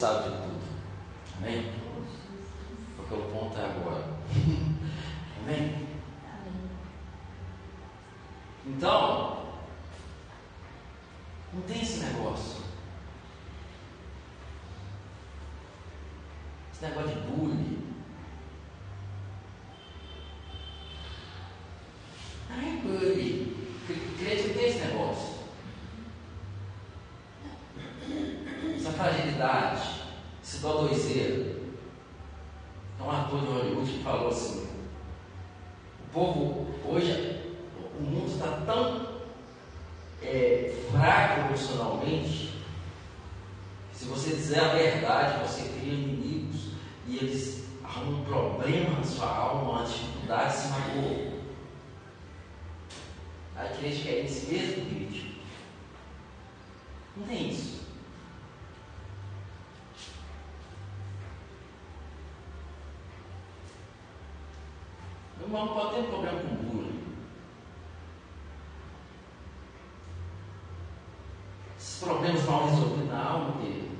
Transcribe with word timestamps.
sabe 0.00 0.30
de 0.30 0.36
tudo. 0.36 0.60
Amém? 1.38 1.72
Porque 2.96 3.14
o 3.14 3.32
ponto 3.32 3.58
é 3.58 3.64
agora. 3.64 4.04
Amém? 5.42 5.88
Então, 8.64 9.44
não 11.52 11.62
tem 11.62 11.82
esse 11.82 11.98
negócio. 11.98 12.62
Esse 16.72 16.84
negócio 16.84 17.08
de 17.08 17.20
bullying. 17.22 17.94
Não 22.48 22.56
é 22.56 22.82
bullying. 22.82 23.68
Crente 24.16 24.46
não 24.46 24.54
tem 24.54 24.68
esse 24.68 24.78
negócio. 24.78 25.38
Essa 28.76 28.92
fragilidade, 28.92 30.00
esse 30.42 30.60
dodoiseiro. 30.60 31.58
É 32.98 33.02
um 33.02 33.10
ator 33.10 33.40
de 33.40 33.46
Hollywood 33.46 33.92
que 33.92 34.02
falou 34.02 34.28
assim: 34.28 34.68
o 36.04 36.12
povo, 36.12 36.66
hoje, 36.86 37.42
o 37.98 38.02
mundo 38.02 38.32
está 38.32 38.62
tão 38.64 39.20
é, 40.22 40.74
fraco 40.90 41.40
emocionalmente, 41.48 42.54
que 43.92 43.98
se 43.98 44.04
você 44.06 44.30
dizer 44.30 44.60
a 44.60 44.74
verdade, 44.74 45.46
você 45.46 45.68
cria 45.78 45.92
inimigos 45.92 46.72
e 47.06 47.16
eles 47.16 47.64
arrumam 47.84 48.20
um 48.20 48.24
problema 48.24 48.96
na 48.96 49.04
sua 49.04 49.28
alma, 49.28 49.80
uma 49.80 49.84
dificuldade, 49.84 50.56
se 50.56 50.68
magoam. 50.68 51.38
A 53.56 53.66
igreja 53.66 54.02
quer 54.02 54.24
esse 54.24 54.52
mesmo 54.52 54.84
vídeo. 54.84 55.32
Não 57.16 57.26
tem 57.26 57.50
isso. 57.50 57.78
Não 65.66 65.74
pode 65.74 65.96
ter 65.96 66.02
problema 66.04 66.40
com 66.40 66.54
bullying. 66.56 67.00
Esses 71.78 72.02
problemas 72.02 72.44
mal 72.44 72.68
resolvidos 72.68 73.08
na 73.08 73.24
alma 73.24 73.60
dele. 73.60 73.90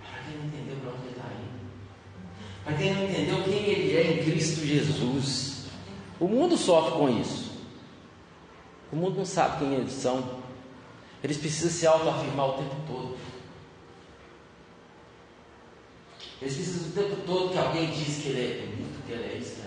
Para 0.00 0.22
quem 0.22 0.38
não 0.38 0.46
entendeu 0.46 0.76
para 0.76 0.90
onde 0.90 1.02
ele 1.02 1.16
está 1.16 1.28
indo. 1.28 2.64
Para 2.64 2.74
quem 2.74 2.94
não 2.94 3.04
entendeu 3.04 3.44
quem 3.44 3.64
ele 3.64 3.96
é 3.96 4.12
em 4.12 4.24
Cristo 4.24 4.66
Jesus. 4.66 5.66
O 6.18 6.28
mundo 6.28 6.56
sofre 6.56 6.98
com 6.98 7.08
isso. 7.08 7.50
O 8.92 8.96
mundo 8.96 9.18
não 9.18 9.24
sabe 9.24 9.58
quem 9.58 9.74
eles 9.74 9.92
são. 9.92 10.40
Eles 11.22 11.36
precisam 11.36 11.70
se 11.70 11.86
autoafirmar 11.86 12.50
o 12.50 12.52
tempo 12.54 12.76
todo. 12.86 13.16
Eles 16.42 16.54
precisam 16.54 16.88
o 16.88 16.92
tempo 16.92 17.22
todo 17.26 17.52
que 17.52 17.58
alguém 17.58 17.90
diz 17.90 18.22
que 18.22 18.28
ele 18.30 18.40
é 18.40 18.66
bonito, 18.66 19.06
que 19.06 19.12
ele 19.12 19.24
é 19.24 19.36
isso. 19.36 19.59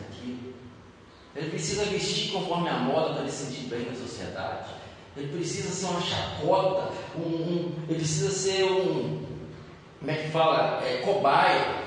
Ele 1.36 1.50
precisa 1.50 1.86
vestir 1.86 2.32
conforme 2.32 2.70
a 2.70 2.80
moda 2.80 3.14
para 3.14 3.24
ele 3.24 3.32
se 3.32 3.46
sentir 3.46 3.68
bem 3.68 3.86
na 3.86 3.96
sociedade. 3.96 4.70
Ele 5.18 5.36
precisa 5.36 5.70
ser 5.70 5.86
uma 5.88 6.02
chacota, 6.02 6.92
um, 7.16 7.22
um, 7.22 7.76
ele 7.88 8.00
precisa 8.00 8.32
ser 8.32 8.64
um, 8.66 9.26
como 10.00 10.12
é 10.12 10.16
que 10.16 10.30
fala, 10.30 10.84
é, 10.86 10.98
cobaia. 10.98 11.84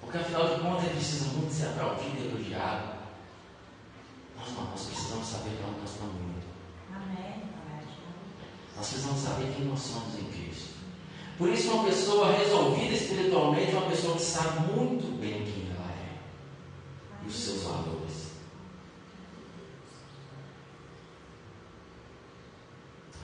Porque 0.00 0.18
afinal 0.18 0.48
de 0.48 0.60
contas 0.60 0.84
ele 0.84 0.94
precisa 0.94 1.26
muito 1.36 1.52
ser 1.52 1.66
aplaudido 1.66 2.16
e 2.18 2.26
elogiado. 2.28 2.92
Nós, 4.36 4.48
nós 4.70 4.86
precisamos 4.86 5.26
saber 5.26 5.50
para 5.56 5.68
onde 5.68 5.80
nós 5.80 5.90
estamos 5.90 6.14
indo. 6.14 6.42
Amém. 6.92 7.42
Nós 8.76 8.88
precisamos 8.88 9.20
saber 9.20 9.52
quem 9.54 9.64
nós 9.66 9.80
somos 9.80 10.18
em 10.18 10.24
Cristo. 10.24 10.72
Por 11.38 11.48
isso, 11.48 11.70
uma 11.72 11.84
pessoa 11.84 12.32
resolvida 12.32 12.94
espiritualmente 12.94 13.74
é 13.74 13.78
uma 13.78 13.90
pessoa 13.90 14.16
que 14.16 14.22
sabe 14.22 14.72
muito 14.72 15.18
bem 15.20 15.44
quem 15.44 15.70
ela 15.70 15.90
é 15.90 16.12
e 17.21 17.21
os 17.32 17.44
seus 17.44 17.62
valores. 17.62 18.32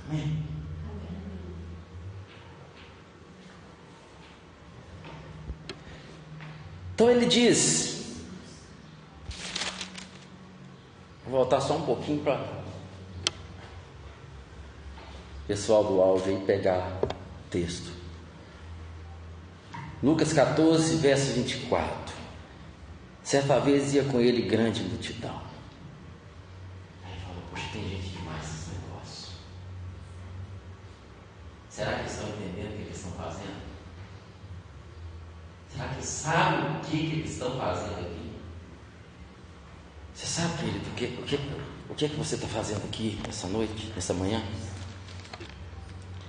Amém? 0.09 0.45
Então 6.95 7.11
ele 7.11 7.27
diz. 7.27 7.99
Vou 11.27 11.41
voltar 11.41 11.61
só 11.61 11.77
um 11.77 11.83
pouquinho 11.83 12.23
para 12.23 12.59
pessoal 15.47 15.85
do 15.85 16.01
áudio 16.01 16.37
aí 16.37 16.45
pegar 16.45 16.99
o 17.03 17.51
texto. 17.51 17.91
Lucas 20.03 20.33
14, 20.33 20.97
verso 20.97 21.33
24. 21.33 22.18
Certa 23.29 23.61
vez 23.61 23.93
ia 23.93 24.05
com 24.05 24.19
ele 24.19 24.49
grande 24.49 24.83
multidão. 24.85 25.39
Aí 27.05 27.13
ele 27.13 27.21
falou: 27.21 27.43
Poxa, 27.51 27.69
tem 27.75 27.87
gente 27.87 28.09
demais 28.17 28.41
nesse 28.41 28.71
negócio. 28.71 29.33
Será 31.69 31.93
que 31.93 32.01
eles 32.01 32.13
estão 32.13 32.29
entendendo 32.31 32.73
o 32.73 32.77
que 32.77 32.83
eles 32.85 32.97
estão 32.97 33.13
fazendo? 33.13 33.63
Será 35.71 35.89
que 35.89 35.95
eles 35.97 36.07
sabem 36.07 36.71
o 36.71 36.81
que, 36.81 36.97
que 36.97 37.17
eles 37.19 37.31
estão 37.33 37.59
fazendo 37.59 38.01
aqui? 38.01 38.33
Você 40.15 40.27
sabe, 40.27 40.57
querido, 40.57 40.89
o 40.89 40.95
que, 40.95 41.05
o 41.05 41.23
que, 41.25 41.37
o 41.91 41.95
que 41.95 42.05
é 42.07 42.09
que 42.09 42.17
você 42.17 42.35
está 42.35 42.49
fazendo 42.49 42.83
aqui 42.87 43.21
essa 43.29 43.47
noite, 43.47 43.93
essa 43.95 44.15
manhã? 44.15 44.43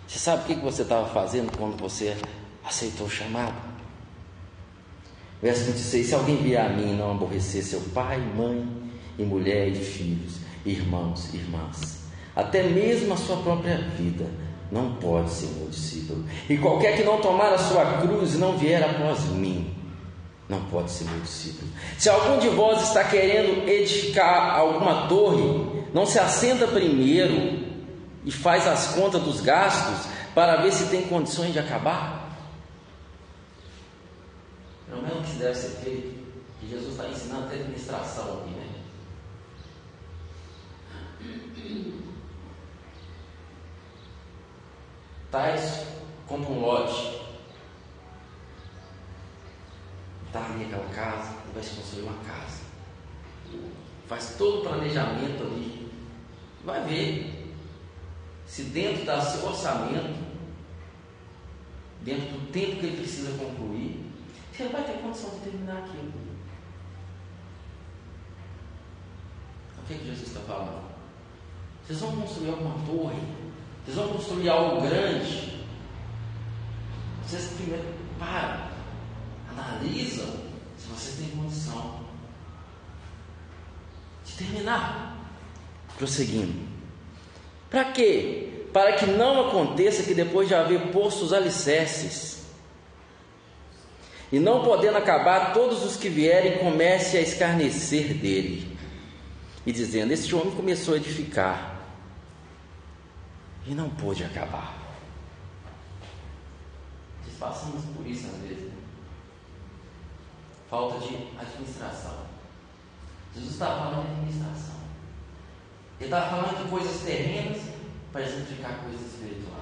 Você 0.05 0.19
sabe 0.19 0.43
o 0.43 0.45
que, 0.47 0.55
que 0.55 0.61
você 0.61 0.81
estava 0.81 1.07
fazendo 1.13 1.57
quando 1.57 1.79
você 1.79 2.17
aceitou 2.61 3.07
o 3.07 3.09
chamado? 3.09 3.78
Verso 5.41 5.65
26: 5.65 6.07
Se 6.07 6.15
alguém 6.15 6.37
vier 6.37 6.65
a 6.65 6.69
mim 6.69 6.95
não 6.95 7.11
aborrecer 7.11 7.63
seu 7.63 7.79
pai, 7.93 8.17
mãe, 8.17 8.65
e 9.17 9.23
mulher, 9.23 9.67
e 9.69 9.75
filhos, 9.75 10.37
irmãos, 10.65 11.33
irmãs, 11.33 11.99
até 12.35 12.63
mesmo 12.63 13.13
a 13.13 13.17
sua 13.17 13.37
própria 13.37 13.77
vida, 13.97 14.25
não 14.71 14.93
pode 14.95 15.29
ser 15.31 15.47
meu 15.57 15.67
discípulo. 15.67 16.23
E 16.49 16.57
qualquer 16.57 16.95
que 16.95 17.03
não 17.03 17.19
tomar 17.19 17.53
a 17.53 17.57
sua 17.57 17.99
cruz 17.99 18.35
e 18.35 18.37
não 18.37 18.57
vier 18.57 18.83
após 18.83 19.25
mim, 19.25 19.73
não 20.47 20.61
pode 20.65 20.91
ser 20.91 21.05
meu 21.05 21.19
discípulo. 21.21 21.69
Se 21.97 22.09
algum 22.09 22.39
de 22.39 22.49
vós 22.49 22.81
está 22.81 23.03
querendo 23.03 23.67
edificar 23.67 24.57
alguma 24.57 25.07
torre, 25.07 25.83
não 25.93 26.05
se 26.05 26.19
assenta 26.19 26.67
primeiro 26.67 27.59
e 28.25 28.31
faz 28.31 28.67
as 28.67 28.87
contas 28.93 29.21
dos 29.21 29.41
gastos 29.41 30.09
para 30.33 30.61
ver 30.61 30.71
se 30.71 30.85
tem 30.85 31.03
condições 31.03 31.53
de 31.53 31.59
acabar? 31.59 32.18
Pelo 34.89 35.01
menos 35.03 35.19
o 35.19 35.31
que 35.31 35.37
deve 35.37 35.55
ser 35.55 35.69
feito, 35.83 36.27
que 36.59 36.67
Jesus 36.67 36.91
está 36.91 37.07
ensinando 37.07 37.45
até 37.45 37.55
administração 37.55 38.39
aqui, 38.39 38.49
né? 38.49 38.69
Tais 45.31 45.85
compra 46.27 46.51
um 46.51 46.59
lote, 46.59 47.21
está 50.25 50.45
ali 50.45 50.65
aquela 50.65 50.89
casa, 50.89 51.35
ele 51.43 51.53
vai 51.53 51.63
se 51.63 51.75
construir 51.75 52.03
uma 52.03 52.23
casa. 52.23 52.61
Faz 54.07 54.35
todo 54.37 54.59
o 54.59 54.61
planejamento 54.63 55.43
ali, 55.43 55.91
vai 56.65 56.83
ver 56.85 57.53
se 58.47 58.63
dentro 58.63 59.05
do 59.05 59.21
seu 59.21 59.45
orçamento, 59.45 60.17
dentro 62.01 62.31
do 62.31 62.51
tempo 62.51 62.79
que 62.79 62.85
ele 62.87 62.97
precisa 62.97 63.37
concluir, 63.37 64.08
se 64.59 64.63
ele 64.63 64.73
vai 64.73 64.83
ter 64.83 65.01
condição 65.01 65.29
de 65.29 65.37
terminar 65.37 65.77
aquilo. 65.77 66.11
O 69.77 69.87
que, 69.87 69.93
é 69.93 69.97
que 69.97 70.05
Jesus 70.05 70.27
está 70.27 70.41
falando? 70.41 70.83
Vocês 71.87 71.99
vão 72.01 72.17
construir 72.17 72.49
alguma 72.49 72.85
torre, 72.85 73.21
vocês 73.85 73.95
vão 73.95 74.09
construir 74.09 74.49
algo 74.49 74.81
grande. 74.81 75.63
Vocês 77.25 77.53
primeiro 77.55 77.85
param, 78.19 78.67
analisam 79.49 80.27
se 80.77 80.87
vocês 80.87 81.15
têm 81.15 81.41
condição 81.41 82.01
de 84.25 84.33
terminar. 84.33 85.15
Prosseguindo. 85.97 86.67
Para 87.69 87.93
quê? 87.93 88.65
Para 88.73 88.93
que 88.97 89.05
não 89.05 89.47
aconteça 89.47 90.03
que 90.03 90.13
depois 90.13 90.49
de 90.49 90.55
haver 90.55 90.91
posto 90.91 91.23
os 91.23 91.31
alicerces, 91.31 92.38
e 94.31 94.39
não 94.39 94.63
podendo 94.63 94.97
acabar, 94.97 95.53
todos 95.53 95.83
os 95.83 95.95
que 95.95 96.07
vierem 96.07 96.59
comecem 96.59 97.19
a 97.19 97.23
escarnecer 97.23 98.13
dele, 98.13 98.77
e 99.65 99.71
dizendo: 99.71 100.11
Este 100.11 100.35
homem 100.35 100.55
começou 100.55 100.93
a 100.93 100.97
edificar, 100.97 101.79
e 103.65 103.73
não 103.73 103.89
pôde 103.89 104.23
acabar. 104.23 104.77
Nós 107.25 107.35
passamos 107.39 107.83
por 107.85 108.05
isso 108.05 108.27
às 108.27 108.41
vezes. 108.47 108.65
Né? 108.65 108.73
Falta 110.69 110.99
de 110.99 111.15
administração. 111.39 112.29
Jesus 113.33 113.53
está 113.53 113.67
falando 113.67 114.05
de 114.05 114.11
administração. 114.11 114.75
Ele 115.99 116.05
está 116.05 116.29
falando 116.29 116.63
de 116.63 116.69
coisas 116.69 117.01
terrenas 117.01 117.61
para 118.11 118.21
exemplificar 118.21 118.79
coisas 118.83 119.01
espirituais. 119.01 119.59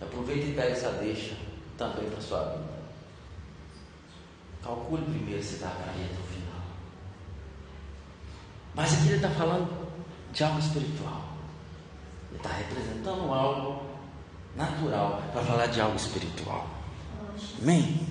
Aproveita 0.00 0.46
e 0.46 0.54
pega 0.54 0.70
essa 0.70 0.90
deixa 0.92 1.51
também 1.76 2.08
para 2.08 2.18
a 2.18 2.22
sua 2.22 2.44
vida. 2.44 2.82
Calcule 4.62 5.04
primeiro 5.04 5.42
se 5.42 5.56
dá 5.56 5.68
para 5.68 5.92
ir 5.94 6.04
até 6.04 6.20
o 6.20 6.26
final. 6.26 6.60
Mas 8.74 8.92
aqui 8.92 9.06
ele 9.06 9.16
está 9.16 9.30
falando 9.30 9.68
de 10.32 10.44
algo 10.44 10.58
espiritual. 10.58 11.22
Ele 12.30 12.38
está 12.38 12.50
representando 12.50 13.32
algo 13.32 13.82
natural 14.56 15.22
para 15.32 15.42
falar 15.42 15.66
de 15.66 15.80
algo 15.80 15.96
espiritual. 15.96 16.66
Amém? 17.60 18.06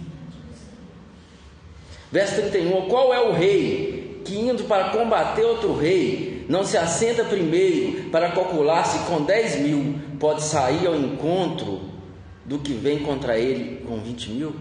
Verso 2.12 2.36
31: 2.36 2.88
Qual 2.90 3.14
é 3.14 3.22
o 3.22 3.32
rei 3.32 4.22
que 4.26 4.36
indo 4.38 4.66
para 4.66 4.90
combater 4.90 5.44
outro 5.44 5.78
rei 5.78 6.46
não 6.50 6.66
se 6.66 6.78
assenta 6.78 7.24
primeiro 7.24 8.10
para 8.10 8.32
calcular 8.32 8.84
se 8.84 9.00
com 9.06 9.24
10 9.24 9.62
mil 9.62 10.00
pode 10.20 10.44
sair 10.44 10.86
ao 10.86 10.96
encontro 10.96 11.91
do 12.46 12.60
que 12.60 12.74
vem 12.74 13.00
contra 13.00 13.38
ele 13.38 13.86
com 13.86 14.00
20 14.00 14.30
mil? 14.32 14.56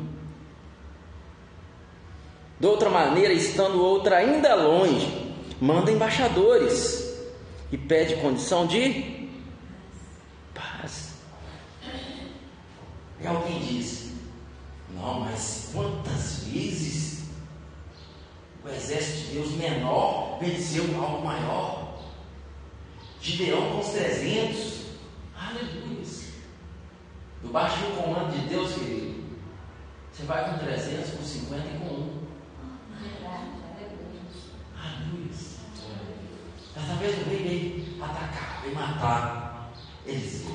De 2.59 2.67
outra 2.67 2.91
maneira, 2.91 3.33
estando 3.33 3.83
outra 3.83 4.19
ainda 4.19 4.55
longe, 4.55 5.35
manda 5.61 5.91
embaixadores 5.91 7.11
e 7.73 7.79
pede 7.79 8.17
condição 8.17 8.67
de 8.67 9.29
paz. 10.55 11.15
E 13.19 13.27
alguém 13.27 13.61
diz: 13.61 14.13
Não, 14.95 15.21
mas 15.21 15.71
quantas 15.73 16.45
vezes 16.45 17.25
o 18.63 18.69
exército 18.69 19.29
de 19.29 19.35
Deus 19.37 19.51
menor 19.53 20.39
venceu 20.39 20.85
algo 21.01 21.25
maior? 21.25 21.99
Gideão 23.23 23.73
com 23.73 23.81
os 23.81 23.89
300, 23.89 24.81
aleluia. 25.35 26.00
Do 27.43 27.49
comando 27.49 28.33
de 28.33 28.49
Deus, 28.49 28.75
querido, 28.75 29.25
você 30.13 30.25
vai 30.25 30.51
com 30.51 30.59
300, 30.59 31.11
com 31.13 31.23
50 31.23 31.67
e 31.67 31.79
com 31.79 31.87
1. 31.87 32.21
Aleluia. 34.77 35.31
Dessa 36.75 36.95
vez 36.97 37.19
o 37.19 37.31
rei 37.31 37.43
veio 37.43 38.05
atacar, 38.05 38.61
veio 38.63 38.75
matar 38.75 39.71
Eliseu. 40.07 40.55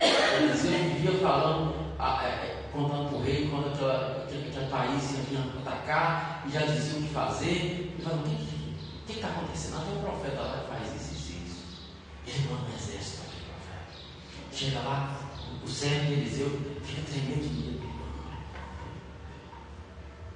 Eliseu 0.00 0.70
vivia 0.70 1.20
falando, 1.20 1.74
é, 2.00 2.62
contando 2.72 3.08
para 3.10 3.18
o 3.18 3.22
rei 3.22 3.48
quando 3.50 3.74
aquela, 3.74 4.24
aquele 4.24 4.70
país 4.70 5.12
ia 5.12 5.22
vir 5.24 5.38
atacar 5.60 6.44
e 6.46 6.50
já 6.50 6.60
dizia 6.60 6.98
o 6.98 7.02
que 7.02 7.08
fazer. 7.12 7.94
E 7.98 8.02
falando, 8.02 8.26
o 8.26 9.06
que 9.06 9.12
está 9.12 9.28
acontecendo? 9.28 9.76
Ah, 9.76 9.84
tem 9.84 9.98
um 9.98 10.02
profeta 10.02 10.40
lá 10.40 10.64
faz 10.66 10.94
isso 10.94 11.32
e 11.32 11.46
isso. 11.46 11.62
Ele 12.26 12.48
manda 12.48 12.70
um 12.70 12.74
exército. 12.74 13.19
Chega 14.60 14.80
lá, 14.80 15.18
o 15.64 15.66
servo 15.66 16.04
de 16.04 16.12
Eliseu 16.12 16.50
fica 16.84 17.00
tremendo 17.10 17.48
de 17.48 17.62
medo. 17.64 17.80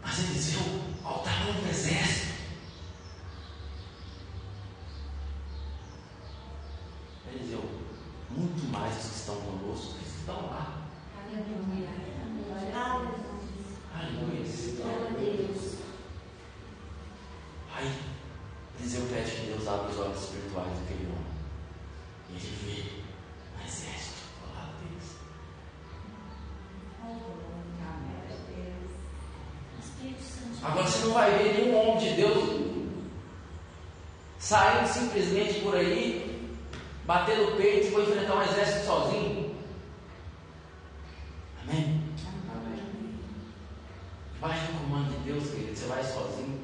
Mas 0.03 0.19
Eliseu, 0.19 0.63
ao 1.05 1.19
tamanho 1.19 1.61
do 1.61 1.69
exército, 1.69 2.33
Eliseu, 7.35 7.69
muito 8.31 8.73
mais 8.73 8.97
os 8.97 9.11
que 9.11 9.15
estão 9.15 9.37
conosco, 9.43 9.99
que 9.99 10.07
estão 10.07 10.47
lá. 10.47 10.89
Aleluia. 11.23 11.91
Aleluia. 13.95 14.45
Aí, 17.75 17.99
Eliseu 18.81 19.07
pede 19.13 19.31
que 19.33 19.47
Deus 19.49 19.69
abra 19.69 19.91
os 19.91 19.99
olhos 19.99 20.23
espirituais 20.23 20.79
daquele 20.79 21.13
homem. 21.13 21.35
E 22.31 22.37
ele 22.37 22.57
vê 22.65 23.05
um 23.61 23.67
exército 23.67 24.14
Agora 30.63 30.87
você 30.87 31.05
não 31.07 31.13
vai 31.13 31.31
ver 31.39 31.55
nenhum 31.55 31.77
homem 31.77 31.99
de 31.99 32.15
Deus 32.17 32.65
saindo 34.39 34.87
simplesmente 34.87 35.61
por 35.61 35.75
aí, 35.75 36.55
batendo 37.07 37.53
o 37.53 37.57
peito 37.57 37.87
e 37.87 37.91
vou 37.91 38.03
enfrentar 38.03 38.37
um 38.37 38.43
exército 38.43 38.87
sozinho. 38.87 39.57
Amém? 41.63 42.05
Vai 44.41 44.61
no 44.61 44.79
comando 44.81 45.11
de 45.11 45.33
Deus, 45.33 45.51
querido. 45.51 45.75
Você 45.75 45.87
vai 45.87 46.05
sozinho. 46.05 46.61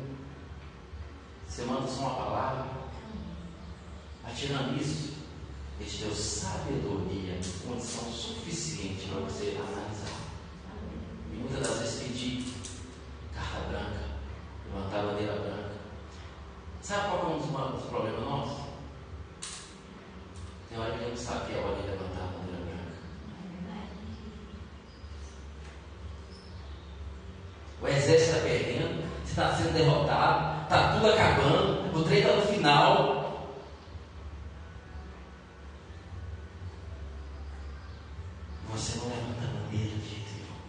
Você 1.49 1.63
manda 1.63 1.87
só 1.87 2.01
uma 2.03 2.15
palavra. 2.15 2.67
Atirando 4.27 4.79
isso, 4.79 5.15
Ele 5.81 5.89
te 5.89 5.97
deu 6.05 6.15
sabedoria, 6.15 7.41
condição 7.67 8.13
suficiente 8.13 9.09
para 9.09 9.21
você 9.21 9.57
analisar. 9.57 10.00
Muitas 11.41 11.67
das 11.67 11.79
vezes 11.79 12.03
pedir 12.03 12.55
carta 13.35 13.61
branca, 13.69 14.05
levantar 14.67 15.01
a 15.01 15.03
bandeira 15.03 15.33
branca. 15.35 15.71
Sabe 16.83 17.09
qual 17.09 17.23
é 17.23 17.35
um 17.35 17.73
dos 17.73 17.87
problemas 17.87 18.21
nossos? 18.21 18.65
Tem 20.69 20.79
hora 20.79 20.97
que 20.97 21.05
a 21.05 21.09
gente 21.09 21.21
sabe 21.21 21.47
que 21.47 21.59
é 21.59 21.63
hora 21.63 21.77
de 21.77 21.89
levantar 21.89 22.23
a 22.23 22.27
bandeira 22.27 22.65
branca. 22.65 22.81
O 27.83 27.89
exército 27.89 28.37
está 28.37 28.41
perdendo, 28.41 29.09
você 29.25 29.31
está 29.31 29.55
sendo 29.55 29.73
derrotado, 29.73 30.63
está 30.65 30.93
tudo 30.93 31.07
acabando, 31.11 31.99
o 31.99 32.05
trem 32.05 32.19
está 32.19 32.37
no 32.37 32.43
final. 32.43 33.21
Você 38.73 38.99
não 38.99 39.09
levanta 39.09 39.45
a 39.45 39.49
bandeira 39.49 39.97
de 39.97 40.09
jeito 40.09 40.31
nenhum. 40.35 40.61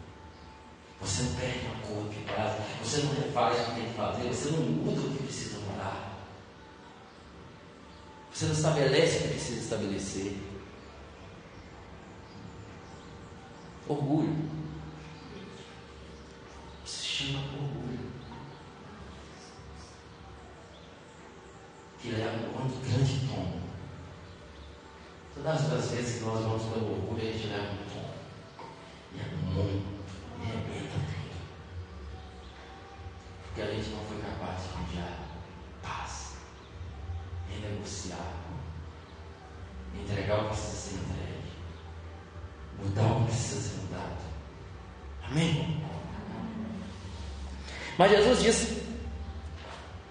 Você 1.01 1.23
não 1.23 1.33
perde 1.33 1.65
uma 1.65 1.75
cor 1.81 2.09
de 2.09 2.19
paz, 2.19 2.61
você 2.83 3.01
não 3.01 3.13
refaz 3.15 3.59
o 3.59 3.65
que 3.65 3.75
tem 3.75 3.89
que 3.89 3.93
fazer, 3.95 4.27
você 4.27 4.49
não 4.51 4.59
muda 4.59 5.01
o 5.01 5.09
que 5.09 5.23
precisa 5.23 5.59
mudar. 5.59 6.11
Você 8.31 8.45
não 8.45 8.53
estabelece 8.53 9.17
o 9.17 9.21
que 9.21 9.27
precisa 9.29 9.59
estabelecer. 9.61 10.37
Orgulho. 13.87 14.49
Se 16.85 17.05
chama 17.05 17.39
orgulho. 17.39 18.11
Que 21.99 22.11
leva 22.11 22.37
um 22.37 22.79
grande 22.79 23.27
tom. 23.27 23.59
Todas 25.33 25.73
as 25.73 25.91
vezes 25.91 26.19
que 26.19 26.25
nós 26.25 26.41
vamos 26.41 26.63
pelo 26.63 26.91
orgulho, 26.91 27.27
a 27.27 27.31
gente 27.31 27.47
leva 27.47 27.73
um 27.73 27.89
tom. 27.89 28.13
E 29.15 29.19
é 29.19 29.53
muito. 29.53 30.00
Porque 33.43 33.61
a 33.61 33.65
gente 33.65 33.89
não 33.89 34.03
foi 34.05 34.17
capaz 34.21 34.61
de 34.61 34.81
enviar 34.81 35.19
paz, 35.83 36.35
renegociar, 37.49 38.33
entregar 39.93 40.39
o 40.39 40.43
que 40.43 40.47
precisa 40.47 40.77
ser 40.77 40.95
entregue, 40.95 41.51
mudar 42.81 43.11
o 43.11 43.19
que 43.19 43.25
precisa 43.25 43.61
ser 43.61 43.81
mudado. 43.81 44.21
Amém? 45.27 45.83
Mas 47.97 48.11
Jesus 48.11 48.41
disse: 48.41 48.83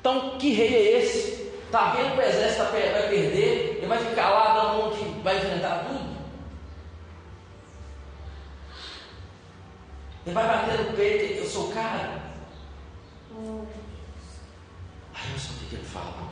então 0.01 0.39
que 0.39 0.53
rei 0.53 0.75
é 0.75 1.03
esse? 1.03 1.51
Está 1.65 1.93
vendo 1.93 2.15
que 2.15 2.21
o 2.21 2.23
exército 2.23 2.65
vai 2.65 3.09
perder? 3.09 3.77
Ele 3.79 3.87
vai 3.87 3.99
ficar 3.99 4.31
lá 4.31 4.55
dando 4.55 4.87
um 4.87 4.91
que 4.91 5.21
vai 5.23 5.37
enfrentar 5.37 5.87
tudo? 5.89 6.10
Ele 10.31 10.35
vai 10.35 10.47
bater 10.47 10.79
no 10.79 10.93
peito, 10.93 11.41
eu 11.41 11.45
sou 11.45 11.71
o 11.71 11.73
cara. 11.73 12.23
Aí 15.13 15.33
eu 15.33 15.39
sei 15.39 15.57
o 15.57 15.69
que 15.69 15.75
ele 15.75 15.85
fala. 15.85 16.31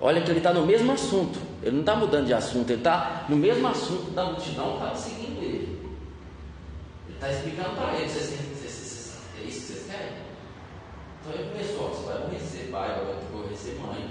Olha 0.00 0.22
que 0.22 0.30
ele 0.30 0.38
está 0.38 0.54
no 0.54 0.64
mesmo 0.64 0.90
assunto. 0.92 1.38
Ele 1.62 1.72
não 1.72 1.80
está 1.80 1.96
mudando 1.96 2.26
de 2.26 2.32
assunto, 2.32 2.70
ele 2.70 2.80
está 2.80 3.26
no 3.28 3.36
mesmo 3.36 3.68
assunto 3.68 4.10
da 4.12 4.24
multidão, 4.24 4.72
estava 4.74 4.96
seguindo 4.96 5.42
ele. 5.42 5.98
Ele 7.06 7.14
está 7.14 7.30
explicando 7.30 7.76
para 7.76 7.94
eles, 7.94 8.10
vocês, 8.10 8.40
vocês, 8.40 9.18
é 9.38 9.44
isso 9.44 9.60
que 9.60 9.66
vocês 9.66 9.86
querem? 9.86 10.12
Então 11.20 11.34
ele 11.34 11.50
começou, 11.50 11.90
você 11.90 12.06
vai 12.06 12.16
aborrecer 12.16 12.70
pai, 12.70 12.88
vai 12.88 13.16
aborrecer 13.16 13.74
mãe, 13.80 14.10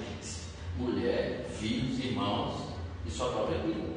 mulher, 0.77 1.47
filhos, 1.49 1.97
irmãos 1.97 2.75
e 3.07 3.09
sua 3.09 3.31
própria 3.31 3.57
vida. 3.57 3.89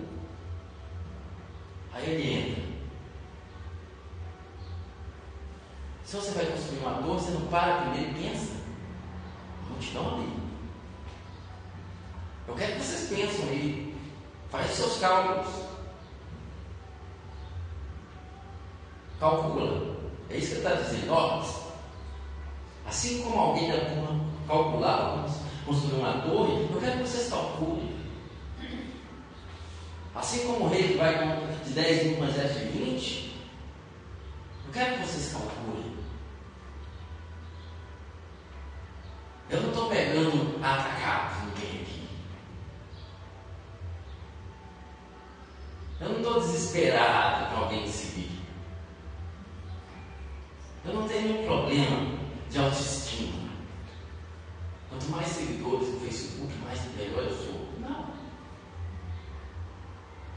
Aí 1.92 2.10
ele 2.10 2.32
entra. 2.32 2.65
Se 6.06 6.14
você 6.14 6.30
vai 6.30 6.46
construir 6.46 6.78
uma 6.78 7.02
torre, 7.02 7.18
você 7.18 7.32
não 7.32 7.48
para 7.48 7.80
primeiro 7.80 8.12
e 8.12 8.22
pensa. 8.22 8.52
Multidão 9.68 10.14
ali. 10.14 10.32
Eu 12.46 12.54
quero 12.54 12.74
que 12.74 12.80
vocês 12.80 13.08
pensem 13.08 13.48
aí. 13.48 13.96
Faz 14.48 14.70
seus 14.70 14.98
cálculos. 14.98 15.52
Calcula. 19.18 19.96
É 20.30 20.36
isso 20.36 20.46
que 20.46 20.54
ele 20.54 20.66
está 20.68 20.80
dizendo. 20.80 21.12
Ó, 21.12 21.44
assim 22.86 23.22
como 23.22 23.40
alguém 23.40 23.68
da 23.68 23.86
turma 23.86 24.24
calcular, 24.46 25.26
construir 25.64 25.98
uma 25.98 26.20
torre, 26.20 26.68
eu 26.72 26.80
quero 26.80 26.98
que 26.98 27.08
vocês 27.08 27.28
calculem. 27.28 27.96
Assim 30.14 30.46
como 30.46 30.66
o 30.66 30.68
rei 30.68 30.96
vai 30.96 31.18
de 31.64 31.70
10 31.72 32.18
mil 32.18 32.32
10 32.32 32.54
de 32.54 32.78
20, 32.78 33.42
eu 34.66 34.72
quero 34.72 34.94
que 34.94 35.06
vocês 35.08 35.32
calculem. 35.32 35.95
Eu 39.48 39.60
não 39.60 39.68
estou 39.68 39.88
pegando 39.88 40.56
atacado 40.64 41.46
ninguém 41.46 41.82
aqui. 41.82 42.08
Eu 46.00 46.08
não 46.08 46.16
estou 46.16 46.40
desesperado 46.40 47.54
com 47.54 47.62
alguém 47.62 47.88
seguir. 47.88 48.42
Eu 50.84 50.94
não 50.94 51.08
tenho 51.08 51.32
nenhum 51.32 51.46
problema 51.46 52.18
de 52.50 52.58
autoestima. 52.58 53.46
Quanto 54.88 55.10
mais 55.10 55.28
seguidores 55.28 55.88
no 55.88 56.00
Facebook, 56.00 56.52
mais 56.64 56.80
melhor 56.96 57.22
eu 57.22 57.36
sou. 57.36 57.68
Não. 57.78 58.14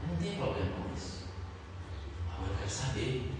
Eu 0.02 0.08
não 0.08 0.16
tenho 0.16 0.36
problema 0.36 0.70
com 0.70 0.94
isso. 0.94 1.24
Agora 2.32 2.52
eu 2.52 2.58
quero 2.58 2.70
saber 2.70 3.32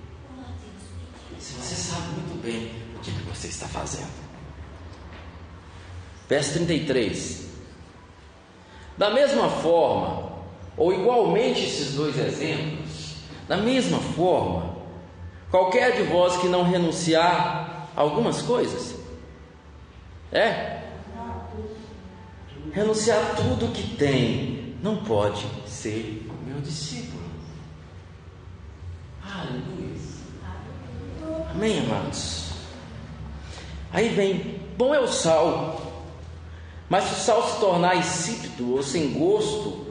se 1.38 1.52
você 1.54 1.74
sabe 1.74 2.08
muito 2.08 2.42
bem 2.42 2.66
o 2.96 2.98
que, 3.00 3.12
que 3.12 3.22
você 3.22 3.48
está 3.48 3.66
fazendo. 3.68 4.19
Verso 6.30 6.52
33. 6.52 7.48
Da 8.96 9.10
mesma 9.10 9.48
forma, 9.48 10.30
ou 10.76 10.92
igualmente 10.94 11.64
esses 11.64 11.94
dois 11.94 12.16
exemplos, 12.16 13.16
da 13.48 13.56
mesma 13.56 13.98
forma, 13.98 14.76
qualquer 15.50 15.96
de 15.96 16.04
vós 16.04 16.36
que 16.36 16.46
não 16.46 16.62
renunciar 16.62 17.88
a 17.96 18.00
algumas 18.00 18.42
coisas, 18.42 18.94
é 20.30 20.82
renunciar 22.72 23.34
tudo 23.34 23.72
que 23.72 23.96
tem, 23.96 24.76
não 24.80 24.98
pode 24.98 25.44
ser 25.66 26.30
meu 26.46 26.60
discípulo. 26.60 27.24
Aleluia. 29.24 29.90
Amém, 31.52 31.80
amados? 31.80 32.50
Aí 33.92 34.10
vem, 34.10 34.60
bom 34.78 34.94
é 34.94 35.00
o 35.00 35.08
sal, 35.08 35.89
mas 36.90 37.04
se 37.04 37.12
o 37.12 37.16
sal 37.18 37.48
se 37.48 37.60
tornar 37.60 37.96
insípido 37.96 38.74
ou 38.74 38.82
sem 38.82 39.12
gosto, 39.12 39.86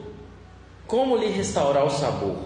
como 0.86 1.16
lhe 1.16 1.28
restaurar 1.28 1.86
o 1.86 1.90
sabor? 1.90 2.36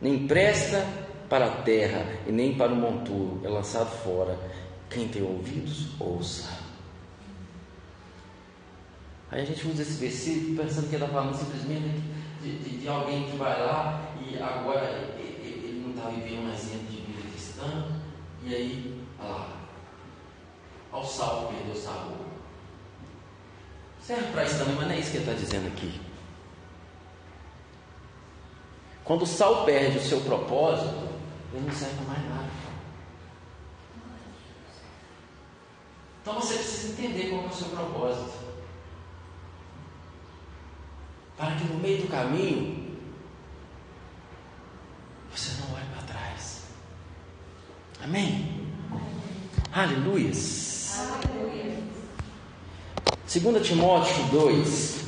Nem 0.00 0.26
presta 0.26 0.84
para 1.28 1.46
a 1.46 1.62
terra 1.62 2.04
e 2.26 2.32
nem 2.32 2.56
para 2.56 2.72
o 2.72 2.76
monturo, 2.76 3.40
é 3.44 3.48
lançado 3.48 3.88
fora. 4.02 4.36
Quem 4.90 5.06
tem 5.06 5.22
ouvidos, 5.22 5.90
ouça. 6.00 6.58
Aí 9.30 9.42
a 9.42 9.44
gente 9.44 9.68
usa 9.68 9.82
esse 9.82 10.00
versículo 10.00 10.56
pensando 10.56 10.88
que 10.88 10.96
ele 10.96 11.04
está 11.04 11.14
falando 11.14 11.36
simplesmente 11.36 12.02
de, 12.42 12.58
de, 12.58 12.78
de, 12.78 12.88
alguém 12.88 13.30
que 13.30 13.36
vai 13.36 13.60
lá 13.64 14.12
e 14.20 14.36
agora 14.42 15.14
ele, 15.18 15.66
ele 15.66 15.82
não 15.84 15.90
está 15.90 16.08
vivendo 16.08 16.46
mais 16.48 16.60
dentro 16.64 16.86
de 16.86 16.96
vida 16.96 17.28
cristã, 17.30 17.86
e 18.42 18.54
aí, 18.54 19.00
olha 19.20 19.28
lá, 19.28 19.48
ao 20.92 21.04
sal 21.04 21.52
perdeu 21.52 21.74
o 21.74 21.76
sabor. 21.76 22.23
Serve 24.06 24.32
para 24.32 24.44
isso 24.44 24.58
também, 24.58 24.74
mas 24.74 24.86
não 24.86 24.94
é 24.94 24.98
isso 24.98 25.10
que 25.10 25.16
ele 25.16 25.30
está 25.30 25.40
dizendo 25.40 25.68
aqui. 25.68 26.00
Quando 29.02 29.22
o 29.22 29.26
sal 29.26 29.64
perde 29.64 29.96
o 29.96 30.02
seu 30.02 30.20
propósito, 30.20 31.08
ele 31.52 31.66
não 31.66 31.72
serve 31.72 31.94
para 31.96 32.04
mais 32.06 32.28
nada. 32.28 32.50
Então 36.20 36.34
você 36.34 36.54
precisa 36.54 36.92
entender 36.92 37.30
qual 37.30 37.44
é 37.44 37.46
o 37.46 37.52
seu 37.52 37.68
propósito. 37.68 38.44
Para 41.36 41.54
que 41.56 41.64
no 41.64 41.78
meio 41.78 42.02
do 42.02 42.08
caminho 42.08 42.98
você 45.30 45.60
não 45.62 45.74
olhe 45.74 45.86
para 45.86 46.02
trás. 46.02 46.62
Amém? 48.02 48.70
Aleluias. 49.72 50.63
Aleluia. 53.34 53.52
2 53.52 53.60
Timóteo 53.60 54.24
2. 54.30 55.04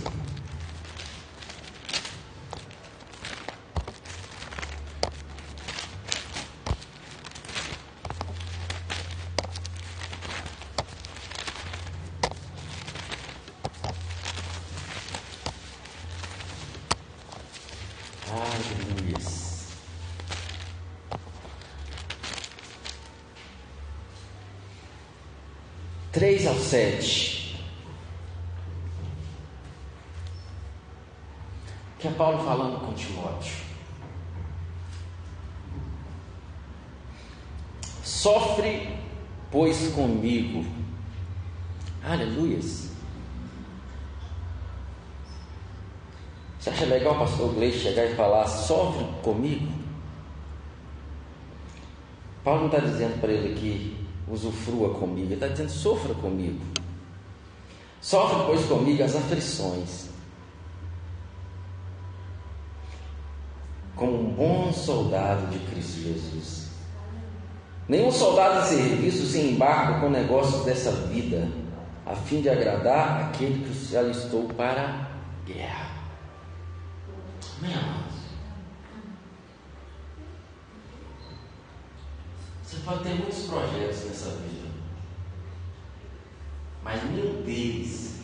ao 26.49 26.59
7. 26.59 27.36
Que 32.07 32.13
é 32.13 32.15
Paulo 32.15 32.39
falando 32.45 32.79
com 32.87 32.93
Timóteo. 32.93 33.57
Sofre, 38.05 38.97
pois, 39.51 39.89
comigo. 39.93 40.65
Aleluias. 42.05 42.93
Você 46.61 46.71
acha 46.71 46.85
legal 46.85 47.17
o 47.17 47.19
pastor 47.19 47.53
Gleice 47.55 47.81
chegar 47.81 48.05
e 48.05 48.15
falar, 48.15 48.47
sofre 48.47 49.05
comigo? 49.25 49.67
Paulo 52.45 52.61
não 52.61 52.67
está 52.67 52.79
dizendo 52.79 53.21
para 53.21 53.33
ele 53.33 53.53
aqui, 53.53 54.07
usufrua 54.29 54.95
comigo. 54.95 55.27
Ele 55.27 55.35
está 55.35 55.49
dizendo: 55.49 55.71
sofra 55.71 56.15
comigo. 56.15 56.65
Sofre, 58.01 58.47
pois, 58.47 58.65
comigo 58.67 59.03
as 59.03 59.17
aflições. 59.17 60.07
Como 63.97 64.26
um 64.26 64.26
bom 64.37 64.73
soldado 64.73 65.47
de 65.47 65.59
Cristo 65.71 66.01
Jesus. 66.03 66.67
Nenhum 67.89 68.11
soldado 68.11 68.63
de 68.63 68.69
serviço 68.69 69.27
se 69.27 69.41
embarca 69.41 70.01
com 70.01 70.11
negócios 70.11 70.65
dessa 70.65 70.91
vida, 70.93 71.49
a 72.05 72.15
fim 72.15 72.41
de 72.41 72.49
agradar 72.49 73.29
aquele 73.29 73.65
que 73.65 73.75
se 73.75 73.97
alistou 73.97 74.45
para 74.49 74.83
a 74.83 75.47
guerra. 75.47 75.91
Amém, 77.59 77.75
amados? 77.75 78.17
Você 82.67 82.77
pode 82.85 83.05
ter 83.05 83.15
muitos 83.15 83.45
projetos 83.45 84.05
nessa 84.05 84.31
vida, 84.31 84.69
mas 86.83 87.03
nenhum 87.05 87.43
deles 87.43 88.23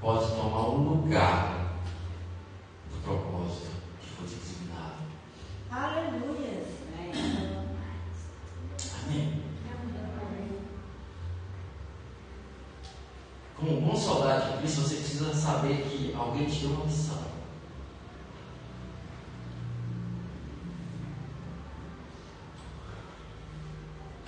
pode 0.00 0.28
tomar 0.30 0.70
um 0.70 0.90
lugar 0.90 1.74
do 2.90 3.02
propósito 3.02 3.66
que 4.00 4.08
foi 4.10 4.26
designado. 4.26 5.02
Aleluia. 5.70 6.62
Amém. 9.04 9.42
Como 13.56 13.76
um 13.76 13.80
bom 13.88 13.96
soldado 13.96 14.52
de 14.52 14.58
Cristo, 14.58 14.82
você 14.82 14.94
precisa 14.94 15.34
saber 15.34 15.82
que 15.82 16.14
alguém 16.14 16.46
te 16.46 16.60
deu 16.60 16.70
uma 16.70 16.84
missão. 16.84 17.28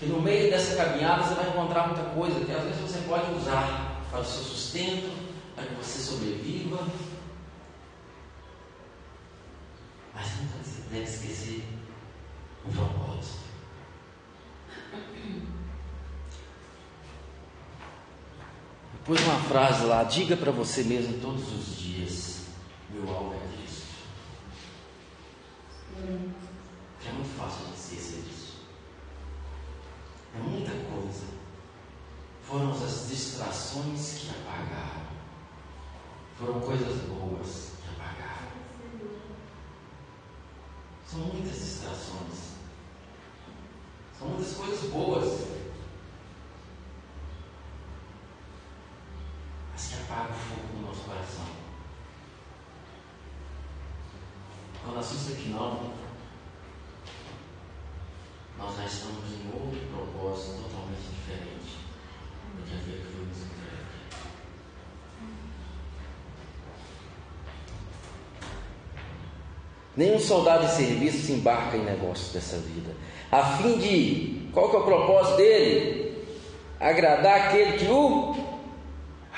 que 0.01 0.07
no 0.07 0.23
meio 0.23 0.51
você 1.17 1.35
vai 1.35 1.49
encontrar 1.49 1.89
muita 1.89 2.03
coisa 2.11 2.45
que 2.45 2.53
às 2.53 2.65
vezes 2.65 2.81
você 2.81 2.99
pode 3.09 3.33
usar 3.35 4.03
para 4.11 4.21
o 4.21 4.25
seu 4.25 4.43
sustento, 4.43 5.11
para 5.55 5.65
que 5.65 5.75
você 5.75 5.99
sobreviva. 5.99 6.87
Mas 10.15 10.27
nunca 10.39 10.57
deve 10.91 11.05
esquecer 11.05 11.65
o 12.65 12.73
propósito. 12.73 13.41
Pus 19.05 19.21
uma 19.23 19.41
frase 19.41 19.87
lá, 19.87 20.05
diga 20.05 20.37
para 20.37 20.53
você 20.53 20.85
mesmo 20.85 21.19
todos 21.21 21.53
os 21.53 21.77
dias, 21.77 22.47
meu 22.91 23.09
alvo 23.13 23.35
é 23.35 23.57
Cristo. 23.57 23.87
É 27.09 27.13
muito 27.13 27.37
fácil 27.37 27.67
de 27.67 27.73
esquecer 27.73 28.23
disso. 28.23 28.59
É 30.37 30.39
muita 30.39 30.71
coisa. 30.71 30.90
Foram 32.51 32.73
as 32.73 33.09
distrações 33.09 34.15
que 34.19 34.31
apagaram. 34.31 35.07
Foram 36.37 36.61
coisas 36.61 37.01
boas 37.03 37.75
que 37.81 37.89
apagaram. 37.95 38.51
São 41.07 41.21
muitas 41.21 41.61
distrações. 41.61 42.57
São 44.19 44.29
muitas 44.31 44.53
coisas 44.55 44.91
boas. 44.91 45.47
Mas 49.73 49.87
que 49.87 49.95
apagam 50.03 50.35
o 50.35 50.41
fogo 50.41 50.77
do 50.77 50.87
nosso 50.89 51.03
coração. 51.03 51.61
assusta 54.99 55.37
que 55.37 55.51
não. 55.51 55.95
Nós 58.59 58.77
já 58.77 58.85
estamos 58.85 59.25
em 59.33 59.47
outro 59.55 59.87
propósito 59.87 60.65
totalmente 60.65 61.09
diferente 61.15 61.61
do 61.61 61.61
que 61.61 61.61
aquele 61.61 61.79
que 61.79 61.79
foi 61.81 62.50
nos 62.50 62.50
entregue. 62.50 62.50
Nenhum 69.97 70.19
soldado 70.19 70.67
de 70.67 70.73
serviço 70.73 71.27
se 71.27 71.33
embarca 71.33 71.77
em 71.77 71.85
negócios 71.85 72.33
dessa 72.33 72.57
vida. 72.57 72.95
A 73.31 73.59
fim 73.59 73.79
de. 73.79 74.49
Qual 74.53 74.71
que 74.71 74.77
é 74.77 74.79
o 74.79 74.85
propósito 74.85 75.37
dele? 75.37 76.25
Agradar 76.81 77.49
aquele 77.49 77.77
que 77.77 77.85
o 77.87 78.35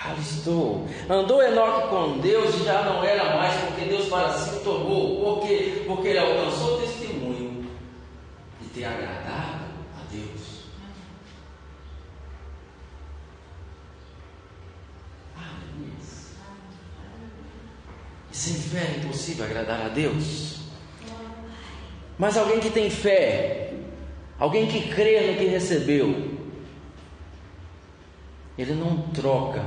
alistou. 0.09 0.87
Andou 1.09 1.43
Enoque 1.43 1.89
com 1.89 2.19
Deus 2.19 2.55
e 2.55 2.65
já 2.65 2.83
não 2.83 3.03
era 3.05 3.37
mais, 3.37 3.55
porque 3.63 3.87
Deus 3.87 4.09
para 4.09 4.33
si 4.35 4.61
tomou. 4.63 5.21
Por 5.21 5.47
quê? 5.47 5.85
Porque 5.87 6.09
ele 6.09 6.19
alcançou 6.19 6.77
o 6.77 6.81
testemunho 6.81 7.69
de 8.61 8.69
ter 8.69 8.85
agradado 8.85 9.65
a 9.97 10.05
Deus. 10.11 10.67
Aleluia. 15.37 15.93
E 18.31 18.32
sem 18.43 18.55
fé 18.55 18.95
é 18.95 18.99
impossível 18.99 19.45
agradar 19.45 19.87
a 19.87 19.89
Deus. 19.89 20.63
Mas 22.19 22.37
alguém 22.37 22.59
que 22.59 22.71
tem 22.71 22.91
fé, 22.91 23.73
alguém 24.37 24.67
que 24.67 24.93
crê 24.93 25.31
no 25.31 25.39
que 25.39 25.45
recebeu, 25.45 26.39
ele 28.59 28.75
não 28.75 28.99
troca 29.13 29.65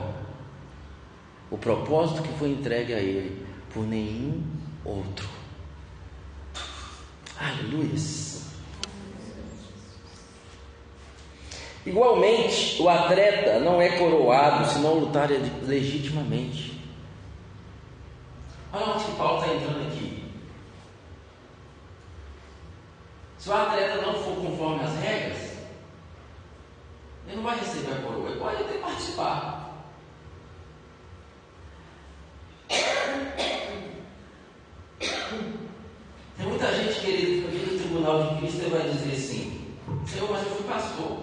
o 1.50 1.58
propósito 1.58 2.22
que 2.22 2.38
foi 2.38 2.50
entregue 2.50 2.94
a 2.94 3.00
ele 3.00 3.46
por 3.74 3.88
nenhum 3.88 4.44
outro. 4.84 5.30
Aleluia. 7.40 7.96
Igualmente, 11.86 12.82
o 12.82 12.90
atleta 12.90 13.60
não 13.60 13.82
é 13.82 13.98
coroado 13.98 14.70
se 14.70 14.80
não 14.80 14.96
lutar 14.96 15.30
legitimamente. 15.64 16.75
Olha 18.76 18.94
onde 18.94 19.06
que 19.06 19.16
Paulo 19.16 19.40
está 19.40 19.54
entrando 19.54 19.88
aqui. 19.88 20.30
Se 23.38 23.50
o 23.50 23.54
atleta 23.54 24.02
não 24.02 24.14
for 24.16 24.36
conforme 24.36 24.84
as 24.84 24.96
regras, 25.00 25.54
ele 27.26 27.38
não 27.38 27.44
vai 27.44 27.58
receber 27.58 27.94
a 27.94 28.02
coroa, 28.02 28.30
ele 28.30 28.40
pode 28.40 28.62
até 28.64 28.78
participar. 28.80 29.86
Tem 36.38 36.46
muita 36.46 36.76
gente 36.76 37.00
querendo 37.00 37.50
que 37.50 37.72
no 37.72 37.80
tribunal 37.80 38.28
de 38.28 38.40
Cristo 38.40 38.70
vai 38.70 38.90
dizer 38.90 39.14
assim: 39.14 39.78
Senhor, 40.06 40.30
mas 40.30 40.44
eu 40.44 40.50
fui 40.54 40.68
pastor. 40.68 41.18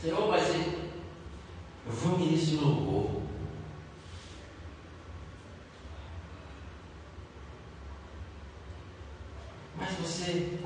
Senhor, 0.00 0.28
mas 0.28 0.48
eu 0.48 1.92
fui 1.92 2.18
ministro 2.18 2.58
de 2.58 2.64
louvor. 2.64 3.21
Mas 9.82 9.98
você 9.98 10.60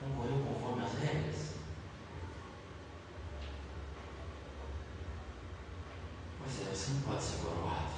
não 0.00 0.16
correu 0.16 0.42
conforme 0.42 0.82
as 0.82 0.94
regras? 0.94 1.52
Pois 6.38 6.60
é, 6.62 6.74
você 6.74 6.92
não 6.92 7.00
pode 7.02 7.22
ser 7.22 7.44
coroado. 7.44 7.92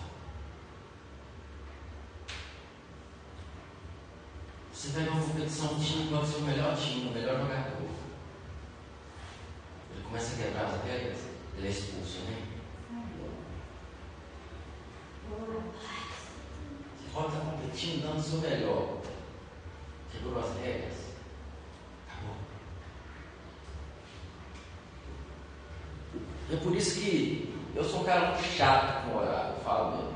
Você 4.72 4.88
pega 4.88 5.12
uma 5.12 5.22
competição, 5.24 5.74
um 5.74 5.80
time 5.80 6.08
pode 6.10 6.26
ser 6.26 6.36
o 6.38 6.42
melhor 6.42 6.76
time, 6.76 7.10
o 7.10 7.12
melhor 7.12 7.38
jogador. 7.42 7.90
Ele 9.92 10.02
começa 10.02 10.34
a 10.34 10.44
quebrar 10.44 10.64
as 10.64 10.84
regras, 10.84 11.18
ele 11.56 11.68
é 11.68 11.70
expulso, 11.70 12.22
né? 12.22 12.48
Você 16.98 17.10
pode 17.12 17.28
estar 17.28 17.54
dando 18.14 18.18
o 18.18 18.22
seu 18.22 18.38
melhor. 18.38 18.98
Quebrou 20.10 20.38
as 20.38 20.56
regras. 20.58 20.94
Acabou. 22.08 22.36
É 26.50 26.56
por 26.56 26.76
isso 26.76 27.00
que 27.00 27.54
eu 27.74 27.84
sou 27.84 28.00
um 28.00 28.04
cara 28.04 28.32
muito 28.32 28.44
chato 28.44 29.04
com 29.04 29.18
horário, 29.18 29.54
eu 29.56 29.64
falo 29.64 29.96
mesmo. 29.96 30.14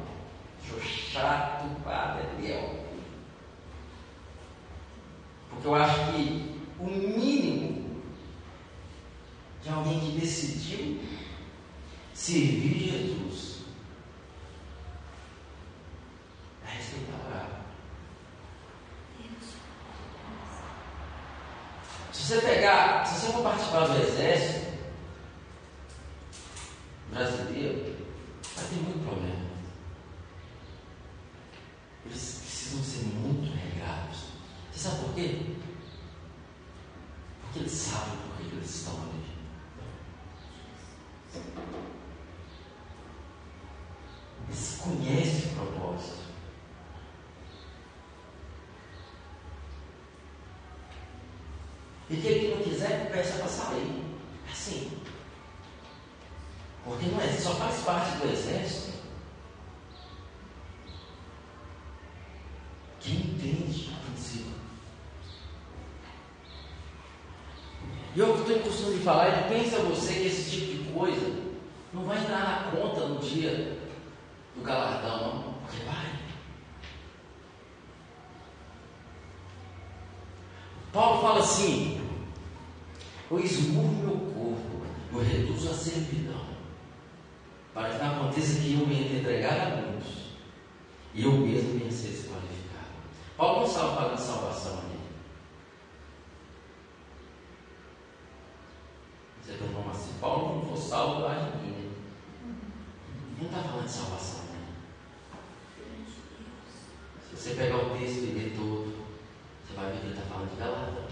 Sou 0.68 0.80
chato 0.80 1.68
para 1.82 2.22
Deus. 2.40 2.78
Porque 5.50 5.66
eu 5.66 5.74
acho 5.74 6.12
que 6.12 6.60
o 6.78 6.84
mínimo 6.84 8.02
de 9.62 9.70
alguém 9.70 9.98
que 9.98 10.20
decidiu 10.20 11.00
servir 12.14 12.90
Jesus 12.90 13.64
é 16.64 16.76
respeitar 16.76 17.12
o 17.12 17.26
horário. 17.26 17.58
Se 22.28 22.34
você 22.34 22.40
pegar, 22.42 23.06
se 23.06 23.20
você 23.20 23.32
for 23.32 23.42
participar 23.42 23.86
do 23.86 24.02
exército 24.02 24.78
brasileiro, 27.10 27.96
vai 28.54 28.64
ter 28.66 28.74
muito 28.74 29.02
problema. 29.02 29.48
Eles 32.04 32.40
precisam 32.42 32.84
ser 32.84 33.04
muito 33.06 33.50
regados. 33.56 34.24
Você 34.70 34.78
sabe 34.78 35.04
por 35.04 35.14
quê? 35.14 35.56
Porque 37.40 37.60
eles 37.60 37.72
sabem 37.72 38.18
por 38.18 38.36
que 38.36 38.56
eles 38.56 38.74
estão 38.74 38.94
ali. 38.94 39.24
Eles 44.48 44.80
conhecem 44.82 45.52
o 45.52 45.54
propósito. 45.54 46.28
E 52.10 52.16
aquele 52.16 52.40
que 52.40 52.54
não 52.54 52.62
quiser, 52.62 53.10
peça 53.10 53.38
para 53.38 53.48
sair. 53.48 54.02
Assim. 54.50 54.98
Porque 56.84 57.06
não 57.06 57.20
é, 57.20 57.30
só 57.32 57.54
faz 57.56 57.82
parte 57.82 58.16
do 58.16 58.32
exército 58.32 58.96
quem 63.00 63.14
entende 63.14 63.90
o 63.90 64.06
princípio. 64.06 64.54
E 68.16 68.18
eu 68.18 68.44
tenho 68.44 68.60
o 68.60 68.62
costume 68.78 68.98
falar, 69.00 69.28
e 69.28 69.48
pensa 69.48 69.78
você 69.80 70.14
que 70.14 70.26
esse 70.26 70.50
tipo 70.50 70.84
de 70.84 70.92
coisa 70.92 71.34
não 71.92 72.04
vai 72.04 72.18
entrar 72.18 72.38
na 72.38 72.70
conta 72.70 73.06
no 73.06 73.18
dia 73.18 73.76
do 74.54 74.62
galardão, 74.62 75.34
não. 75.34 75.52
Porque 75.54 75.84
vai. 75.84 76.18
Paulo 80.92 81.20
fala 81.20 81.40
assim: 81.40 82.00
Eu 83.30 83.40
esmurro 83.40 83.92
meu 83.94 84.16
corpo, 84.32 84.86
eu 85.12 85.20
reduzo 85.20 85.70
a 85.70 85.74
servidão, 85.74 86.46
para 87.74 87.90
que 87.90 87.98
não 87.98 88.16
aconteça 88.16 88.60
que 88.60 88.74
eu 88.74 88.86
me 88.86 89.18
entregar 89.18 89.60
a 89.60 89.76
muitos 89.76 90.28
e 91.14 91.24
eu 91.24 91.32
mesmo 91.32 91.78
venha 91.78 91.90
ser 91.90 92.08
desqualificado. 92.08 92.86
Paulo 93.36 93.60
não 93.60 93.66
estava 93.66 93.96
falando 93.96 94.16
de 94.16 94.22
salvação 94.22 94.78
ali. 94.78 94.98
Você 99.48 99.54
está 99.54 99.66
falando 99.68 99.90
assim: 99.90 100.12
Paulo 100.20 100.56
não 100.56 100.64
for 100.66 100.76
salvo, 100.76 101.22
vai 101.22 101.50
de 101.52 101.56
mim. 101.56 101.74
Ele 101.74 103.38
não 103.38 103.46
está 103.46 103.62
falando 103.62 103.86
de 103.86 103.90
salvação 103.90 104.40
ali. 104.42 106.04
Se 107.30 107.34
você 107.34 107.54
pegar 107.54 107.78
o 107.78 107.96
texto 107.96 108.24
e 108.24 108.32
ler 108.34 108.54
todo, 108.54 109.06
você 109.64 109.74
vai 109.74 109.90
ver 109.90 110.00
que 110.00 110.06
ele 110.06 110.18
está 110.18 110.26
falando 110.26 110.50
de 110.50 110.56
galardão. 110.56 111.04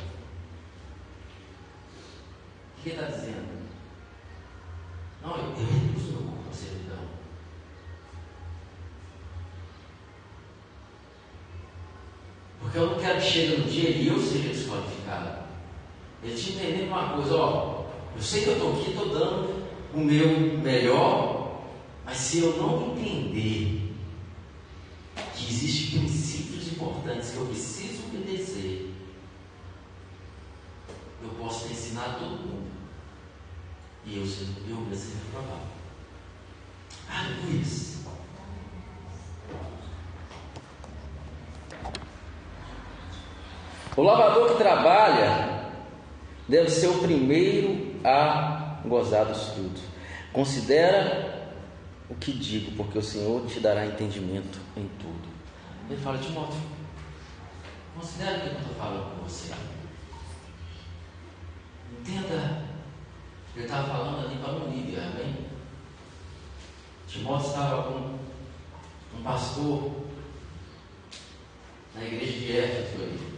O 2.77 2.83
que 2.83 2.91
ele 2.91 3.01
está 3.01 3.17
dizendo? 3.17 3.67
Não, 5.23 5.37
eu, 5.39 5.45
eu 5.45 5.67
reduzo 5.67 6.13
meu 6.13 6.23
corpo 6.31 6.51
à 6.51 6.53
servidão. 6.53 7.09
Porque 12.77 12.91
eu 12.91 12.91
não 12.91 13.03
quero 13.03 13.21
que 13.23 13.27
chegue 13.27 13.57
no 13.57 13.65
dia 13.65 13.89
e 13.89 14.07
eu 14.07 14.21
seja 14.21 14.51
desqualificado. 14.51 15.45
Ele 16.23 16.35
te 16.35 16.51
entendendo 16.51 16.89
uma 16.89 17.09
coisa, 17.15 17.35
ó, 17.35 17.87
eu 18.15 18.21
sei 18.21 18.43
que 18.43 18.49
eu 18.49 18.53
estou 18.53 18.73
aqui, 18.75 18.91
estou 18.91 19.09
dando 19.09 19.67
o 19.95 19.99
meu 20.01 20.59
melhor, 20.59 21.63
mas 22.05 22.19
se 22.19 22.41
eu 22.41 22.55
não 22.59 22.93
entender 22.93 23.95
que 25.35 25.51
existem 25.51 26.01
princípios 26.01 26.71
importantes 26.71 27.31
que 27.31 27.39
eu 27.39 27.47
preciso 27.47 28.09
obedecer, 28.09 28.93
eu 31.23 31.31
posso 31.39 31.65
ter 31.65 31.73
ensinado 31.73 32.19
todo 32.19 32.47
mundo. 32.47 32.73
E 34.05 34.19
eu, 34.19 34.23
eu 34.23 34.77
mesmo 34.83 34.95
ser 34.95 35.15
reprovado. 35.25 35.63
Aleluia. 37.09 37.86
O 43.97 44.03
lavador 44.03 44.53
que 44.53 44.59
trabalha 44.59 45.71
deve 46.47 46.69
ser 46.69 46.89
o 46.89 46.99
primeiro 46.99 47.99
a 48.05 48.81
gozar 48.85 49.25
dos 49.25 49.49
frutos. 49.49 49.83
Considera 50.33 51.51
o 52.11 52.15
que 52.15 52.31
digo, 52.33 52.77
porque 52.77 52.99
o 52.99 53.03
Senhor 53.03 53.47
te 53.47 53.59
dará 53.59 53.87
entendimento 53.87 54.61
em 54.77 54.87
tudo. 55.01 55.29
Ele 55.89 56.01
fala, 56.01 56.19
Timóteo, 56.19 56.61
considera 57.97 58.37
o 58.37 58.41
que 58.41 58.47
eu 58.49 58.53
estou 58.53 58.75
falando 58.75 59.17
com 59.17 59.25
você. 59.25 59.55
Entenda. 61.99 62.67
Ele 63.55 63.65
estava 63.65 63.89
falando 63.89 64.27
ali 64.27 64.37
para 64.37 64.53
o 64.53 64.69
Líbia, 64.71 65.05
amém? 65.05 65.35
Timóteo 67.09 67.49
estava 67.49 67.83
com 67.85 68.19
um 69.19 69.23
pastor 69.25 69.91
na 71.95 72.05
igreja 72.05 72.33
de 72.33 72.59
Éfeso 72.59 73.03
ali. 73.03 73.36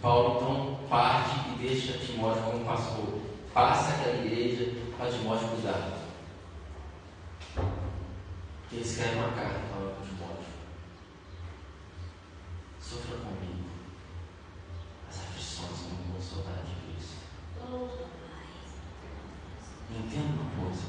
Paulo 0.00 0.40
então 0.40 0.88
parte 0.88 1.50
e 1.50 1.58
deixa 1.58 1.98
Timóteo 1.98 2.42
como 2.42 2.64
pastor. 2.64 3.20
Passa 3.52 3.94
aquela 3.94 4.24
igreja 4.24 4.72
para 4.96 5.10
Timóteo 5.10 5.48
cuidar. 5.48 5.98
E 8.70 8.76
ele 8.76 8.84
escreve 8.84 9.16
uma 9.16 9.32
carta 9.32 9.60
falando 9.70 9.96
com 9.96 10.06
Timóteo. 10.06 10.44
Sofra 12.80 13.16
comigo 13.18 13.68
as 15.08 15.18
aflições 15.18 15.80
como 15.80 16.16
um 16.16 16.22
soldado 16.22 16.66
de 16.66 16.94
Cristo. 16.94 17.16
Entenda 19.90 20.40
uma 20.40 20.64
coisa. 20.64 20.82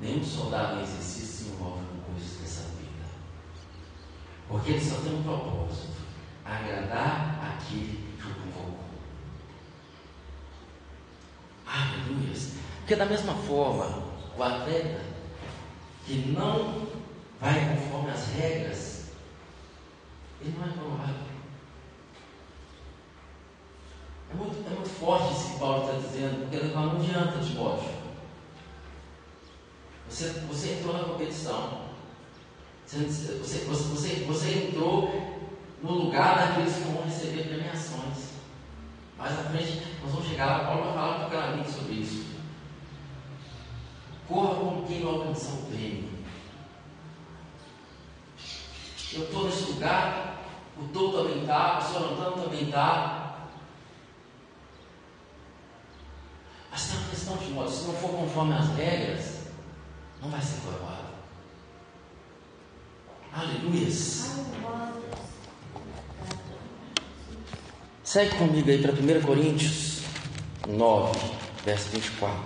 Nenhum 0.00 0.24
soldado 0.24 0.78
em 0.78 0.82
exercício 0.84 1.26
se 1.26 1.50
envolve 1.50 1.84
com 1.84 2.12
coisas 2.12 2.38
dessa 2.38 2.62
vida. 2.76 3.04
Porque 4.48 4.70
ele 4.70 4.80
só 4.80 5.00
tem 5.00 5.18
um 5.18 5.22
propósito: 5.22 6.07
agradar 6.48 7.40
aquele 7.44 8.16
que 8.16 8.26
o 8.26 8.34
convocou. 8.34 8.78
Aleluia. 11.66 12.34
Porque 12.78 12.96
da 12.96 13.06
mesma 13.06 13.34
forma, 13.34 14.02
o 14.36 14.42
atleta 14.42 15.02
que 16.06 16.32
não 16.32 16.86
vai 17.38 17.76
conforme 17.76 18.10
as 18.10 18.28
regras, 18.32 19.10
ele 20.40 20.56
não 20.58 20.66
é 20.66 20.70
aprovado. 20.70 21.28
É 24.30 24.34
muito, 24.34 24.66
é 24.66 24.74
muito 24.74 24.88
forte 24.88 25.34
isso 25.34 25.52
que 25.52 25.58
Paulo 25.58 25.84
está 25.84 25.98
dizendo, 25.98 26.42
porque 26.42 26.56
ele 26.56 26.72
fala, 26.72 26.94
não 26.94 27.00
adianta, 27.00 27.44
Timóteo. 27.44 27.98
Você, 30.08 30.28
você 30.48 30.72
entrou 30.74 30.94
na 30.94 31.04
competição. 31.04 31.88
Você, 32.86 33.04
você, 33.04 33.64
você, 33.66 34.24
você 34.24 34.68
entrou 34.68 35.37
no 35.82 35.92
lugar 35.92 36.36
daqueles 36.36 36.74
que 36.74 36.92
vão 36.92 37.04
receber 37.04 37.48
premiações. 37.48 38.38
Mais 39.16 39.32
à 39.38 39.44
frente, 39.44 39.82
nós 40.02 40.12
vamos 40.12 40.28
chegar 40.28 40.46
lá, 40.46 40.64
Paulo 40.64 40.84
vai 40.84 40.92
falar 40.94 41.18
para 41.18 41.30
claramente 41.30 41.70
sobre 41.70 41.92
isso. 41.94 42.26
Corra 44.28 44.54
como 44.56 44.86
quem 44.86 45.00
não 45.00 45.10
alcançou 45.10 45.54
o 45.54 45.66
prêmio. 45.66 46.08
Eu 49.12 49.24
estou 49.24 49.44
nesse 49.44 49.72
lugar, 49.72 50.44
o 50.76 50.84
Tom 50.88 51.12
também 51.12 51.40
está, 51.40 51.78
o 51.78 51.82
Sr. 51.82 52.12
Antônio 52.12 52.44
também 52.44 52.64
está. 52.64 53.48
Mas 56.70 56.88
tem 56.88 56.98
uma 56.98 57.08
questão 57.08 57.36
de 57.38 57.50
modo, 57.50 57.70
se 57.70 57.86
não 57.86 57.94
for 57.94 58.10
conforme 58.10 58.54
as 58.54 58.68
regras, 58.76 59.46
não 60.20 60.30
vai 60.30 60.40
ser 60.40 60.60
coroado. 60.60 61.08
Aleluia. 63.32 63.88
Segue 68.08 68.36
comigo 68.36 68.70
aí 68.70 68.80
para 68.80 68.92
1 68.92 69.20
Coríntios 69.20 70.00
9, 70.66 71.20
verso 71.62 71.90
24. 71.90 72.40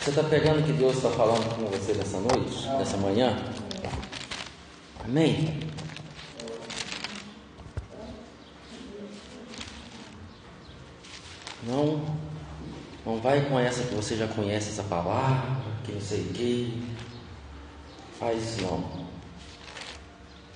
Você 0.00 0.08
está 0.08 0.22
pegando 0.22 0.60
o 0.60 0.62
que 0.62 0.72
Deus 0.72 0.96
está 0.96 1.10
falando 1.10 1.54
com 1.56 1.66
você 1.66 1.92
nessa 1.92 2.18
noite, 2.20 2.66
nessa 2.78 2.96
manhã? 2.96 3.36
Amém? 5.04 5.60
Não, 11.64 12.02
não 13.04 13.20
vai 13.20 13.42
com 13.42 13.60
essa 13.60 13.82
que 13.82 13.94
você 13.94 14.16
já 14.16 14.26
conhece 14.26 14.70
essa 14.70 14.84
palavra, 14.84 15.54
que 15.84 15.92
não 15.92 16.00
sei 16.00 16.22
o 16.22 16.32
que. 16.32 16.96
Faz 18.18 18.56
não. 18.58 18.82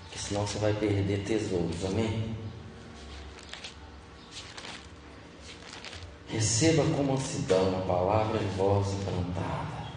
Porque 0.03 0.19
senão 0.19 0.47
você 0.47 0.59
vai 0.59 0.73
perder 0.73 1.25
tesouros, 1.25 1.85
amém? 1.85 2.35
Receba 6.29 6.83
com 6.97 7.03
mansidão 7.03 7.79
a 7.79 7.83
palavra 7.83 8.39
de 8.39 8.47
voz 8.57 8.87
implantada, 8.95 9.89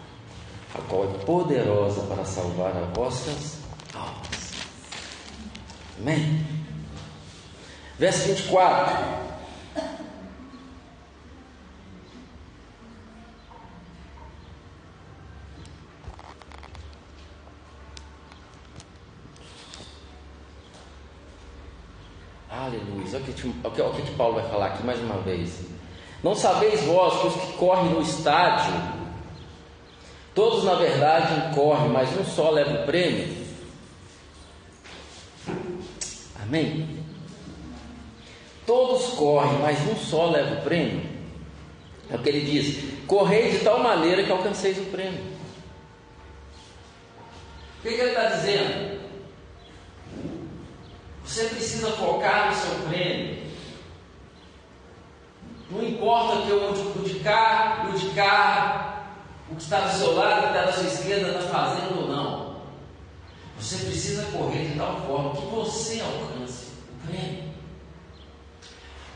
a 0.74 0.78
qual 0.88 1.04
é 1.04 1.18
poderosa 1.24 2.02
para 2.02 2.24
salvar 2.24 2.76
as 2.76 2.94
vossas 2.94 3.58
almas. 3.94 4.52
Amém? 5.98 6.44
Verso 7.98 8.28
24. 8.28 9.24
Aleluia. 22.64 23.06
Olha 23.14 23.20
o 23.20 23.33
que, 23.52 23.82
o 23.82 23.92
que 23.92 24.10
Paulo 24.12 24.34
vai 24.34 24.48
falar 24.48 24.66
aqui 24.66 24.84
mais 24.84 25.00
uma 25.00 25.18
vez. 25.18 25.60
Não 26.22 26.34
sabeis 26.34 26.82
vós 26.84 27.20
que 27.20 27.26
os 27.26 27.34
que 27.34 27.52
correm 27.54 27.90
no 27.90 28.00
estádio, 28.00 28.72
todos 30.34 30.64
na 30.64 30.74
verdade 30.74 31.54
correm, 31.54 31.90
mas 31.90 32.08
um 32.18 32.24
só 32.24 32.50
leva 32.50 32.82
o 32.82 32.86
prêmio? 32.86 33.44
Amém? 36.42 37.04
Todos 38.66 39.08
correm, 39.14 39.58
mas 39.60 39.78
um 39.86 39.96
só 39.96 40.30
leva 40.30 40.60
o 40.60 40.62
prêmio. 40.62 41.02
É 42.10 42.16
o 42.16 42.18
que 42.18 42.28
ele 42.28 42.40
diz: 42.40 43.06
correi 43.06 43.50
de 43.50 43.58
tal 43.58 43.80
maneira 43.80 44.22
que 44.22 44.32
alcanceis 44.32 44.78
o 44.78 44.84
prêmio. 44.84 45.20
O 47.78 47.82
que, 47.82 47.94
que 47.94 48.00
ele 48.00 48.10
está 48.10 48.26
dizendo? 48.30 48.93
Você 51.24 51.48
precisa 51.48 51.90
focar 51.92 52.50
no 52.50 52.54
seu 52.54 52.88
prêmio. 52.88 53.44
Não 55.70 55.82
importa 55.82 56.42
que 56.42 56.52
o 56.52 57.02
de 57.02 57.20
cá 57.20 57.86
o 57.88 57.98
de 57.98 58.10
cá, 58.10 59.06
o 59.50 59.56
que 59.56 59.62
está 59.62 59.80
do 59.80 59.96
seu 59.96 60.14
lado, 60.14 60.38
o 60.38 60.42
que 60.42 60.48
está 60.48 60.64
da 60.66 60.72
sua 60.72 60.84
esquerda, 60.84 61.38
está 61.38 61.48
fazendo 61.48 62.00
ou 62.00 62.08
não. 62.08 62.54
Você 63.58 63.84
precisa 63.84 64.24
correr 64.32 64.68
de 64.68 64.78
tal 64.78 65.00
forma 65.02 65.34
que 65.34 65.46
você 65.46 66.00
alcance 66.00 66.72
o 66.90 67.06
prêmio. 67.06 67.54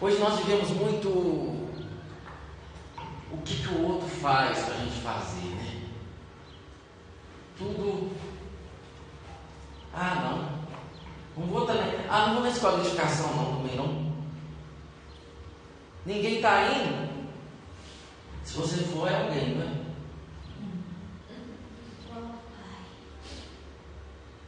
Hoje 0.01 0.19
nós 0.19 0.39
vivemos 0.39 0.71
muito 0.71 1.09
o 1.09 1.69
que, 3.45 3.63
que 3.63 3.75
o 3.75 3.87
outro 3.87 4.09
faz 4.09 4.61
para 4.61 4.75
a 4.75 4.79
gente 4.79 5.01
fazer, 5.01 5.47
né? 5.47 5.83
Tudo. 7.59 8.11
Ah, 9.93 10.15
não. 10.15 10.58
Não 11.39 11.47
vou 11.47 11.65
também. 11.65 11.95
Ah, 12.09 12.27
não 12.27 12.35
vou 12.35 12.43
na 12.43 12.51
escola 12.51 12.81
de 12.81 12.89
educação 12.89 13.33
não, 13.37 13.57
também 13.57 13.77
não. 13.77 14.13
Ninguém 16.05 16.37
está 16.37 16.73
indo. 16.73 17.09
Se 18.43 18.57
você 18.57 18.77
for, 18.85 19.09
é 19.09 19.23
alguém, 19.23 19.55
não 19.55 19.63
é? 19.63 19.79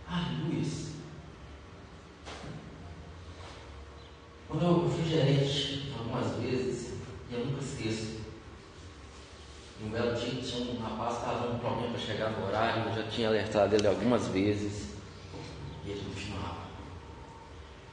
Aleluia. 0.09 0.71
Quando 4.49 4.65
eu 4.65 4.91
fui 4.91 5.09
gerente 5.09 5.93
algumas 5.97 6.35
vezes, 6.39 6.95
e 7.31 7.35
eu 7.35 7.47
nunca 7.47 7.63
esqueço. 7.63 8.21
Um 9.85 9.91
belo 9.91 10.15
dia 10.17 10.43
tinha 10.43 10.73
um 10.73 10.81
rapaz 10.81 11.19
que 11.19 11.21
estava 11.21 11.41
dando 11.41 11.55
um 11.55 11.59
problema 11.61 11.93
para 11.93 12.01
chegar 12.01 12.31
no 12.31 12.47
horário, 12.47 12.83
eu 12.89 12.97
já 12.97 13.09
tinha 13.09 13.29
alertado 13.29 13.77
ele 13.77 13.87
algumas 13.87 14.27
vezes. 14.27 14.90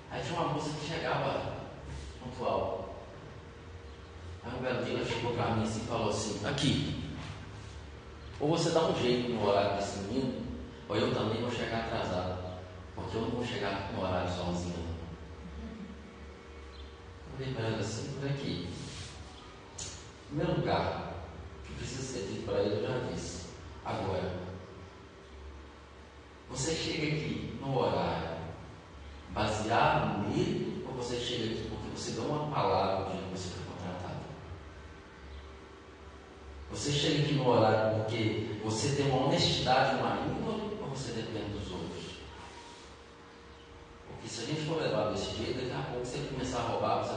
Aí 0.09 0.23
tinha 0.23 0.39
uma 0.39 0.53
moça 0.53 0.69
que 0.79 0.87
chegava 0.87 1.57
pontual. 2.19 3.03
Aí 4.43 4.57
um 4.57 4.61
belo 4.61 4.85
dia 4.85 4.95
ela 4.95 5.05
chegou 5.05 5.33
para 5.33 5.55
mim 5.55 5.63
assim, 5.63 5.83
e 5.83 5.87
falou 5.87 6.09
assim: 6.09 6.45
Aqui, 6.45 7.03
ou 8.39 8.49
você 8.49 8.69
dá 8.71 8.85
um 8.85 8.95
jeito 8.95 9.29
no 9.29 9.47
horário 9.47 9.77
desse 9.77 9.99
menino, 9.99 10.45
ou 10.87 10.95
eu 10.95 11.13
também 11.13 11.41
vou 11.41 11.51
chegar 11.51 11.85
atrasado, 11.85 12.59
porque 12.95 13.17
eu 13.17 13.21
não 13.21 13.29
vou 13.31 13.45
chegar 13.45 13.91
no 13.93 14.01
horário 14.01 14.29
sozinho. 14.29 14.87
Falei 17.37 17.53
para 17.53 17.65
ela 17.65 17.77
assim: 17.79 18.13
Por 18.13 18.29
aqui. 18.29 18.69
Primeiro 20.27 20.59
lugar, 20.59 21.13
que 21.65 21.73
precisa 21.73 22.01
ser 22.01 22.27
feito 22.27 22.45
para 22.45 22.59
ele, 22.59 22.83
eu 22.83 22.87
já 22.87 22.99
disse. 23.11 23.47
Agora, 23.83 24.33
você 26.49 26.75
chega 26.75 27.07
aqui 27.07 27.57
no 27.61 27.77
horário 27.77 28.36
baseado 29.37 30.27
nele, 30.27 30.83
ou 30.87 30.93
você 30.95 31.15
chega 31.17 31.45
aqui 31.45 31.69
porque 31.69 31.95
você 31.95 32.11
deu 32.11 32.23
uma 32.23 32.51
palavra 32.53 33.11
onde 33.11 33.37
você 33.37 33.49
foi 33.49 33.65
contratado? 33.65 34.19
Você 36.71 36.91
chega 36.91 37.23
aqui 37.23 37.33
no 37.35 37.47
horário 37.47 38.01
porque 38.01 38.59
você 38.63 38.95
tem 38.95 39.11
uma 39.11 39.27
honestidade 39.27 39.95
uma 39.97 40.17
índole 40.21 40.77
ou 40.81 40.89
você 40.89 41.11
depende 41.11 41.51
dos 41.51 41.71
outros? 41.71 42.17
Porque 44.07 44.27
se 44.27 44.41
a 44.41 44.45
gente 44.47 44.61
for 44.61 44.81
levado 44.81 45.13
desse 45.13 45.37
jeito, 45.37 45.61
daqui 45.61 45.71
a 45.71 45.91
pouco 45.91 46.05
você 46.05 46.17
começar 46.17 46.59
a 46.59 46.63
roubar, 46.63 47.03
você 47.03 47.13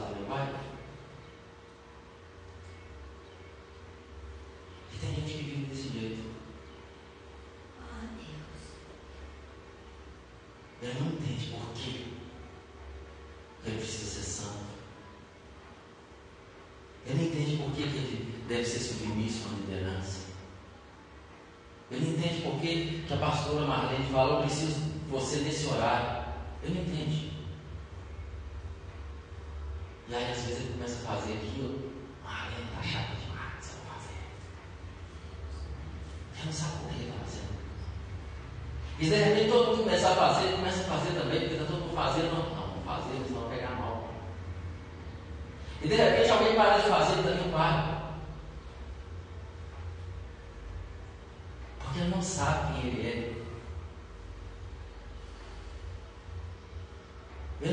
que 23.10 23.14
a 23.14 23.26
pastora 23.26 23.66
Marlene 23.66 24.04
falou, 24.12 24.36
eu 24.36 24.42
preciso 24.42 24.82
você 25.10 25.40
nesse 25.40 25.66
horário. 25.66 26.22
Eu 26.62 26.70
não 26.70 26.82
entendi. 26.82 27.29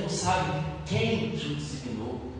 não 0.07 0.13
sabe 0.13 0.63
quem 0.85 1.31
te 1.31 1.55
designou. 1.55 2.36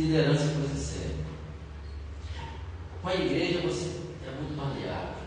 liderança 0.00 0.48
que 0.48 0.54
você 0.54 0.76
serve. 0.76 1.24
Com 3.02 3.08
a 3.08 3.14
igreja 3.14 3.60
você 3.60 4.00
é 4.26 4.30
muito 4.30 4.56
maleável. 4.56 5.20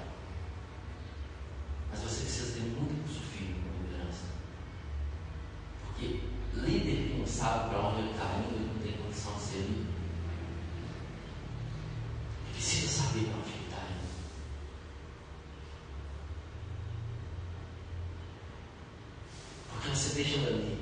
Mas 1.92 2.00
você 2.00 2.24
precisa 2.24 2.54
ter 2.54 2.62
muito 2.62 3.04
profundo 3.04 3.62
com 3.62 3.70
a 3.70 3.84
liderança. 3.84 4.26
Porque 5.86 6.22
líder 6.56 7.08
que 7.08 7.20
não 7.20 7.28
sabe 7.28 7.70
para 7.70 7.88
onde 7.88 8.02
ele 8.02 8.12
está 8.12 8.26
indo, 8.26 8.56
ele 8.56 8.72
não 8.74 8.82
tem 8.82 8.94
condição 8.94 9.34
de 9.36 9.42
ser 9.42 9.58
líder. 9.58 9.94
Ele 12.46 12.54
precisa 12.54 12.88
saber 12.88 13.26
para 13.26 13.38
onde 13.38 13.50
ele 13.50 13.66
está 13.66 13.78
indo. 13.78 14.08
Porque 19.72 19.90
você 19.90 20.16
deixa 20.16 20.38
ele 20.38 20.73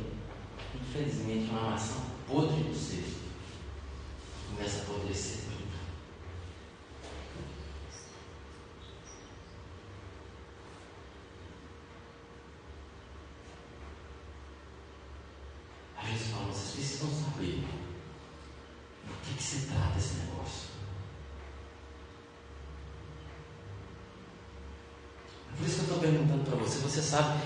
Você 26.92 27.02
sabe 27.02 27.40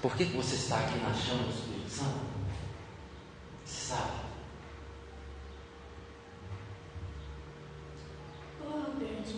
por 0.00 0.14
que 0.14 0.22
você 0.26 0.54
está 0.54 0.78
aqui 0.78 1.00
na 1.00 1.12
chama 1.12 1.42
do 1.42 1.50
Espírito 1.50 1.90
Santo? 1.90 2.20
Você 3.64 3.92
sabe? 3.92 4.10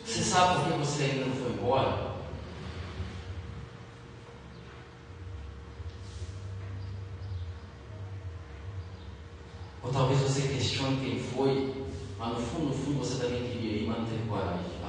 Você 0.04 0.22
sabe 0.24 0.56
por 0.56 0.64
que 0.72 0.78
você 0.78 1.04
ainda 1.04 1.24
não 1.24 1.36
foi 1.36 1.52
embora? 1.52 2.16
Ou 9.82 9.90
talvez 9.90 10.20
você 10.20 10.48
questione 10.48 11.00
quem 11.00 11.18
foi, 11.18 11.86
mas 12.18 12.34
no 12.34 12.40
fundo, 12.42 12.66
no 12.66 12.74
fundo 12.74 12.98
você 12.98 13.24
também 13.24 13.50
queria 13.50 13.84
ir, 13.84 13.86
mas 13.86 14.00
não 14.00 14.04
teve 14.04 14.28
coragem. 14.28 14.79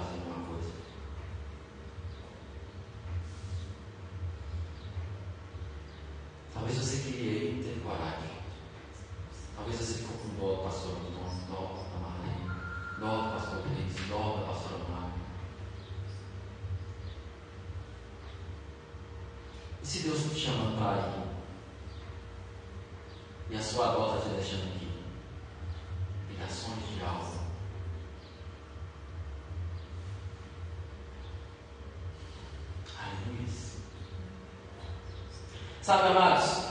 Sabe, 35.81 36.09
amados, 36.09 36.67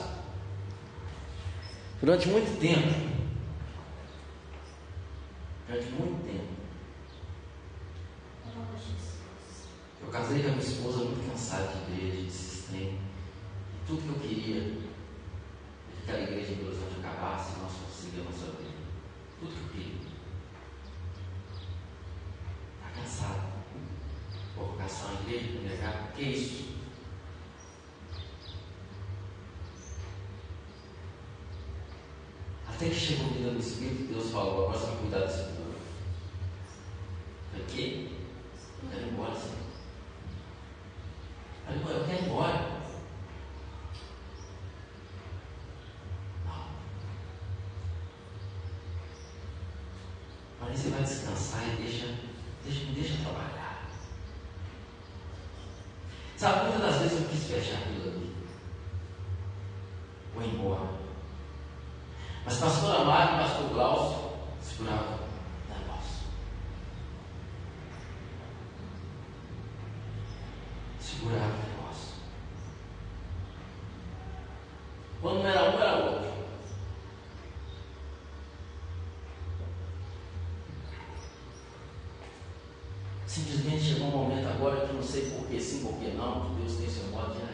durante 2.00 2.28
muito 2.28 2.60
tempo, 2.60 3.09
agora 84.60 84.86
que 84.86 84.92
não 84.92 85.02
sei 85.02 85.22
por 85.30 85.46
que 85.48 85.58
sim, 85.58 85.78
por 85.78 85.94
que 85.94 86.10
não, 86.10 86.44
que 86.44 86.60
Deus 86.60 86.76
tem 86.76 86.86
seu 86.86 87.04
modo 87.04 87.32
de 87.32 87.49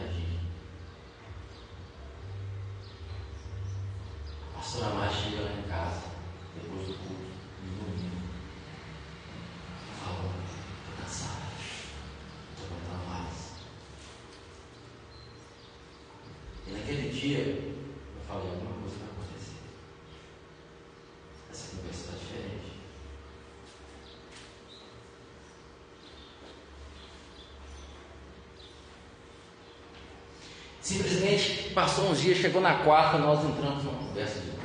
passou 31.77 32.09
uns 32.09 32.21
dias, 32.21 32.39
chegou 32.39 32.59
na 32.59 32.79
quarta, 32.79 33.19
nós 33.19 33.45
entramos 33.45 33.83
numa 33.83 33.99
conversa 33.99 34.39
de 34.39 34.47
novo. 34.47 34.61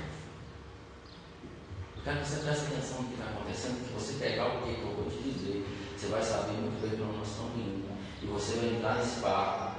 Cara, 2.03 2.25
você 2.25 2.37
presta 2.37 2.69
atenção 2.69 3.03
no 3.03 3.09
que 3.09 3.15
está 3.21 3.27
acontecendo, 3.27 3.87
que 3.87 3.93
você 3.93 4.15
pegar 4.15 4.47
o 4.47 4.63
que 4.63 4.81
eu 4.81 4.95
vou 4.97 5.11
te 5.11 5.19
dizer, 5.19 5.67
você 5.95 6.07
vai 6.07 6.23
saber 6.23 6.53
muito 6.53 6.81
bem 6.81 6.97
para 6.97 7.19
nós 7.19 7.29
estamos 7.29 7.55
indo. 7.55 7.87
E 8.23 8.27
você 8.27 8.57
vai 8.57 8.69
entrar 8.71 8.95
nesse 8.95 9.21
barco. 9.21 9.75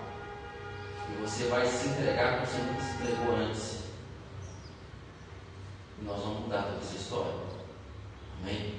E 1.09 1.21
você 1.23 1.45
vai 1.45 1.65
se 1.65 1.87
entregar 1.87 2.33
como 2.35 2.45
você 2.45 2.57
nunca 2.61 2.81
se 2.81 3.01
entregou 3.01 3.35
antes. 3.35 3.79
E 5.99 6.05
nós 6.05 6.21
vamos 6.21 6.41
mudar 6.41 6.61
toda 6.61 6.77
essa 6.77 6.95
história. 6.95 7.33
Amém? 8.43 8.72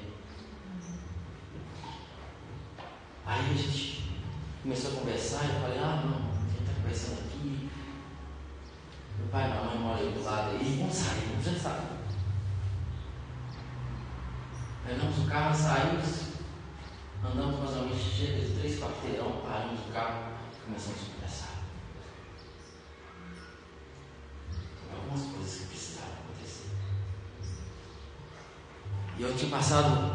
Eu 29.35 29.39
tinha 29.39 29.51
passado 29.51 30.15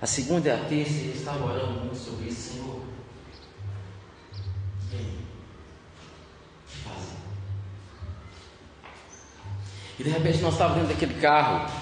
a 0.00 0.06
segunda 0.06 0.48
e 0.48 0.52
a 0.52 0.64
terça 0.64 0.92
e 0.92 1.08
eu 1.08 1.14
estava 1.16 1.44
orando 1.44 1.80
muito 1.80 1.96
sobre 1.96 2.28
isso, 2.28 2.52
Senhor. 2.52 2.80
E 4.92 4.94
aí? 4.96 5.18
O 6.62 6.70
que 6.70 6.76
fazer? 6.76 7.16
E 9.98 10.04
de 10.04 10.10
repente 10.10 10.38
nós 10.38 10.52
estávamos 10.52 10.82
dentro 10.82 10.94
daquele 10.94 11.20
carro. 11.20 11.81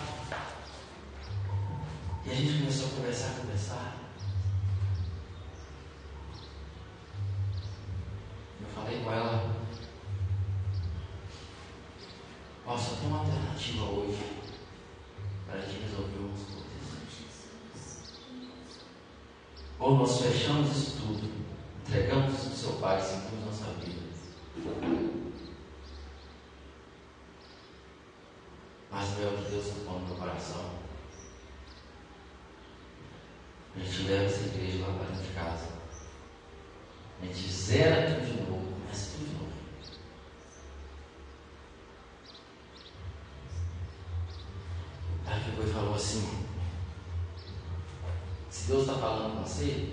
está 48.94 49.06
falando 49.06 49.36
com 49.36 49.44
você, 49.44 49.88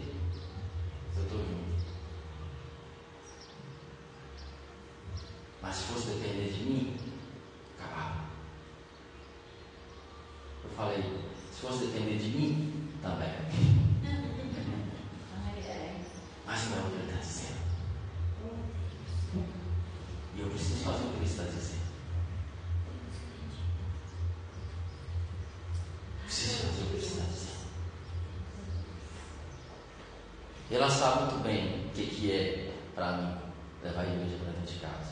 ela 30.88 30.96
sabe 30.96 31.24
muito 31.24 31.44
bem 31.44 31.86
o 31.86 31.90
que, 31.90 32.08
que 32.08 32.32
é 32.32 32.74
para 32.96 33.18
mim 33.18 33.38
levar 33.84 34.04
a 34.04 34.08
igreja 34.08 34.38
para 34.38 34.54
dentro 34.54 34.74
de 34.74 34.80
casa. 34.80 35.12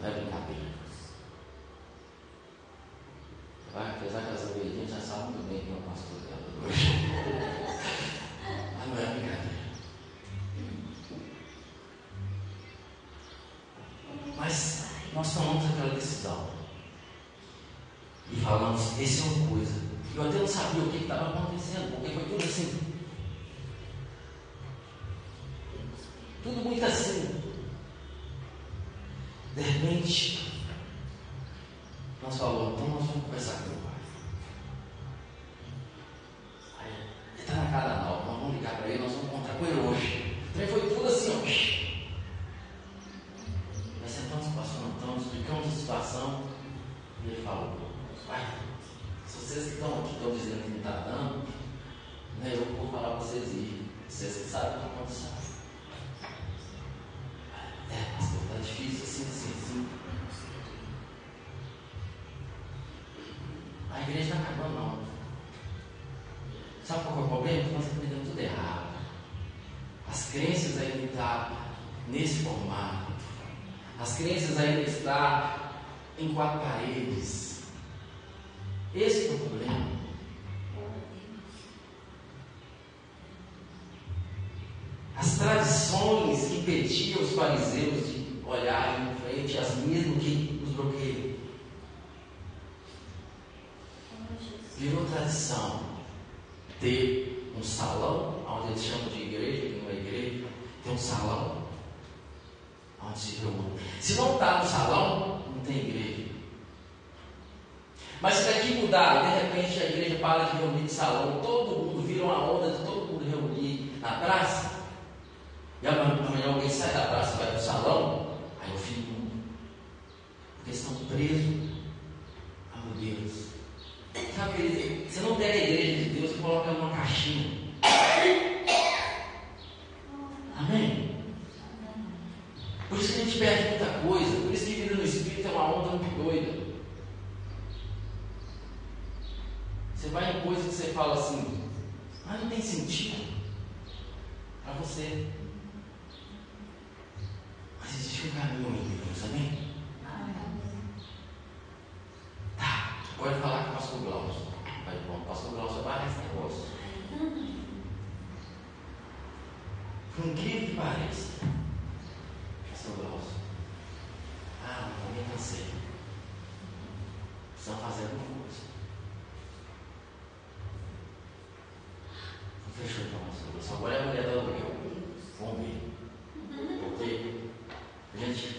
Não 0.00 0.08
é 0.08 0.10
brincadeira. 0.10 0.78
Vai, 3.72 3.90
apesar 3.90 4.22
que 4.22 4.34
as 4.34 4.50
ovelhinhas 4.50 4.90
já 4.90 5.00
sabem 5.00 5.30
muito 5.30 5.48
bem 5.48 5.60
quem 5.60 5.74
é 5.74 5.76
o 5.76 5.82
pastor 5.82 6.18
dela 6.22 6.66
hoje. 6.66 6.86
Mas 8.78 8.88
não 8.88 8.98
é 8.98 9.14
brincadeira. 9.14 9.58
Mas 14.36 14.88
nós 15.14 15.34
tomamos 15.34 15.64
aquela 15.66 15.94
decisão. 15.94 16.50
E 18.32 18.36
falamos, 18.40 18.98
esse 18.98 19.20
é 19.20 19.24
uma 19.24 19.48
coisa 19.50 19.87
E 20.18 20.20
eu 20.20 20.30
tenho 20.32 20.42
não 20.42 20.48
sabia 20.48 20.82
o 20.82 20.88
que 20.88 20.96
estava 20.96 21.30
acontecendo, 21.30 21.92
porque 21.92 22.10
foi 22.10 22.24
tudo 22.24 22.42
assim, 22.42 22.87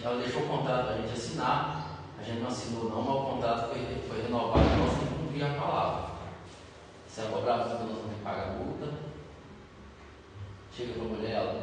Então, 0.10 0.18
ela 0.18 0.24
deixou 0.24 0.42
o 0.42 0.48
contrato 0.48 0.86
para 0.86 0.96
a 0.96 0.98
gente 0.98 1.14
assinar, 1.14 2.00
a 2.20 2.24
gente 2.24 2.40
não 2.40 2.48
assinou 2.48 2.90
não, 2.90 3.02
mas 3.04 3.16
o 3.16 3.26
contrato 3.26 3.70
foi, 3.70 3.80
foi 4.08 4.24
renovado 4.24 4.66
e 4.66 4.80
nós 4.80 4.94
temos 4.94 5.08
que 5.08 5.16
cumprir 5.20 5.44
a 5.44 5.54
palavra. 5.54 6.10
Se 7.08 7.22
é 7.22 7.24
cobrado, 7.26 7.70
nós 7.70 7.80
vamos 7.80 7.98
ter 8.00 8.16
que 8.16 8.24
pagar 8.24 8.50
a 8.50 8.52
multa. 8.54 8.88
Chega 10.76 10.94
para 10.94 11.04
a 11.04 11.06
mulher, 11.06 11.32
ela 11.32 11.59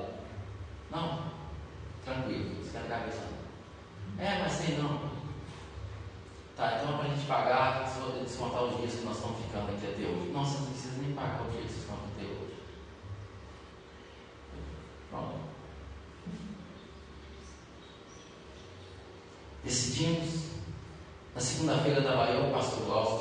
decidimos. 19.77 20.47
Na 21.35 21.41
segunda-feira 21.41 22.01
estava 22.01 22.31
eu, 22.31 22.49
o 22.49 22.53
pastor 22.53 22.87
Glaucio, 22.87 23.16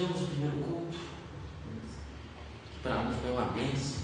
fechamos 0.00 0.22
o 0.22 0.26
primeiro 0.28 0.56
culto, 0.56 0.98
que 2.72 2.78
para 2.82 3.04
mim 3.04 3.14
foi 3.20 3.32
uma 3.32 3.44
bênção. 3.52 3.99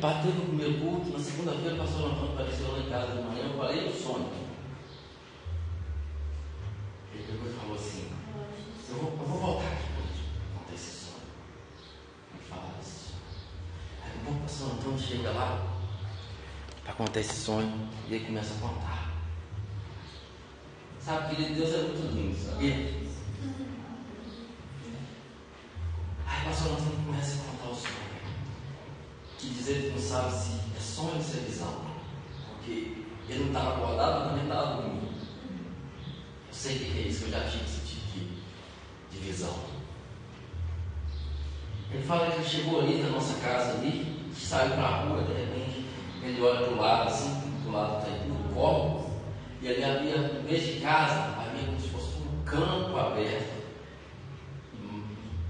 bateu 0.00 0.32
no 0.32 0.46
primeiro 0.46 0.80
culto, 0.80 1.10
na 1.10 1.18
segunda-feira 1.18 1.74
o 1.74 1.78
pastor 1.78 2.10
Antônio 2.10 2.32
apareceu 2.32 2.72
lá 2.72 2.78
em 2.78 2.88
casa 2.88 3.16
de 3.16 3.22
manhã, 3.22 3.44
eu 3.44 3.58
falei 3.58 3.86
o 3.86 3.92
sonho. 3.92 4.30
Ele 7.12 7.24
pegou 7.24 7.50
e 7.50 7.54
falou 7.54 7.74
assim, 7.74 8.10
eu 8.88 8.94
vou, 8.96 9.12
eu 9.12 9.26
vou 9.26 9.38
voltar 9.38 9.68
aqui 9.68 9.84
para 9.92 10.58
contar 10.58 10.74
esse 10.74 11.04
sonho. 11.04 11.22
Me 12.34 12.40
falar 12.48 12.72
desse 12.78 13.08
sonho. 13.08 13.20
Aí 14.04 14.34
o 14.34 14.40
pastor 14.40 14.72
Antônio 14.72 14.98
chega 14.98 15.30
lá 15.32 15.66
para 16.84 16.94
contar 16.94 17.20
esse 17.20 17.34
sonho 17.34 17.88
e 18.08 18.14
ele 18.14 18.24
começa 18.24 18.54
a 18.54 18.68
contar. 18.68 19.10
Sabe, 20.98 21.36
querido, 21.36 21.54
Deus 21.54 21.74
é 21.74 21.82
muito 21.82 22.14
lindo, 22.14 22.36
sabia? 22.36 22.74
É. 22.74 22.99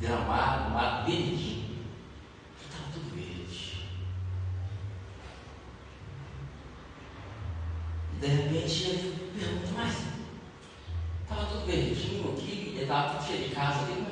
gramado, 0.01 0.70
mato 0.70 1.11
verdinho. 1.11 1.84
Estava 2.64 2.90
tudo 2.92 3.14
verde. 3.14 3.84
E 8.14 8.16
de 8.18 8.26
repente 8.26 8.88
ele 8.88 9.32
pergunta, 9.38 9.72
mas 9.76 10.05
estava 11.22 11.46
tudo 11.46 11.66
verdinho 11.66 12.32
aqui, 12.32 12.78
estava 12.80 13.14
tudo 13.14 13.26
cheio 13.26 13.48
de 13.48 13.55
casa 13.55 13.84
ali, 13.84 14.09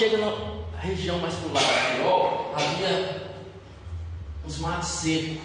chega 0.00 0.16
na 0.16 0.32
região 0.78 1.18
mais 1.18 1.34
pro 1.34 1.52
lado 1.52 1.66
né? 1.66 2.54
havia 2.54 3.32
uns 4.46 4.58
matos 4.58 4.88
secos. 4.88 5.39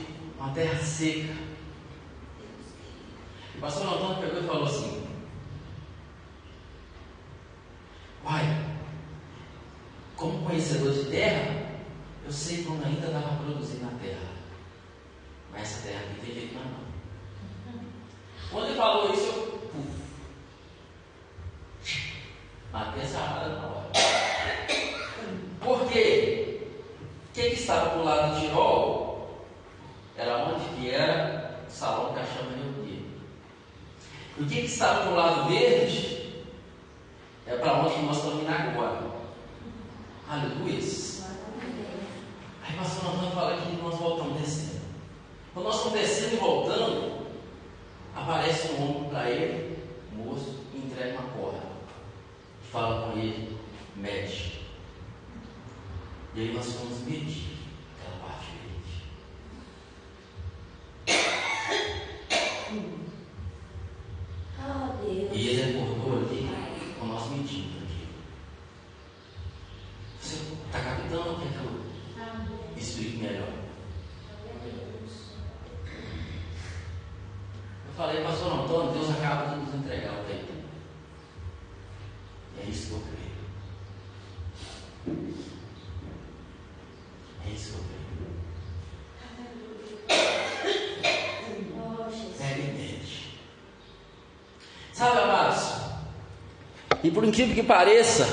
por 97.15 97.23
incrível 97.23 97.55
que 97.55 97.63
pareça, 97.63 98.27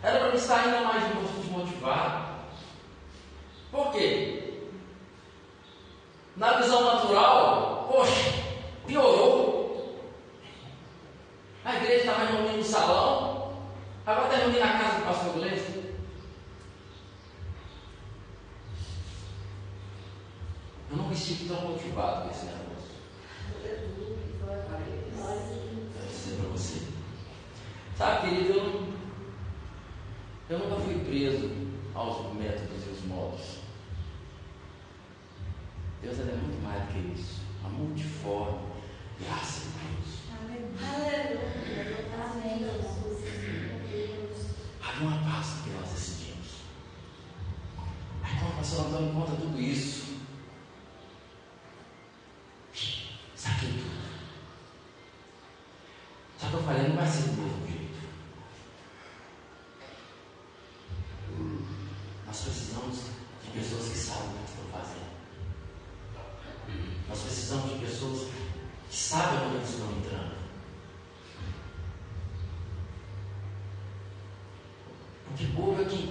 era 0.00 0.20
para 0.20 0.36
estar 0.36 0.60
ainda 0.60 0.82
mais 0.82 1.02
desmotivado. 1.34 2.28
Por 3.72 3.90
quê? 3.90 4.62
Na 6.36 6.60
visão 6.60 6.84
natural, 6.84 7.88
poxa, 7.90 8.32
piorou. 8.86 10.00
A 11.64 11.74
igreja 11.74 12.02
estava 12.02 12.24
reunindo 12.24 12.58
no 12.58 12.64
salão, 12.64 13.52
agora 14.06 14.26
está 14.28 14.38
reunindo 14.38 14.60
na 14.60 14.78
casa 14.78 15.00
do 15.00 15.04
pastor 15.04 15.32
Gleison. 15.34 15.82
Eu 20.90 20.96
nunca 20.96 21.14
estive 21.14 21.48
tão 21.48 21.68
motivado 21.68 22.22
com 22.22 22.30
esse 22.30 22.46
negócio. 22.46 22.68
Deve 26.00 26.14
ser 26.14 26.36
para 26.36 26.48
você. 26.50 26.97
Sabe, 27.98 28.28
querido, 28.28 28.52
eu, 28.52 28.88
eu 30.50 30.58
nunca 30.60 30.80
fui 30.82 31.00
preso 31.00 31.50
aos 31.92 32.32
métodos 32.32 32.86
e 32.86 32.90
aos 32.90 33.04
modos. 33.06 33.58
Deus 36.00 36.20
é 36.20 36.22
muito 36.22 36.62
mais 36.62 36.80
do 36.84 36.92
que 36.92 37.20
isso. 37.20 37.42
A 37.64 37.68
multiforme, 37.68 38.60
graça 39.18 39.57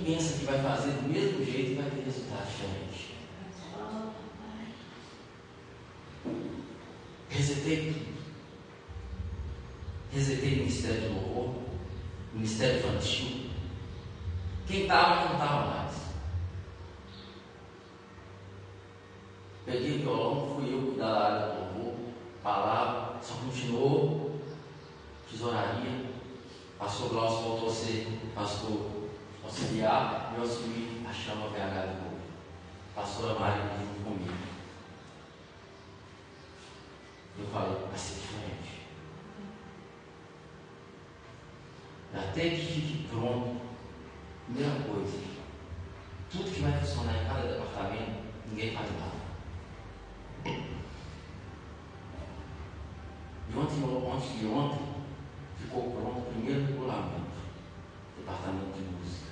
pensa 0.07 0.37
que 0.39 0.45
vai 0.45 0.61
fazer 0.61 0.91
do 0.91 1.09
mesmo 1.09 1.43
jeito 1.43 1.75
vai 1.75 1.91
ter 1.91 2.05
resultado 2.05 2.47
diferente. 2.47 3.17
Resetei 7.29 7.93
tudo. 7.93 8.17
Resetei 10.13 10.53
o 10.53 10.57
Ministério 10.59 11.01
do 11.01 11.13
Louvor, 11.13 11.55
o 12.33 12.35
Ministério 12.35 12.79
Infantil, 12.79 13.36
déficit 42.37 42.81
de 42.81 43.07
pronto. 43.07 43.57
Primeira 44.45 44.79
coisa, 44.83 45.17
tudo 46.31 46.51
que 46.51 46.61
vai 46.61 46.79
funcionar 46.79 47.21
em 47.21 47.27
cada 47.27 47.47
departamento, 47.47 48.11
ninguém 48.49 48.73
faz 48.73 48.87
nada. 48.91 49.17
E 53.49 53.57
ontem, 53.57 53.83
ontem 53.83 54.47
ontem 54.47 54.85
ficou 55.57 55.91
pronto 55.91 56.19
o 56.19 56.31
primeiro 56.31 56.65
regulamento 56.65 57.27
departamento 58.17 58.77
de 58.77 58.81
música. 58.83 59.27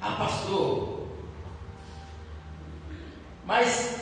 Ah, 0.00 0.16
pastor, 0.16 1.08
mas 3.46 3.93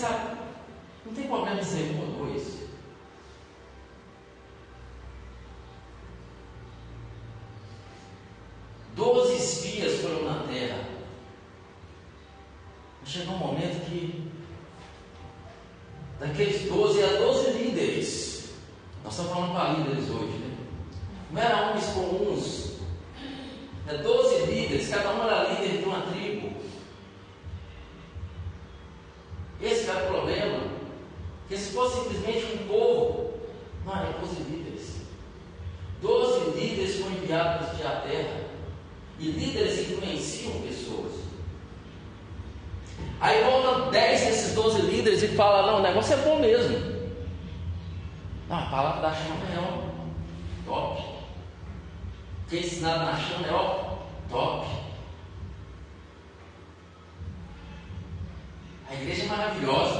sabe? 0.00 0.29
fosse 31.70 32.02
simplesmente 32.02 32.54
um 32.54 32.68
povo. 32.68 33.34
Não, 33.84 33.94
é 33.94 34.12
12 34.20 34.42
líderes. 34.42 34.96
12 36.02 36.50
líderes 36.58 36.96
foram 36.96 37.12
enviados 37.12 37.78
para 37.78 37.90
a 37.90 38.00
terra. 38.02 38.40
E 39.18 39.30
líderes 39.30 39.80
influenciam 39.80 40.60
pessoas. 40.62 41.12
Aí 43.20 43.44
volta 43.44 43.90
10 43.90 44.20
desses 44.20 44.54
12 44.54 44.82
líderes 44.82 45.22
e 45.22 45.28
fala: 45.28 45.70
Não, 45.70 45.78
o 45.78 45.82
negócio 45.82 46.14
é 46.14 46.16
bom 46.18 46.38
mesmo. 46.38 46.78
Não, 48.48 48.58
a 48.58 48.66
palavra 48.70 49.02
da 49.02 49.14
chama 49.14 49.44
é 49.54 49.58
ó, 49.58 50.66
top. 50.66 51.02
Quem 52.48 52.60
é 52.60 52.62
ensinado 52.62 53.04
na 53.04 53.16
chama 53.16 53.46
é 53.46 53.52
ó, 53.52 53.96
top. 54.30 54.66
A 58.88 58.94
igreja 58.94 59.22
é 59.22 59.26
maravilhosa. 59.26 59.99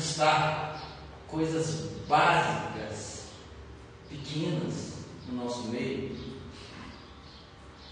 ajustar 0.00 0.82
coisas 1.28 1.90
básicas, 2.08 3.26
pequenas, 4.08 4.94
no 5.28 5.44
nosso 5.44 5.68
meio, 5.68 6.18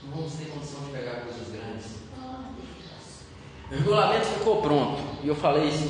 não 0.02 0.16
vamos 0.16 0.32
ter 0.32 0.46
condição 0.46 0.80
de 0.84 0.90
pegar 0.90 1.20
coisas 1.20 1.48
grandes. 1.48 1.98
O 3.70 3.74
regulamento 3.74 4.24
ficou 4.24 4.62
pronto, 4.62 5.02
e 5.22 5.28
eu 5.28 5.36
falei 5.36 5.68
isso 5.68 5.87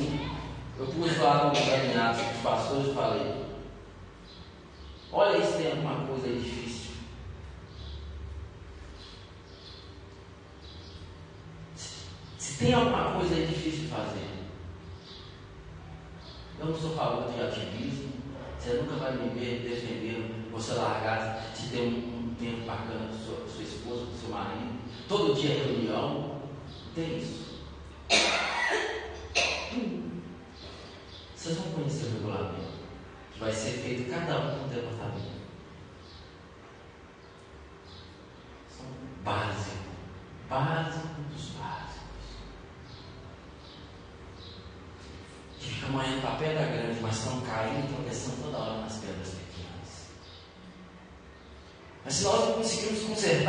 Sự 53.21 53.43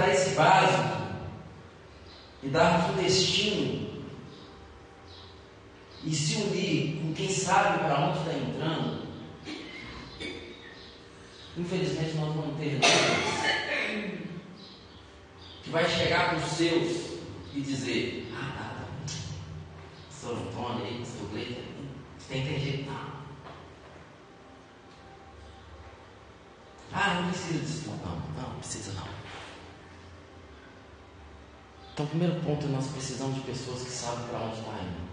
primeiro 32.10 32.40
ponto, 32.40 32.66
nós 32.66 32.88
precisamos 32.88 33.36
de 33.36 33.42
pessoas 33.42 33.82
que 33.82 33.90
sabem 33.90 34.26
para 34.26 34.40
onde 34.40 34.58
está 34.58 34.72
indo. 34.72 35.10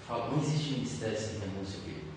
Eu 0.00 0.06
falo, 0.06 0.32
não 0.32 0.42
existe 0.42 0.72
ministério 0.74 1.18
sem 1.18 1.38
renúncia, 1.40 1.80
querido. 1.80 2.08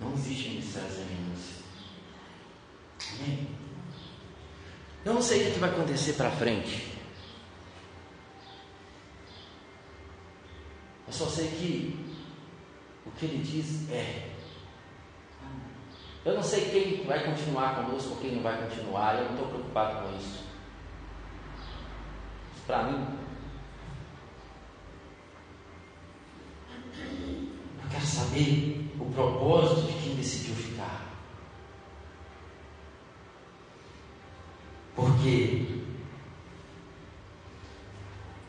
Não 0.00 0.14
existe 0.14 0.48
ministério 0.50 0.90
sem 0.90 1.04
renúncia. 1.04 1.62
Amém? 3.18 3.48
Eu 5.04 5.14
não 5.14 5.22
sei 5.22 5.48
o 5.48 5.52
que 5.52 5.58
vai 5.58 5.70
acontecer 5.70 6.12
para 6.12 6.30
frente. 6.30 6.92
Eu 11.08 11.12
só 11.12 11.26
sei 11.26 11.48
que 11.48 12.06
o 13.04 13.10
que 13.10 13.26
ele 13.26 13.42
diz 13.42 13.90
é. 13.90 14.31
Eu 16.24 16.34
não 16.34 16.42
sei 16.42 16.70
quem 16.70 17.04
vai 17.04 17.24
continuar 17.24 17.74
conosco 17.74 18.10
ou 18.10 18.16
quem 18.16 18.36
não 18.36 18.42
vai 18.42 18.56
continuar, 18.62 19.16
eu 19.16 19.24
não 19.24 19.32
estou 19.32 19.48
preocupado 19.48 20.06
com 20.06 20.16
isso. 20.16 20.44
Para 22.64 22.84
mim, 22.84 23.18
eu 26.96 27.90
quero 27.90 28.06
saber 28.06 28.88
o 29.00 29.04
propósito 29.06 29.88
de 29.88 30.00
quem 30.00 30.14
decidiu 30.14 30.54
ficar. 30.54 31.06
Porque 34.94 35.82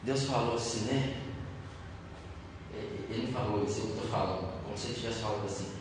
Deus 0.03 0.25
falou 0.25 0.55
assim, 0.55 0.93
né? 0.93 1.21
Ele 3.09 3.31
falou 3.31 3.63
isso, 3.63 3.81
eu 3.81 3.89
estou 3.89 4.09
falando, 4.09 4.63
como 4.63 4.77
se 4.77 4.87
ele 4.87 4.93
estivesse 4.93 5.21
falando 5.21 5.45
assim. 5.45 5.73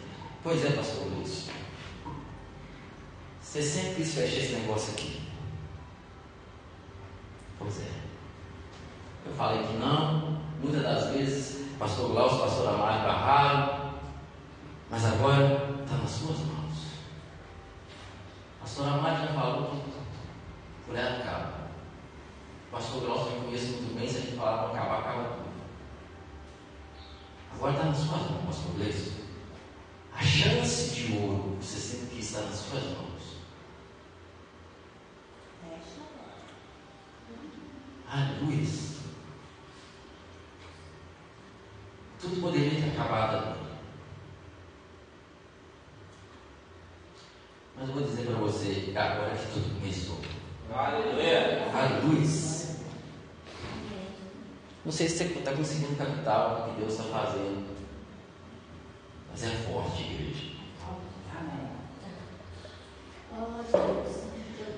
Pois 0.42 0.64
é, 0.64 0.70
pastor 0.70 1.06
Luiz. 1.08 1.48
Você 3.52 3.62
sempre 3.62 3.96
quis 3.96 4.14
fechar 4.14 4.38
esse 4.38 4.54
negócio 4.54 4.94
aqui. 4.94 5.20
Pois 7.58 7.82
é. 7.82 7.90
Eu 9.26 9.34
falei 9.34 9.62
que 9.62 9.74
não, 9.74 10.40
muitas 10.58 10.82
das 10.82 11.10
vezes, 11.10 11.66
pastor 11.78 12.12
Glaucio, 12.12 12.38
pastor 12.38 12.68
Amário 12.70 13.04
barraram, 13.06 13.94
mas 14.88 15.04
agora 15.04 15.82
está 15.82 15.96
nas 15.98 16.10
suas 16.10 16.38
mãos. 16.38 16.72
Pastor 18.58 18.88
Amário 18.88 19.18
já 19.18 19.34
falou 19.34 19.70
que 19.70 19.92
por 20.86 20.96
ela 20.96 21.18
acaba. 21.18 21.52
Pastor 22.70 23.02
Glaucio 23.02 23.32
eu 23.34 23.42
conheço 23.42 23.66
muito 23.66 23.94
bem, 23.94 24.08
se 24.08 24.16
a 24.16 24.20
gente 24.20 24.36
falar 24.36 24.62
para 24.62 24.78
acabar, 24.78 24.98
acaba 25.00 25.24
tudo. 25.24 25.52
Agora 27.54 27.72
está 27.74 27.84
nas 27.84 27.98
suas 27.98 28.30
mãos, 28.30 28.46
pastor 28.46 28.72
Gleison. 28.76 29.12
A 30.14 30.22
chance 30.22 30.94
de 30.94 31.18
ouro, 31.18 31.58
você 31.60 31.76
sempre 31.76 32.16
quis 32.16 32.30
estar 32.30 32.46
nas 32.46 32.54
suas 32.54 32.84
mãos. 32.84 33.11
Aleluia. 38.14 38.68
Tudo 42.20 42.42
poderia 42.42 42.78
ter 42.78 42.90
acabado 42.90 43.36
ali. 43.36 43.58
Mas 47.74 47.88
eu 47.88 47.94
vou 47.94 48.04
dizer 48.04 48.26
para 48.26 48.34
você 48.34 48.92
agora 48.94 49.34
que 49.34 49.52
tudo 49.54 49.80
começou. 49.80 50.20
Aleluia. 50.74 51.70
Aleluia. 51.72 52.28
Não 54.84 54.92
sei 54.92 55.08
se 55.08 55.16
você 55.16 55.24
está 55.38 55.52
conseguindo 55.54 55.96
captar 55.96 56.68
o 56.68 56.74
que 56.74 56.80
Deus 56.80 56.92
está 56.92 57.04
fazendo. 57.04 57.74
Mas 59.30 59.42
é 59.42 59.48
forte, 59.48 60.02
igreja. 60.02 60.52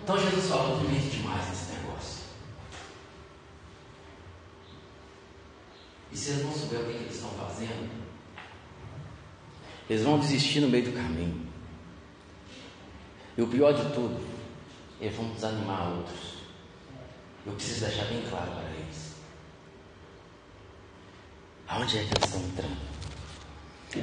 Então 0.05 0.19
Jesus 0.19 0.49
falou 0.49 0.79
primeiro 0.79 1.11
demais 1.11 1.49
nesse 1.49 1.73
negócio. 1.73 2.25
E 6.15 6.17
se 6.17 6.31
eles 6.31 6.45
não 6.45 6.53
souberem 6.53 6.85
o 6.85 6.89
que 6.91 7.05
eles 7.05 7.17
estão 7.17 7.31
fazendo, 7.31 7.91
eles 9.91 10.05
vão 10.05 10.21
desistir 10.21 10.61
no 10.61 10.69
meio 10.69 10.85
do 10.85 10.93
caminho. 10.93 11.45
E 13.37 13.43
o 13.43 13.49
pior 13.49 13.75
de 13.75 13.83
tudo, 13.93 14.17
eles 15.01 15.17
vão 15.17 15.27
desanimar 15.31 15.91
outros. 15.91 16.35
Eu 17.45 17.53
preciso 17.55 17.85
deixar 17.87 18.05
bem 18.05 18.23
claro 18.31 18.49
para 18.53 18.63
eles. 18.79 19.15
Aonde 21.67 21.99
é 21.99 22.05
que 22.05 22.11
eles 22.15 22.25
estão 22.25 22.41
entrando? 22.41 22.95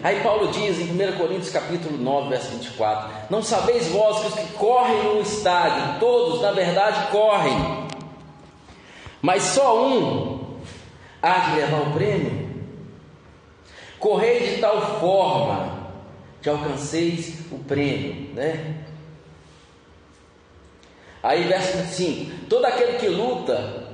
Aí 0.03 0.21
Paulo 0.21 0.51
diz 0.51 0.79
em 0.79 0.91
1 0.91 1.17
Coríntios 1.17 1.49
capítulo 1.49 1.97
9, 1.97 2.29
verso 2.29 2.51
24: 2.51 3.27
Não 3.29 3.41
sabeis 3.41 3.87
vós 3.87 4.19
que 4.19 4.27
os 4.27 4.33
que 4.33 4.53
correm 4.53 5.03
no 5.03 5.21
estádio, 5.21 5.99
todos 5.99 6.41
na 6.41 6.51
verdade 6.51 7.09
correm, 7.09 7.87
mas 9.21 9.43
só 9.43 9.85
um 9.85 10.30
há 11.21 11.39
de 11.39 11.55
levar 11.57 11.81
o 11.81 11.93
prêmio? 11.93 12.49
Correi 13.99 14.55
de 14.55 14.61
tal 14.61 14.99
forma 14.99 15.91
que 16.41 16.49
alcanceis 16.49 17.39
o 17.51 17.59
prêmio, 17.59 18.33
né? 18.33 18.83
Aí 21.21 21.43
verso 21.43 21.77
25: 21.77 22.47
Todo 22.49 22.65
aquele 22.65 22.97
que 22.97 23.07
luta 23.07 23.91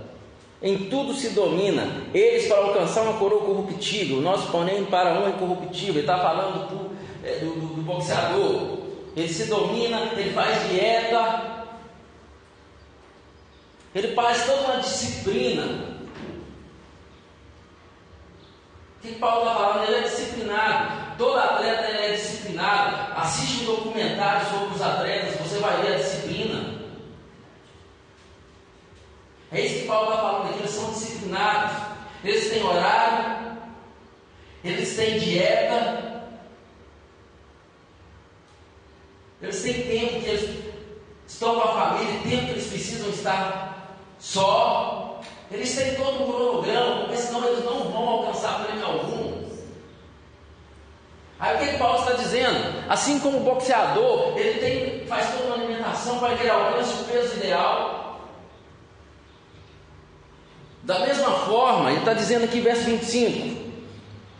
em 0.62 0.90
tudo 0.90 1.14
se 1.14 1.30
domina, 1.30 2.04
eles 2.14 2.48
para 2.48 2.58
alcançar 2.58 3.04
uma 3.04 3.20
coroa 3.20 3.46
corruptível, 3.46 4.22
nós 4.22 4.50
porém 4.50 4.86
para 4.86 5.20
uma 5.20 5.30
incorruptível. 5.30 5.96
Ele 5.96 6.00
está 6.00 6.18
falando 6.18 6.68
do, 6.70 6.98
é, 7.24 7.40
do, 7.40 7.52
do, 7.52 7.76
do 7.76 7.82
boxeador. 7.84 8.80
Ele 9.16 9.28
se 9.28 9.46
domina, 9.46 10.14
ele 10.16 10.32
faz 10.32 10.70
dieta, 10.70 11.66
ele 13.94 14.14
faz 14.14 14.46
toda 14.46 14.62
uma 14.62 14.78
disciplina. 14.78 15.98
O 18.84 18.87
que 19.02 19.16
Paulo 19.16 19.48
está 19.48 19.56
falando? 19.56 19.84
Ele 19.88 19.96
é 19.96 20.02
disciplinado. 20.02 21.18
Todo 21.18 21.40
atleta 21.40 21.88
é 21.88 22.14
disciplinado. 22.14 23.14
Assiste 23.20 23.64
um 23.64 23.76
documentário 23.76 24.50
sobre 24.50 24.76
os 24.76 24.82
atletas, 24.82 25.36
você 25.36 25.60
vai 25.60 25.82
ver 25.82 25.94
a 25.94 25.98
disciplina. 25.98 26.78
É 29.52 29.62
isso 29.62 29.82
que 29.82 29.88
Paulo 29.88 30.12
está 30.12 30.22
falando 30.22 30.50
aqui, 30.50 30.60
eles 30.60 30.72
são 30.72 30.92
disciplinados, 30.92 31.78
eles 32.24 32.50
têm 32.50 32.64
horário, 32.64 33.58
eles 34.64 34.96
têm 34.96 35.20
dieta, 35.20 36.28
eles 39.42 39.62
têm 39.62 39.74
tempo 39.74 40.20
que 40.20 40.30
eles 40.30 40.64
estão 41.26 41.56
com 41.56 41.62
a 41.62 41.74
família, 41.74 42.22
tempo 42.24 42.46
que 42.46 42.52
eles 42.52 42.68
precisam 42.68 43.10
estar 43.10 43.98
só, 44.20 45.22
eles 45.50 45.74
têm 45.74 45.96
todo 45.96 46.24
um 46.24 46.32
cronograma, 46.32 47.06
porque 47.06 47.18
senão 47.18 47.48
eles 47.48 47.64
não 47.64 47.90
vão 48.08 48.20
alcançar 48.20 48.66
prêmio 48.66 48.86
algum. 48.86 49.48
Aí 51.40 51.56
o 51.56 51.60
que, 51.60 51.68
que 51.68 51.78
Paulo 51.78 52.00
está 52.00 52.14
dizendo? 52.14 52.90
Assim 52.90 53.20
como 53.20 53.38
o 53.38 53.44
boxeador, 53.44 54.38
ele 54.38 54.60
tem, 54.60 55.06
faz 55.06 55.30
toda 55.32 55.46
uma 55.46 55.56
alimentação 55.56 56.18
para 56.18 56.36
que 56.36 56.44
ele 56.44 56.50
alcance 56.50 57.02
o 57.02 57.06
peso 57.06 57.36
ideal. 57.36 58.22
Da 60.82 61.00
mesma 61.00 61.32
forma, 61.32 61.92
ele 61.92 62.00
está 62.00 62.14
dizendo 62.14 62.46
aqui, 62.46 62.60
verso 62.62 62.86
25: 62.86 63.72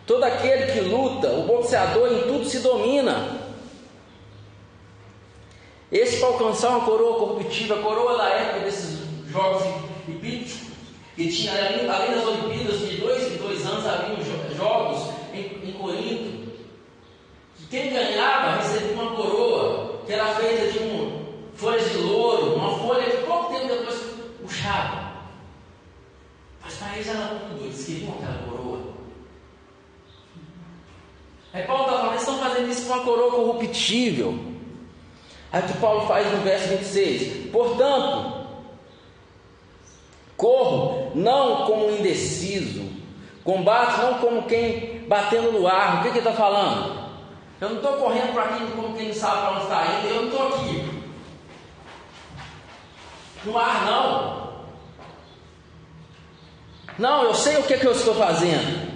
todo 0.06 0.24
aquele 0.24 0.72
que 0.72 0.80
luta, 0.80 1.28
o 1.28 1.42
boxeador 1.42 2.10
em 2.12 2.22
tudo 2.22 2.44
se 2.46 2.60
domina. 2.60 3.38
Esse 5.92 6.18
para 6.18 6.28
alcançar 6.28 6.70
uma 6.70 6.84
coroa 6.84 7.18
corruptível, 7.18 7.78
a 7.78 7.82
coroa 7.82 8.16
da 8.18 8.28
época 8.28 8.60
desses 8.60 8.98
jogos 9.30 9.62
hipíticos, 10.06 10.67
que 11.18 11.32
tinha 11.32 11.52
além, 11.52 12.14
das 12.14 12.24
Olimpíadas, 12.24 12.78
de 12.78 12.96
dois 12.98 13.32
em 13.32 13.36
dois 13.38 13.66
anos 13.66 13.84
haviam 13.84 14.18
jogos 14.56 15.12
em, 15.34 15.68
em 15.68 15.72
Corinto. 15.72 16.48
Quem 17.68 17.92
ganhava 17.92 18.62
recebia 18.62 18.92
uma 18.92 19.16
coroa 19.16 20.00
que 20.06 20.12
era 20.12 20.26
feita 20.36 20.70
de 20.70 20.78
um, 20.78 21.24
folhas 21.54 21.90
de 21.90 21.98
louro, 21.98 22.54
uma 22.54 22.78
folha 22.78 23.10
que 23.10 23.26
pouco 23.26 23.52
tempo 23.52 23.66
depois 23.66 24.00
puxava. 24.40 25.12
Mas 26.64 26.74
para 26.74 26.94
eles 26.94 27.08
era 27.08 27.26
tudo, 27.26 27.64
eles 27.64 27.84
queriam 27.84 28.14
aquela 28.14 28.38
coroa. 28.48 28.78
Aí 31.52 31.64
Paulo 31.64 31.82
está 31.82 31.96
falando, 31.96 32.12
eles 32.12 32.22
estão 32.22 32.38
fazendo 32.38 32.70
isso 32.70 32.86
com 32.86 32.92
uma 32.92 33.04
coroa 33.04 33.30
corruptível. 33.32 34.38
Aí 35.50 35.62
o 35.62 35.66
que 35.66 35.78
Paulo 35.78 36.06
faz 36.06 36.30
no 36.30 36.38
verso 36.42 36.68
26: 36.68 37.50
Portanto, 37.50 38.37
corro 40.38 41.12
não 41.14 41.66
como 41.66 41.90
indeciso, 41.90 42.88
combate 43.44 44.00
não 44.00 44.14
como 44.14 44.44
quem 44.44 45.04
batendo 45.06 45.52
no 45.52 45.66
ar. 45.66 45.98
O 45.98 46.02
que, 46.02 46.12
que 46.12 46.18
ele 46.18 46.28
está 46.28 46.32
falando? 46.32 47.08
Eu 47.60 47.70
não 47.70 47.76
estou 47.76 47.94
correndo 47.94 48.32
para 48.32 48.44
aqui 48.44 48.64
como 48.74 48.96
quem 48.96 49.12
sabe 49.12 49.42
para 49.42 49.50
onde 49.50 49.62
está 49.64 49.84
indo, 49.86 50.06
eu 50.06 50.22
não 50.22 50.28
estou 50.30 50.48
aqui 50.48 50.98
no 53.44 53.58
ar, 53.58 53.84
não. 53.84 54.48
Não, 56.98 57.24
eu 57.24 57.34
sei 57.34 57.56
o 57.56 57.62
que, 57.62 57.74
é 57.74 57.78
que 57.78 57.86
eu 57.86 57.92
estou 57.92 58.14
fazendo. 58.14 58.88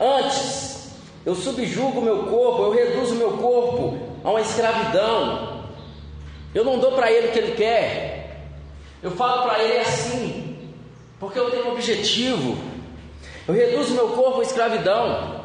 Antes, 0.00 0.90
eu 1.24 1.34
subjugo 1.34 2.00
o 2.00 2.04
meu 2.04 2.24
corpo, 2.24 2.62
eu 2.62 2.72
reduzo 2.72 3.14
o 3.14 3.18
meu 3.18 3.38
corpo 3.38 3.98
a 4.24 4.30
uma 4.30 4.40
escravidão. 4.40 5.64
Eu 6.54 6.64
não 6.64 6.78
dou 6.78 6.92
para 6.92 7.10
ele 7.10 7.28
o 7.28 7.32
que 7.32 7.38
ele 7.38 7.52
quer. 7.52 8.15
Eu 9.02 9.10
falo 9.10 9.42
para 9.42 9.62
ele 9.62 9.78
assim, 9.78 10.72
porque 11.20 11.38
eu 11.38 11.50
tenho 11.50 11.68
um 11.68 11.72
objetivo. 11.72 12.56
Eu 13.46 13.54
reduzo 13.54 13.94
meu 13.94 14.08
corpo 14.10 14.40
à 14.40 14.42
escravidão. 14.42 15.40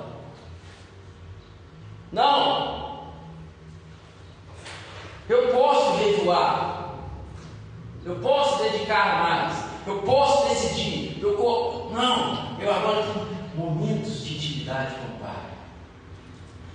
Não. 2.11 3.11
Eu 5.29 5.49
posso 5.49 5.97
jejuar. 5.99 6.95
Eu 8.03 8.15
posso 8.15 8.63
dedicar 8.63 9.23
mais. 9.23 9.63
Eu 9.85 9.99
posso 10.01 10.49
decidir. 10.49 11.19
Eu 11.21 11.37
Não. 11.91 12.59
Eu 12.59 12.73
agora 12.73 13.03
tenho 13.03 13.27
momentos 13.55 14.23
de 14.23 14.35
intimidade 14.35 14.95
com 14.95 15.15
o 15.15 15.19
Pai. 15.19 15.43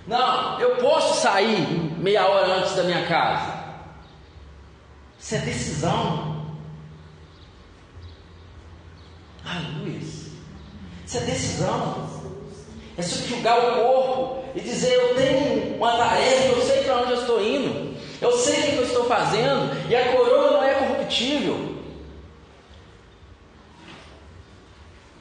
Não. 0.07 0.61
Eu 0.61 0.77
posso 0.77 1.21
sair 1.21 1.67
meia 1.99 2.27
hora 2.27 2.55
antes 2.55 2.75
da 2.77 2.85
minha 2.85 3.07
casa. 3.07 3.57
Isso 5.19 5.35
é 5.35 5.39
decisão. 5.39 6.36
Aleluia. 9.47 10.01
Isso 11.07 11.17
é 11.17 11.21
decisão. 11.21 12.11
É 12.97 13.03
subjugar 13.03 13.59
o 13.59 13.83
corpo 13.83 14.45
e 14.55 14.61
dizer: 14.61 14.93
Eu 14.93 15.15
tenho 15.15 15.77
uma 15.77 15.97
tarefa, 15.97 16.49
eu 16.49 16.63
sei 16.63 16.83
para 16.83 17.03
onde 17.03 17.13
eu 17.13 17.21
estou 17.21 17.43
indo, 17.43 17.97
eu 18.21 18.33
sei 18.33 18.61
o 18.61 18.63
que 18.63 18.77
eu 18.77 18.85
estou 18.85 19.05
fazendo, 19.05 19.89
e 19.89 19.95
a 19.95 20.13
coroa 20.13 20.51
não 20.53 20.65
é 20.65 20.75
corruptível. 20.75 21.77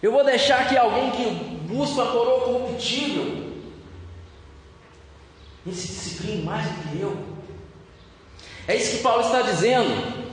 Eu 0.02 0.12
vou 0.12 0.24
deixar 0.24 0.68
que 0.70 0.78
alguém 0.78 1.12
que 1.12 1.26
busca 1.68 2.04
a 2.04 2.12
coroa 2.12 2.42
corruptível 2.42 3.46
ele 5.66 5.76
se 5.76 5.88
discipline 5.88 6.44
mais 6.44 6.68
do 6.68 6.90
que 6.90 7.02
eu. 7.02 7.18
É 8.68 8.76
isso 8.76 8.98
que 8.98 9.04
Paulo 9.04 9.22
está 9.22 9.42
dizendo. 9.42 10.26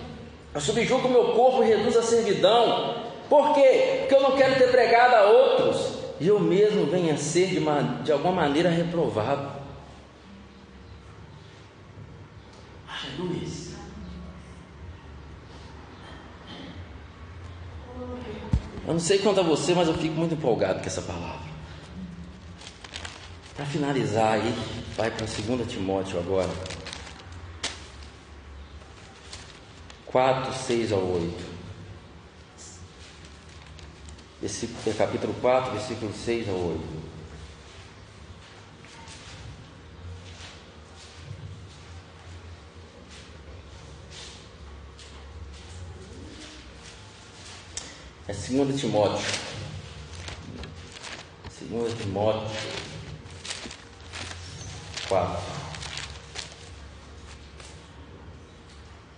Eu 0.54 0.60
subjugo 0.60 1.08
o 1.08 1.10
meu 1.10 1.32
corpo 1.32 1.62
e 1.62 1.68
reduzo 1.68 1.98
a 1.98 2.02
servidão. 2.02 3.01
Por 3.32 3.54
quê? 3.54 4.00
Porque 4.00 4.14
eu 4.14 4.20
não 4.20 4.36
quero 4.36 4.56
ter 4.58 4.70
pregado 4.70 5.14
a 5.14 5.24
outros 5.24 5.94
e 6.20 6.28
eu 6.28 6.38
mesmo 6.38 6.84
venha 6.84 7.14
a 7.14 7.16
ser 7.16 7.46
de, 7.46 7.58
uma, 7.58 7.80
de 8.02 8.12
alguma 8.12 8.30
maneira 8.30 8.68
reprovado. 8.68 9.50
Aleluia. 12.86 13.48
Eu 18.86 18.92
não 18.92 19.00
sei 19.00 19.18
quanto 19.18 19.40
a 19.40 19.42
você, 19.42 19.72
mas 19.72 19.88
eu 19.88 19.94
fico 19.94 20.14
muito 20.14 20.34
empolgado 20.34 20.80
com 20.80 20.86
essa 20.86 21.00
palavra. 21.00 21.50
Para 23.56 23.64
finalizar 23.64 24.34
aí, 24.34 24.54
vai 24.94 25.10
para 25.10 25.24
2 25.24 25.72
Timóteo 25.72 26.18
agora. 26.18 26.50
4, 30.04 30.52
6 30.52 30.92
ao 30.92 31.00
8. 31.00 31.51
Capítulo 34.98 35.32
4, 35.40 35.70
versículo 35.70 36.12
6 36.12 36.48
ao 36.48 36.56
8. 36.56 37.02
É 48.26 48.32
2 48.32 48.80
Timóteo. 48.80 49.24
2 51.60 51.98
Timóteo 51.98 52.50
4. 55.08 55.38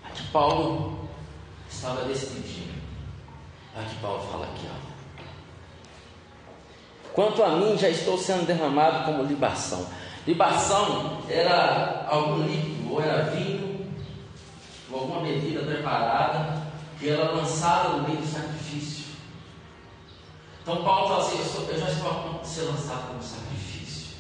Aqui 0.05 0.23
Paulo 0.31 1.09
estava 1.71 2.05
decidindo. 2.05 2.75
Aqui 3.75 3.97
Paulo 4.03 4.31
fala 4.31 4.45
aqui, 4.53 4.69
ó. 4.69 4.94
Quanto 7.15 7.45
a 7.45 7.51
mim, 7.51 7.79
já 7.79 7.89
estou 7.89 8.19
sendo 8.19 8.45
derramado 8.45 9.05
como 9.05 9.23
libação. 9.23 9.87
Libação 10.27 11.23
era 11.29 12.07
algum 12.09 12.45
líquido, 12.45 12.93
ou 12.93 13.01
era 13.01 13.31
vinho, 13.31 13.87
ou 14.91 15.01
alguma 15.01 15.21
bebida 15.21 15.61
preparada, 15.61 16.61
que 16.99 17.09
era 17.09 17.31
lançada 17.31 17.91
no 17.91 18.09
meio 18.09 18.19
do 18.19 18.27
sacrifício. 18.27 19.05
Então 20.61 20.83
Paulo 20.83 21.09
fala 21.09 21.21
assim: 21.21 21.39
eu, 21.39 21.45
sou, 21.45 21.71
eu 21.71 21.79
já 21.79 21.89
estou 21.89 22.11
a 22.11 22.15
ponto 22.15 22.43
de 22.43 22.49
ser 22.49 22.63
lançado 22.63 23.09
como 23.09 23.23
sacrifício. 23.23 24.17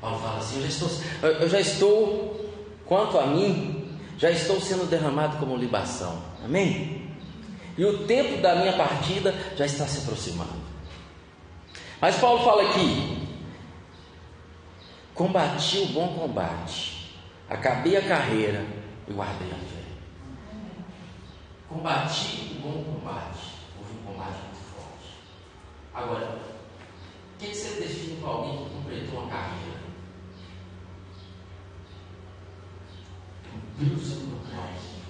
Paulo 0.00 0.18
fala 0.20 0.38
assim: 0.38 0.56
eu 0.56 0.62
já 0.62 0.68
estou, 0.68 0.90
eu 1.40 1.48
já 1.48 1.60
estou 1.60 2.50
quanto 2.86 3.18
a 3.18 3.26
mim, 3.26 3.98
já 4.16 4.30
estou 4.30 4.60
sendo 4.60 4.88
derramado 4.88 5.38
como 5.38 5.56
libação. 5.56 6.22
Amém? 6.44 7.10
E 7.76 7.84
o 7.84 8.06
tempo 8.06 8.40
da 8.40 8.54
minha 8.54 8.74
partida 8.74 9.34
já 9.56 9.66
está 9.66 9.88
se 9.88 9.98
aproximando. 10.02 10.61
Mas 12.02 12.16
Paulo 12.16 12.42
fala 12.42 12.68
aqui: 12.68 13.28
combati 15.14 15.78
o 15.78 15.86
bom 15.86 16.08
combate, 16.08 17.14
acabei 17.48 17.96
a 17.96 18.02
carreira 18.02 18.66
e 19.06 19.12
guardei 19.12 19.52
a 19.52 19.54
fé. 19.54 19.84
Combati 21.68 22.56
o 22.56 22.60
bom 22.60 22.82
combate. 22.82 23.52
Houve 23.78 23.92
um 24.00 24.12
combate 24.12 24.34
muito 24.42 24.74
forte. 24.74 25.14
Agora, 25.94 26.40
o 27.34 27.38
que 27.38 27.54
você 27.54 27.80
define 27.80 28.20
para 28.20 28.30
alguém 28.30 28.64
que 28.64 28.70
completou 28.70 29.20
uma 29.20 29.30
carreira? 29.30 29.80
Cumpriu 33.48 33.94
o 33.94 34.00
seu 34.00 34.16
propósito. 34.26 35.02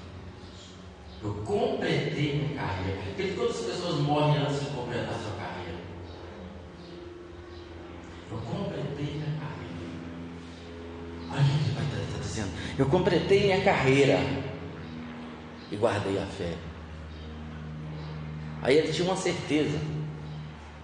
Eu 1.22 1.34
completei 1.46 2.36
minha 2.36 2.54
carreira. 2.54 3.00
Porque 3.00 3.32
todas 3.32 3.60
as 3.60 3.64
pessoas 3.64 4.00
morrem 4.00 4.42
antes 4.42 4.60
de 4.60 4.66
completar 4.66 5.14
sua 5.14 5.30
carreira. 5.30 5.41
Eu 8.32 8.38
completei 8.40 9.14
minha 9.14 9.38
carreira. 9.38 9.82
Olha 11.30 11.42
o 11.42 11.44
que 11.44 11.64
ele 11.64 11.74
vai 11.74 11.84
estar 11.84 12.18
dizendo. 12.20 12.50
Eu 12.78 12.86
completei 12.86 13.42
minha 13.42 13.62
carreira 13.62 14.18
e 15.70 15.76
guardei 15.76 16.18
a 16.18 16.26
fé. 16.26 16.54
Aí 18.62 18.78
ele 18.78 18.92
tinha 18.92 19.06
uma 19.06 19.16
certeza. 19.16 19.78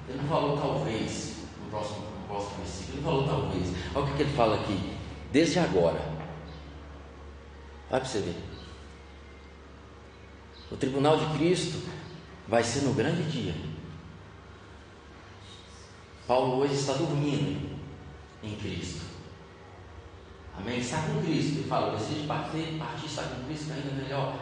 Ele 0.08 0.18
não 0.18 0.28
falou 0.28 0.56
talvez 0.58 1.36
no 1.62 1.70
próximo, 1.70 2.00
no 2.00 2.26
próximo 2.26 2.56
versículo. 2.58 2.96
Ele 2.96 3.02
falou 3.02 3.26
talvez. 3.26 3.74
Olha 3.94 4.04
o 4.04 4.16
que 4.16 4.22
ele 4.22 4.32
fala 4.32 4.60
aqui. 4.60 4.92
Desde 5.32 5.58
agora. 5.58 6.00
Vai 7.90 8.00
para 8.00 8.08
você 8.08 8.20
ver. 8.20 8.36
O 10.70 10.76
tribunal 10.76 11.18
de 11.18 11.38
Cristo 11.38 11.88
vai 12.46 12.62
ser 12.62 12.82
no 12.82 12.92
grande 12.92 13.22
dia. 13.30 13.54
Paulo 16.28 16.58
hoje 16.58 16.74
está 16.74 16.92
dormindo 16.92 17.76
em 18.42 18.54
Cristo. 18.56 19.00
Amém? 20.56 20.78
Está 20.78 20.98
com 20.98 21.20
Cristo. 21.22 21.58
Ele 21.58 21.68
fala: 21.68 21.96
decide 21.96 22.26
partir, 22.28 22.76
partir 22.78 23.06
está 23.06 23.22
com 23.24 23.44
Cristo, 23.46 23.72
ainda 23.72 23.88
é 23.88 24.02
melhor. 24.04 24.38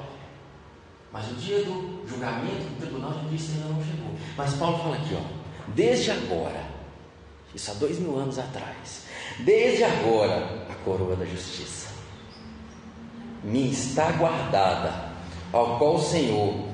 Mas 1.13 1.31
o 1.31 1.35
dia 1.37 1.65
do 1.65 2.07
julgamento 2.07 2.65
do 2.65 2.81
tribunal 2.81 3.13
de 3.13 3.29
Cristo 3.29 3.53
ainda 3.53 3.69
não 3.69 3.83
chegou. 3.83 4.11
Mas 4.37 4.55
Paulo 4.55 4.79
fala 4.79 4.97
aqui, 4.97 5.15
ó, 5.15 5.23
desde 5.69 6.11
agora, 6.11 6.63
isso 7.55 7.71
há 7.71 7.75
dois 7.75 7.99
mil 7.99 8.19
anos 8.19 8.39
atrás, 8.39 9.05
desde 9.39 9.85
agora 9.85 10.67
a 10.69 10.75
coroa 10.85 11.17
da 11.17 11.25
justiça 11.25 11.97
me 13.47 13.71
está 13.71 14.11
guardada, 14.13 15.13
ao 15.53 15.79
qual 15.79 15.95
o 15.95 16.03
Senhor, 16.03 16.69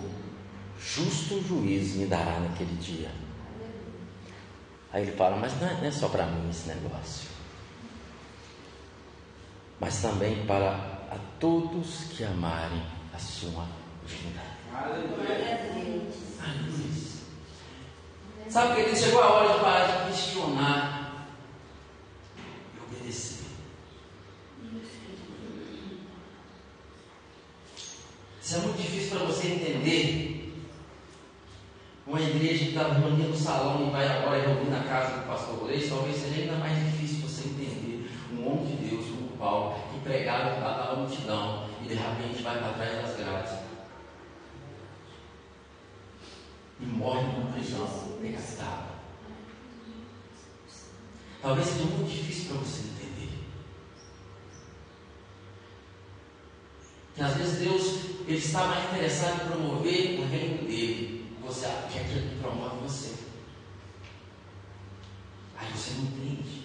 justo 0.80 1.42
juiz, 1.46 1.94
me 1.96 2.06
dará 2.06 2.40
naquele 2.40 2.74
dia. 2.76 3.10
Aí 4.92 5.02
ele 5.02 5.12
fala, 5.12 5.36
mas 5.36 5.58
não 5.58 5.68
é, 5.68 5.74
não 5.74 5.84
é 5.84 5.90
só 5.90 6.08
para 6.08 6.26
mim 6.26 6.50
esse 6.50 6.68
negócio. 6.68 7.30
Mas 9.80 10.02
também 10.02 10.44
para 10.46 10.70
a 11.10 11.16
todos 11.40 12.04
que 12.10 12.22
amarem 12.24 12.82
a 13.14 13.18
sua 13.18 13.66
divindade. 14.06 14.52
Sabe 18.50 18.74
que 18.74 18.80
ele 18.82 18.96
chegou 18.96 19.22
a 19.22 19.30
hora 19.30 19.54
de 19.54 19.60
parar 19.60 19.86
de 19.86 20.10
questionar 20.12 21.26
e 22.36 22.94
obedecer. 22.94 23.46
Isso 28.42 28.54
é 28.56 28.58
muito 28.58 28.76
difícil 28.76 29.16
para 29.16 29.26
você 29.26 29.46
entender 29.48 30.31
uma 32.06 32.20
igreja 32.20 32.64
que 32.64 32.70
está 32.70 32.92
reunida 32.92 33.28
no 33.28 33.36
salão 33.36 33.86
e 33.86 33.90
vai 33.90 34.06
agora 34.06 34.40
reunir 34.40 34.70
na 34.70 34.82
casa 34.84 35.18
do 35.18 35.26
pastor 35.26 35.68
Reis, 35.68 35.88
talvez 35.88 36.16
seja 36.16 36.42
ainda 36.42 36.56
mais 36.56 36.76
difícil 36.78 37.20
você 37.20 37.48
entender 37.48 38.10
um 38.32 38.46
homem 38.46 38.76
de 38.76 38.88
Deus 38.88 39.06
como 39.06 39.36
Paulo, 39.38 39.76
que 39.92 40.00
pregava 40.00 40.56
para 40.56 40.92
a 40.92 40.96
multidão 40.96 41.68
e 41.82 41.88
de 41.88 41.94
repente 41.94 42.42
vai 42.42 42.58
para 42.58 42.72
trás 42.72 43.02
das 43.02 43.16
grades. 43.16 43.72
e 46.82 46.86
morre 46.86 47.22
numa 47.22 47.52
prisão 47.52 47.86
decapitado. 48.20 48.92
Talvez 51.40 51.66
seja 51.66 51.84
muito 51.84 52.10
difícil 52.10 52.50
para 52.50 52.58
você 52.58 52.82
entender. 52.82 53.30
Que 57.14 57.22
às 57.22 57.34
vezes 57.34 57.58
Deus 57.58 57.84
ele 58.26 58.38
está 58.38 58.66
mais 58.66 58.84
interessado 58.84 59.42
em 59.42 59.46
promover 59.48 60.20
o 60.20 60.26
reino 60.26 60.66
dele. 60.66 61.11
Você 61.46 61.66
acha 61.66 61.88
que 61.88 61.98
ele 61.98 62.40
promove 62.40 62.76
você. 62.82 63.14
Aí 65.58 65.70
você 65.72 65.94
não 65.94 66.04
entende. 66.04 66.62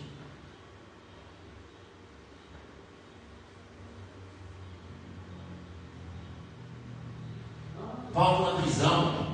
Paulo 8.13 8.53
na 8.53 8.61
prisão, 8.61 9.28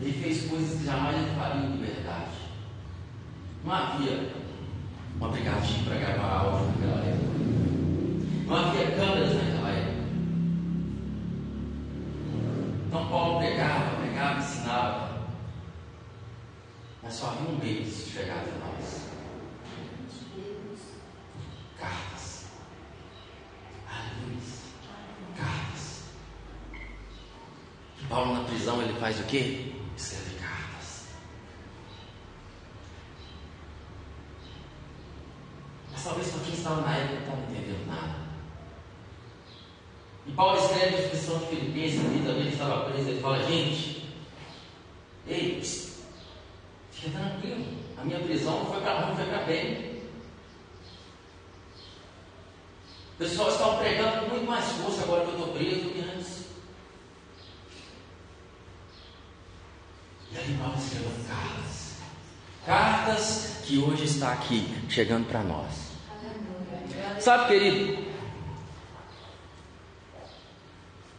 ele 0.00 0.12
fez 0.12 0.48
coisas 0.48 0.78
que 0.78 0.86
jamais 0.86 1.16
ele 1.16 1.36
faria 1.36 1.66
em 1.66 1.72
liberdade. 1.72 2.30
Não 3.64 3.72
havia 3.72 4.32
um 5.20 5.24
aplicativo 5.24 5.84
para 5.84 5.98
gravar 5.98 6.38
áudio 6.38 6.66
naquela 6.66 7.04
época. 7.04 7.32
Não 8.46 8.56
havia 8.56 8.90
câmeras 8.92 9.34
naquela 9.34 9.70
época. 9.70 10.02
Então 12.86 13.08
Paulo 13.08 13.38
pregava, 13.38 13.96
pregava, 13.96 14.38
ensinava. 14.40 15.12
Mas 17.02 17.14
só 17.14 17.28
havia 17.28 17.48
um 17.48 17.58
meio 17.58 17.84
de 17.84 17.90
se 17.90 18.10
chegar 18.10 18.36
até 18.36 18.50
nós. 18.58 19.08
Cartas. 21.78 22.46
Aleluia. 23.88 24.42
Cartas. 25.36 26.02
Paulo 28.08 28.34
na 28.34 28.44
prisão 28.44 28.82
ele 28.82 28.91
faz 29.02 29.18
o 29.18 29.24
quê? 29.24 29.72
Escreve 29.96 30.36
cartas. 30.36 31.08
Mas 35.90 36.04
talvez 36.04 36.28
para 36.28 36.44
quem 36.44 36.54
estava 36.54 36.80
na 36.82 36.96
época 36.96 37.14
não 37.14 37.20
estava 37.22 37.42
entendendo 37.42 37.86
nada. 37.88 38.14
E 40.24 40.30
Paulo 40.30 40.56
escreve 40.56 40.94
a 40.94 41.00
descrição 41.00 41.38
de 41.40 41.46
Filipenses, 41.46 41.98
ali 41.98 42.18
também 42.20 42.42
ele 42.42 42.52
estava 42.52 42.90
preso, 42.90 43.08
ele 43.08 43.20
fala, 43.20 43.42
gente, 43.42 44.08
ei, 45.26 45.60
fica 46.92 47.18
tranquilo, 47.18 47.66
a 47.98 48.04
minha 48.04 48.20
prisão 48.20 48.60
não 48.60 48.66
foi 48.66 48.80
para 48.82 49.00
ruim, 49.00 49.16
foi 49.16 49.24
para 49.24 49.42
bem. 49.42 50.02
O 53.14 53.18
pessoal 53.18 53.48
estava 53.48 53.78
pregando 53.78 54.20
com 54.20 54.28
muito 54.28 54.46
mais 54.46 54.64
força 54.64 55.02
agora 55.02 55.24
que 55.24 55.32
eu 55.32 55.38
estou 55.38 55.54
preso 55.54 55.80
do 55.80 55.90
que 55.90 56.00
antes. 56.02 56.42
E 60.32 60.38
ali 60.38 60.54
Paulo 60.54 60.76
escrevendo 60.78 61.28
cartas. 61.28 61.92
Cartas 62.64 63.61
que 63.72 63.78
hoje 63.78 64.04
está 64.04 64.34
aqui, 64.34 64.68
chegando 64.86 65.26
para 65.28 65.42
nós. 65.42 65.92
Sabe, 67.18 67.48
querido? 67.48 68.04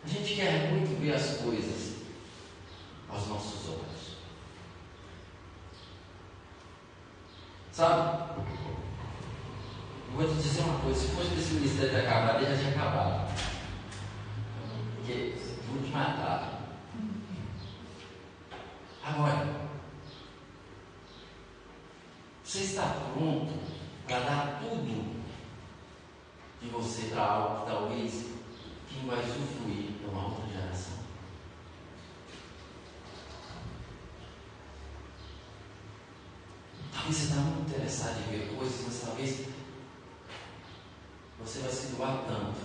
A 0.05 0.07
gente 0.07 0.35
quer 0.35 0.69
muito 0.71 1.01
ver 1.01 1.15
as 1.15 1.37
coisas 1.37 1.95
aos 3.09 3.27
nossos 3.27 3.69
olhos. 3.69 4.17
Sabe? 7.71 8.39
Eu 10.11 10.15
vou 10.15 10.27
te 10.27 10.35
dizer 10.35 10.61
uma 10.61 10.77
coisa, 10.77 10.99
se 10.99 11.07
fosse 11.07 11.33
esse 11.33 11.55
ministério 11.55 11.89
ter 11.89 12.07
acabado, 12.07 12.43
ele 12.43 12.55
já 12.55 12.61
tinha 12.61 12.69
acabado. 12.69 13.33
Porque 14.97 15.33
vou 15.71 15.81
te 15.81 15.89
matar. 15.89 16.61
Agora, 19.03 19.63
você 22.53 22.62
está 22.73 22.87
pronto 23.13 23.53
para 24.07 24.19
dar 24.21 24.59
tudo 24.59 25.23
de 26.59 26.69
você 26.69 27.09
para 27.09 27.23
algo 27.23 27.59
que 27.59 27.71
talvez 27.71 28.25
quem 28.89 29.05
vai 29.05 29.19
usufruir 29.19 29.91
numa 30.01 30.25
outra 30.25 30.47
geração? 30.47 30.93
Talvez 36.91 37.15
você 37.15 37.23
está 37.25 37.35
muito 37.35 37.69
interessado 37.69 38.19
em 38.21 38.31
ver 38.31 38.55
coisas, 38.55 38.81
mas 38.85 39.01
talvez 39.01 39.45
você 41.39 41.59
vai 41.59 41.71
se 41.71 41.87
doar 41.95 42.23
tanto. 42.25 42.61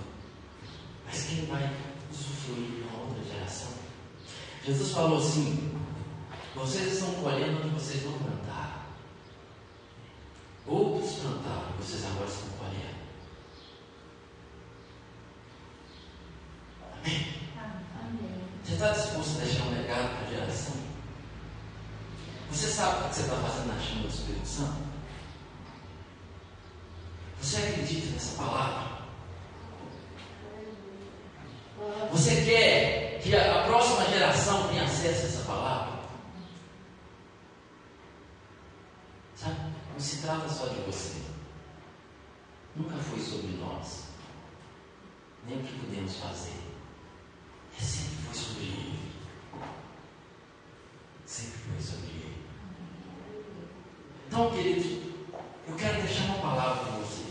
Mas 1.04 1.24
quem 1.24 1.46
vai 1.46 1.70
usufruir 2.10 2.84
numa 2.84 3.04
outra 3.04 3.24
geração? 3.24 3.72
Jesus 4.64 4.92
falou 4.92 5.18
assim: 5.18 5.78
vocês 6.54 6.94
estão 6.94 7.12
colhendo 7.22 7.60
onde 7.60 7.74
vocês 7.74 8.04
não 8.04 8.12
plantaram. 8.18 8.67
Plantaram, 11.38 11.72
vocês 11.80 12.04
agora 12.04 12.26
estão 12.26 12.48
colhendo. 12.58 12.98
Amém? 16.96 17.34
Você 18.64 18.72
está 18.72 18.90
disposto 18.90 19.36
a 19.36 19.44
deixar 19.44 19.64
um 19.64 19.70
legado 19.70 20.16
para 20.16 20.26
a 20.26 20.30
geração? 20.30 20.74
Você 22.50 22.66
sabe 22.66 23.04
o 23.04 23.08
que 23.08 23.14
você 23.14 23.22
está 23.22 23.36
fazendo 23.36 23.66
na 23.68 23.80
chama 23.80 24.02
do 24.02 24.08
Espírito 24.08 24.48
Santo? 24.48 24.88
Você 27.40 27.56
acredita 27.58 28.12
nessa 28.12 28.36
palavra? 28.36 28.98
Você 32.10 32.44
quer 32.44 33.20
que 33.22 33.36
a 33.36 33.62
próxima 33.64 34.04
geração 34.06 34.68
tenha 34.68 34.84
acesso 34.84 35.22
a 35.22 35.28
essa 35.28 35.44
palavra? 35.44 35.98
Sabe? 39.36 39.56
Não 39.92 40.00
se 40.00 40.22
trata 40.22 40.48
só 40.48 40.66
de 40.66 40.80
você. 40.80 41.28
Nunca 42.78 42.96
foi 42.98 43.18
sobre 43.20 43.56
nós. 43.68 44.08
Nem 45.46 45.58
o 45.58 45.62
que 45.62 45.78
podemos 45.78 46.16
fazer. 46.16 46.58
É 47.76 47.80
sempre 47.80 48.16
foi 48.24 48.34
sobre 48.34 48.62
Ele. 48.64 48.98
Sempre 51.24 51.58
foi 51.58 51.80
sobre 51.80 52.06
Ele. 52.06 52.36
Então, 54.26 54.50
queridos, 54.50 54.86
eu 55.68 55.76
quero 55.76 56.02
deixar 56.02 56.24
uma 56.24 56.38
palavra 56.38 56.84
para 56.84 56.98
você. 56.98 57.24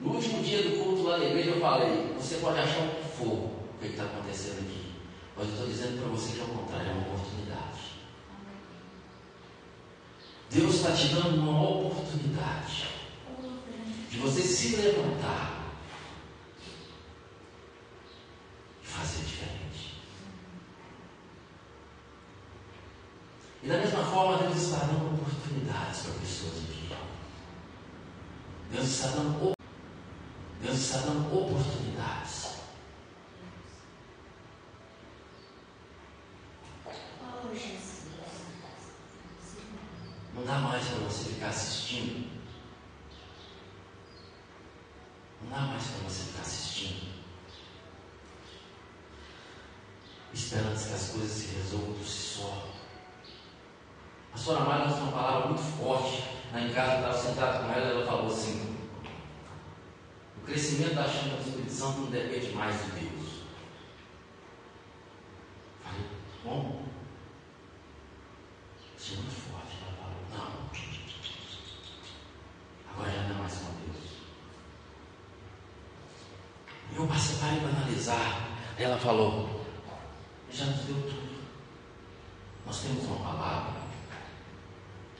No 0.00 0.14
último 0.14 0.42
dia 0.42 0.62
do 0.62 0.82
culto 0.82 1.02
lá 1.02 1.18
na 1.18 1.24
igreja 1.26 1.50
eu 1.50 1.60
falei, 1.60 2.14
você 2.16 2.36
pode 2.36 2.58
achar 2.58 2.86
o 2.86 2.94
que 2.94 3.16
for 3.16 3.26
o 3.26 3.78
que 3.80 3.88
está 3.88 4.04
acontecendo 4.04 4.60
aqui. 4.60 4.92
Mas 5.36 5.46
eu 5.46 5.52
estou 5.52 5.66
dizendo 5.66 6.00
para 6.00 6.10
você 6.10 6.32
que 6.32 6.40
é 6.40 6.44
o 6.44 6.48
contrário, 6.48 6.88
é 6.88 6.92
uma 6.92 7.14
oportunidade. 7.14 7.80
Deus 10.50 10.74
está 10.74 10.92
te 10.92 11.08
dando 11.08 11.38
uma 11.38 11.68
oportunidade 11.68 12.99
de 14.10 14.18
você 14.18 14.42
se 14.42 14.74
levantar 14.76 15.72
e 18.82 18.86
fazer 18.86 19.24
diferente. 19.24 20.02
E 23.62 23.68
da 23.68 23.78
mesma 23.78 24.04
forma, 24.04 24.38
Deus 24.38 24.56
está 24.56 24.78
dando 24.86 25.14
oportunidades 25.14 26.00
para 26.00 26.14
pessoas 26.14 26.58
aqui. 26.58 26.80
Deus 28.72 28.86
está 28.88 29.08
dando, 29.08 29.52
Deus 30.60 30.76
está 30.76 30.98
dando 30.98 31.26
oportunidades. 31.32 32.59
Ela 78.80 78.96
falou: 78.96 79.46
Já 80.50 80.64
nos 80.64 80.86
deu 80.86 80.96
tudo. 81.02 81.30
Nós 82.64 82.80
temos 82.80 83.04
uma 83.04 83.16
palavra. 83.18 83.80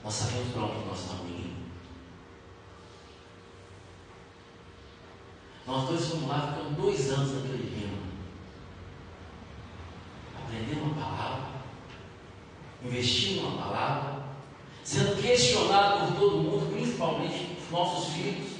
Nós 0.03 0.13
sabemos 0.15 0.51
para 0.51 0.63
onde 0.63 0.87
nós 0.87 0.99
estamos 0.99 1.29
indo. 1.29 1.61
Nós 5.67 5.87
dois 5.87 6.05
fomos 6.07 6.27
lá, 6.27 6.53
ficamos 6.53 6.75
dois 6.75 7.11
anos 7.11 7.33
naquele 7.35 7.75
reino. 7.75 8.01
aprendendo 10.39 10.81
uma 10.81 11.05
palavra, 11.05 11.49
investindo 12.83 13.47
uma 13.47 13.61
palavra, 13.61 14.23
sendo 14.83 15.21
questionado 15.21 16.07
por 16.07 16.19
todo 16.19 16.37
mundo, 16.41 16.73
principalmente 16.73 17.57
nossos 17.69 18.11
filhos. 18.15 18.50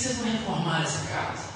que 0.00 0.06
vocês 0.08 0.18
não 0.18 0.32
reformar 0.32 0.82
essa 0.82 1.06
casa? 1.08 1.49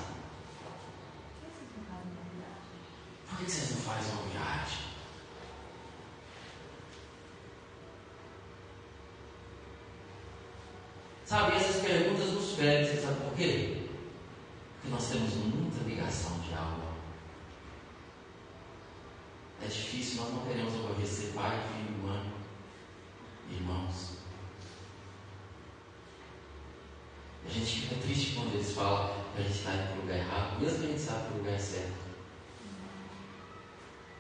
fica 27.85 28.01
triste 28.01 28.35
quando 28.35 28.55
eles 28.55 28.73
falam 28.73 29.15
que 29.35 29.43
a 29.43 29.45
gente 29.45 29.59
está 29.59 29.75
indo 29.75 29.89
para 29.89 29.97
o 29.97 30.01
lugar 30.01 30.19
errado, 30.19 30.61
mesmo 30.61 30.79
que 30.79 30.85
a 30.85 30.89
gente 30.89 31.01
saiba 31.01 31.27
que 31.27 31.35
o 31.35 31.39
lugar 31.39 31.55
é 31.55 31.59
certo. 31.59 31.93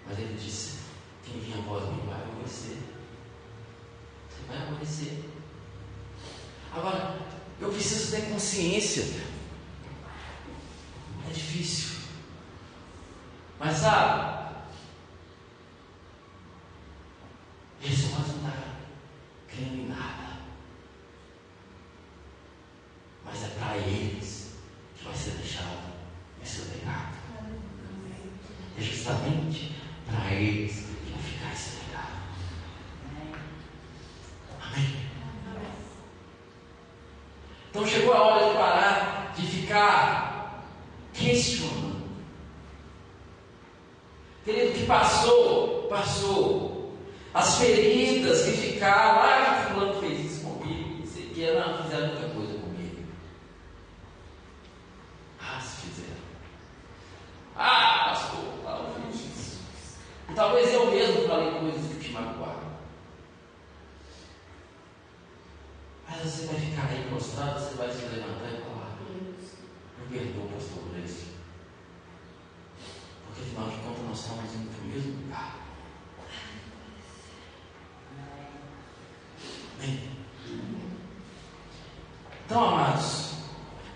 Mas 0.06 0.18
ele 0.18 0.38
disse, 0.38 0.78
quem 1.24 1.40
vem 1.40 1.60
após 1.60 1.84
mim 1.84 2.02
vai 2.06 2.20
aborrecer. 2.20 2.76
Você 4.28 4.46
vai 4.48 4.58
aborrecer. 4.58 5.24
Agora, 6.72 7.18
eu 7.60 7.70
preciso 7.70 8.10
ter 8.10 8.28
consciência 8.28 9.04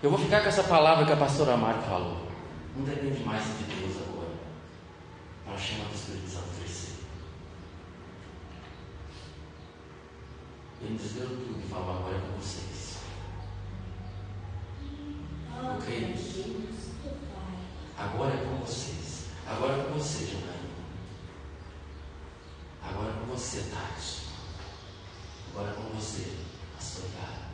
Eu 0.01 0.09
vou 0.09 0.17
ficar 0.17 0.41
com 0.41 0.47
essa 0.47 0.63
palavra 0.63 1.05
que 1.05 1.11
a 1.11 1.17
pastora 1.17 1.57
Mari 1.57 1.81
falou. 1.81 2.25
Não 2.73 2.85
depende 2.85 3.21
mais 3.25 3.43
de 3.43 3.63
Deus 3.65 3.97
agora. 4.07 4.29
Para 5.45 5.57
chamamos 5.57 5.91
o 5.91 5.95
Espírito 5.95 6.29
Santo 6.29 6.57
crescer. 6.57 6.93
Ele 10.81 10.93
nos 10.93 11.11
tudo 11.11 11.61
e 11.61 11.69
falou 11.69 11.97
agora 11.97 12.15
é 12.15 12.19
com 12.21 12.39
vocês. 12.39 12.99
Eu 15.57 15.81
creio 15.83 16.07
nisso. 16.07 16.55
Agora 17.97 18.33
é 18.33 18.37
com 18.37 18.65
vocês. 18.65 19.25
Agora 19.45 19.73
é 19.73 19.83
com 19.83 19.99
você, 19.99 20.25
Janaína. 20.27 20.69
Agora 22.81 23.09
é 23.09 23.19
com 23.19 23.25
você, 23.25 23.63
Tati. 23.69 24.29
Agora 25.51 25.71
é 25.71 25.73
com 25.73 25.97
você, 25.97 26.37
pastor 26.77 27.03
Cara. 27.19 27.48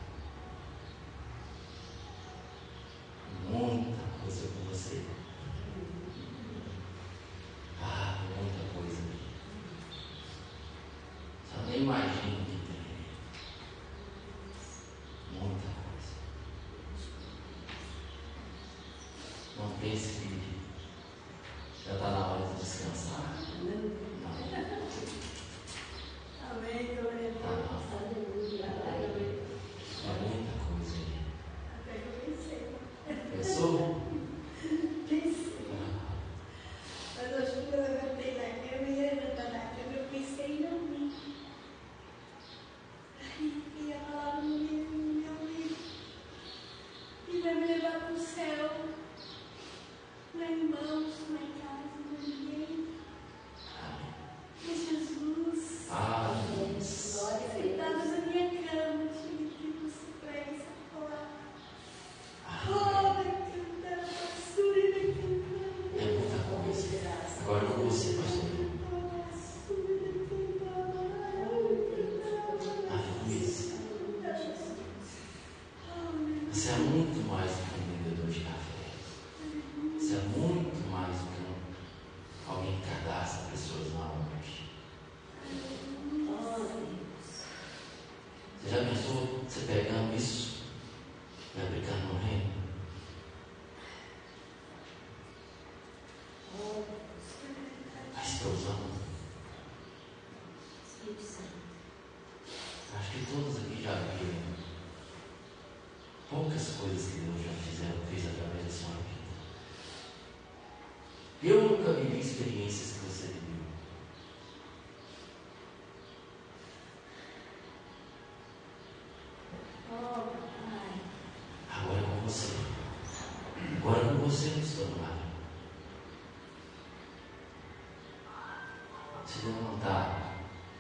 se 129.36 129.48
levantar 129.48 130.38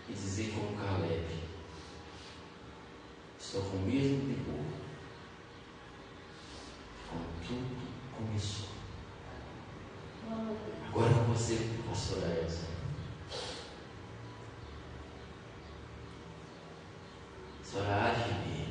e 0.07 0.13
dizer 0.13 0.53
como 0.53 0.77
Caleb: 0.77 1.25
Estou 3.37 3.61
com 3.63 3.77
o 3.77 3.81
mesmo 3.81 4.27
vigor 4.27 4.65
como 7.09 7.25
tudo 7.45 7.75
começou. 8.15 8.69
Agora 10.87 11.13
você, 11.27 11.77
pastora 11.87 12.27
Elsa. 12.27 12.67
A 17.61 17.65
senhora 17.65 18.03
age 18.05 18.33
bem. 18.45 18.65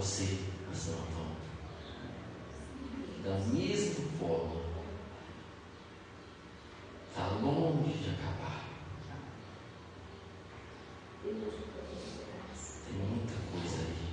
você 0.00 0.38
a 0.70 0.74
Santo 0.74 1.02
Antônio. 1.02 1.36
Da 3.22 3.38
mesma 3.52 4.06
forma, 4.18 4.62
está 7.10 7.26
longe 7.42 7.98
de 7.98 8.10
acabar. 8.10 8.64
Tem 11.22 11.34
muita 12.94 13.34
coisa 13.52 13.76
aí. 13.82 14.10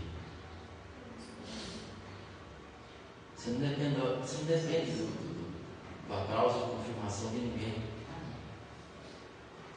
Você 3.33 3.51
não 3.51 3.59
depende, 3.59 3.95
você 3.95 4.37
não 4.39 4.45
depende 4.45 4.91
do, 4.91 5.05
do, 5.07 6.07
do 6.07 6.13
aplauso 6.13 6.59
ou 6.59 6.67
confirmação 6.75 7.29
de 7.29 7.37
ninguém. 7.37 7.83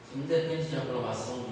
Você 0.03 0.17
não 0.17 0.25
depende 0.25 0.67
de 0.67 0.75
aprovação 0.75 1.43
de 1.43 1.50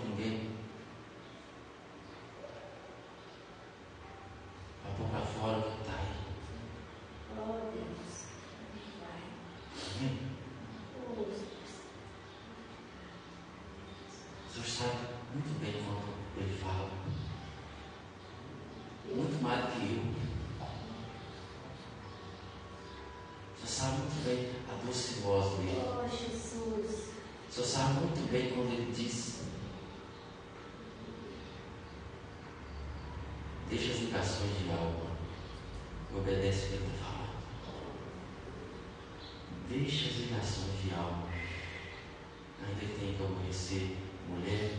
você, 43.69 43.95
mulher, 44.27 44.71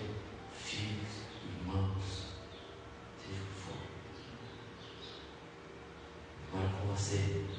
filhos, 0.52 1.22
irmãos, 1.44 2.02
seja 3.24 3.40
o 3.40 3.46
que 3.46 3.60
for. 3.60 3.76
Agora 6.52 6.68
com 6.80 6.86
você. 6.88 7.49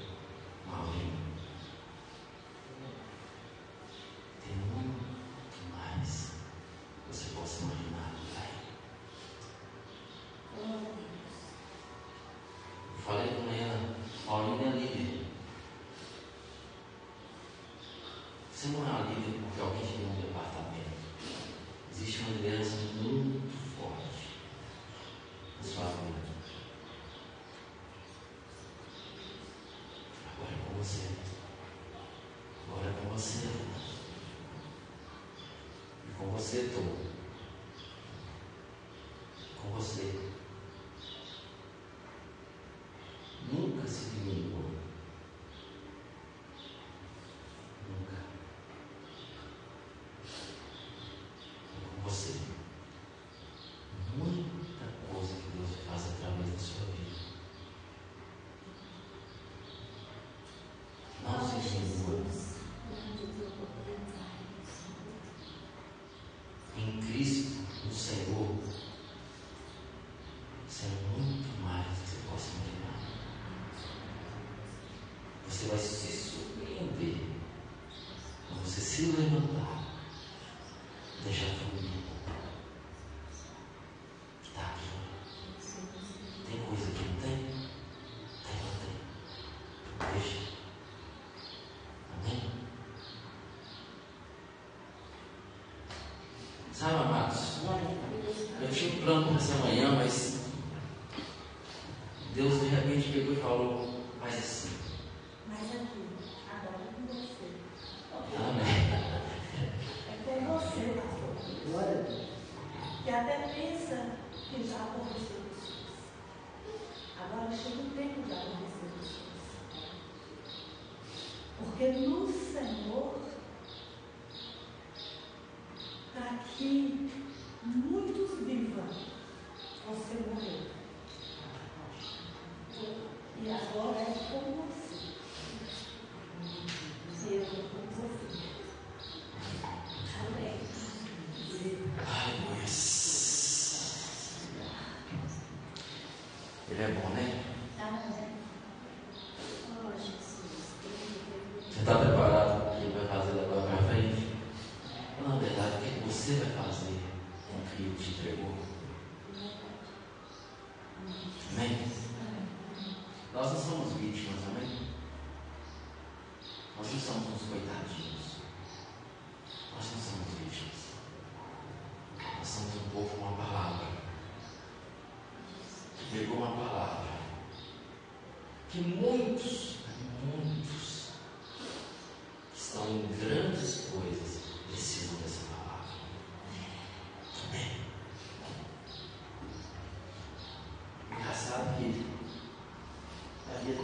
setor. 36.52 37.11
vai 75.72 75.80
se 75.80 76.32
surpreender 76.32 77.16
quando 78.46 78.66
você 78.66 78.82
se 78.82 79.04
levantar, 79.04 79.86
deixar 81.24 81.46
a 81.46 81.56
família 81.56 81.92
está 84.44 84.62
aqui. 84.64 84.90
Tem 86.46 86.60
coisa 86.64 86.92
que 86.92 87.06
não 87.08 87.22
tem? 87.22 87.38
Tem, 88.44 88.58
não 88.60 88.76
tem. 88.82 90.12
Deixa. 90.12 90.40
Amém? 92.20 92.52
Sabe, 96.74 96.96
amados? 96.96 97.62
Eu 98.62 98.70
tinha 98.70 98.94
um 98.94 99.06
plano 99.06 99.28
para 99.28 99.36
essa 99.38 99.56
manhã, 99.56 99.96
mas 99.96 100.42
Deus 102.36 102.60
de 102.60 102.68
repente 102.68 103.14
pegou 103.14 103.34
e 103.34 103.38
falou, 103.38 104.04
mas 104.20 104.38
assim. 104.38 104.71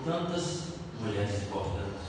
tantas 0.08 0.68
mulheres 1.02 1.44
importantes. 1.44 2.08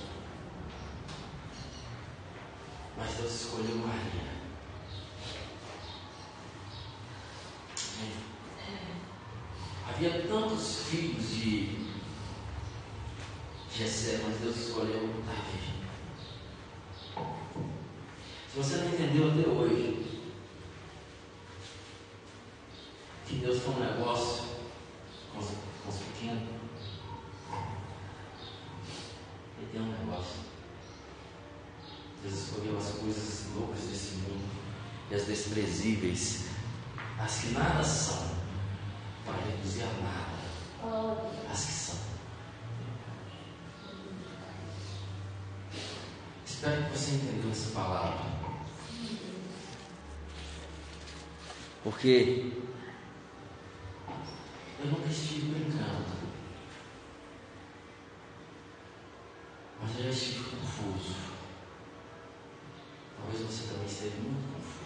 Mas 2.97 3.15
Deus 3.15 3.35
escolheu 3.35 3.77
Maria. 3.79 4.29
Havia 9.89 10.29
tantos 10.29 10.83
filhos 10.85 11.31
de 11.31 11.89
Jessé, 13.75 14.21
mas 14.25 14.37
Deus 14.39 14.57
escolheu 14.57 15.25
Davi. 15.27 15.48
Desprezíveis, 35.59 36.45
as 37.19 37.41
que 37.41 37.49
nada 37.49 37.83
são, 37.83 38.29
para 39.25 39.37
reduzir 39.45 39.83
a 39.83 39.87
nada 40.03 40.39
as 41.51 41.65
que 41.65 41.73
são. 41.73 41.99
Espero 46.47 46.85
que 46.85 46.99
você 46.99 47.11
entendeu 47.13 47.51
essa 47.51 47.71
palavra. 47.71 48.39
Porque 51.83 52.53
eu 54.81 54.87
nunca 54.87 55.09
estive 55.09 55.53
brincando. 55.53 56.19
Mas 59.81 59.97
eu 59.97 60.05
já 60.05 60.11
estive 60.11 60.51
confuso. 60.51 61.15
Talvez 63.17 63.43
você 63.43 63.69
também 63.69 63.87
esteja 63.87 64.17
muito 64.17 64.53
confuso. 64.53 64.79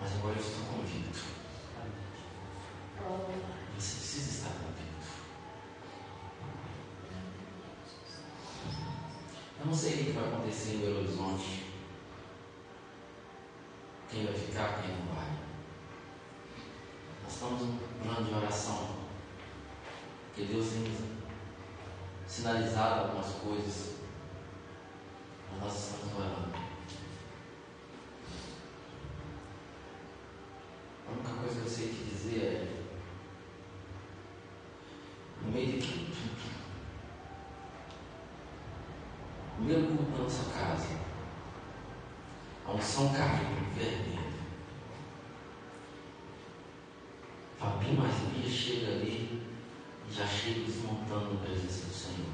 Mas 0.00 0.12
agora 0.12 0.34
eu 0.34 0.40
estou 0.40 0.64
convicto. 0.66 1.24
Você 3.76 3.96
precisa 3.96 4.30
estar 4.30 4.50
convicto. 4.50 4.86
Eu 9.58 9.60
não 9.60 9.64
sei 9.76 9.92
o 9.92 10.04
que 10.06 10.10
vai 10.12 10.26
acontecer 10.26 10.74
em 10.74 10.78
Belo 10.78 10.98
Horizonte. 10.98 11.66
Quem 14.10 14.24
vai 14.24 14.34
ficar, 14.34 14.80
quem 14.80 14.96
não 14.96 15.14
vai. 15.14 15.30
Nós 17.22 17.32
estamos 17.32 17.60
num 17.60 17.78
plano 18.02 18.26
de 18.26 18.34
oração. 18.34 18.96
Que 20.34 20.44
Deus 20.44 20.68
tem 20.70 20.96
sinalizado 22.26 23.02
algumas 23.02 23.32
coisas. 23.34 23.96
Mas 25.52 25.60
nós 25.60 25.76
estamos 25.76 26.14
orando. 26.14 26.56
A 31.06 31.12
única 31.12 31.32
coisa 31.40 31.60
que 31.60 31.66
eu 31.66 31.70
sei 31.70 31.88
te 31.88 32.04
dizer 32.04 32.40
é 32.42 32.76
no 35.42 35.52
meio 35.52 35.80
de 35.80 35.86
tudo, 35.86 36.16
no 39.58 39.64
meio 39.64 39.86
culto 39.86 40.10
da 40.10 40.18
nossa 40.18 40.50
casa, 40.50 40.98
a 42.66 42.72
unção 42.72 43.12
caiu 43.12 43.46
vermelho. 43.74 44.26
Fabinho 47.58 48.00
mais 48.00 48.14
Bia 48.14 48.50
chega 48.50 48.92
ali 48.92 49.42
e 50.08 50.12
já 50.12 50.26
chega 50.26 50.60
desmontando 50.60 51.34
na 51.34 51.40
presença 51.40 51.86
do 51.86 51.94
Senhor. 51.94 52.26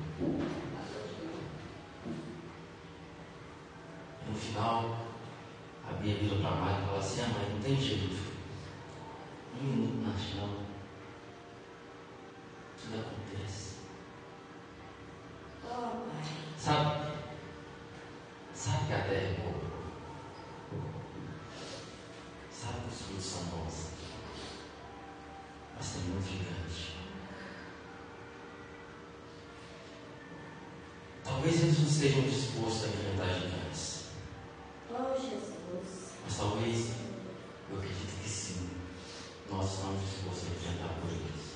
E 4.26 4.30
no 4.30 4.34
final, 4.34 4.96
a 5.88 5.92
Bia 5.92 6.14
vira 6.16 6.36
para 6.36 6.48
a 6.48 6.56
mãe 6.56 6.82
e 6.82 6.86
fala 6.86 6.98
assim, 6.98 7.20
ah, 7.20 7.28
mãe, 7.28 7.42
não 7.44 7.50
tem 7.62 7.80
jeito. 7.80 8.32
Um 9.60 9.64
minuto 9.64 10.06
na 10.06 10.18
chão. 10.18 10.48
Tudo 12.80 13.00
acontece. 13.00 13.76
Sabe? 16.58 17.12
Sabe 18.54 18.86
que 18.86 18.92
a 18.92 19.02
terra 19.02 19.14
é 19.14 19.36
boa. 19.40 19.62
Sabe 22.50 22.80
que 22.80 22.88
os 22.88 23.02
frutos 23.02 23.24
são 23.24 23.44
bons. 23.44 23.90
Mas 25.76 25.90
tem 25.92 26.02
muito 26.02 26.28
gigante. 26.28 26.96
Talvez 31.24 31.62
eles 31.62 31.78
não 31.78 31.86
estejam 31.88 32.22
dispostos 32.22 32.84
a 32.84 32.88
enfrentar 32.88 33.34
gigantes. 33.34 34.04
Oh, 34.90 35.20
Jesus. 35.20 36.12
Mas 36.24 36.36
talvez, 36.36 36.92
eu 37.70 37.78
acredito 37.78 38.22
que 38.22 38.28
sim, 38.28 38.70
nós 39.50 39.72
estamos 39.72 40.00
dispostos 40.02 40.48
a 40.48 40.50
enfrentar 40.52 40.94
por 41.00 41.10
eles. 41.10 41.52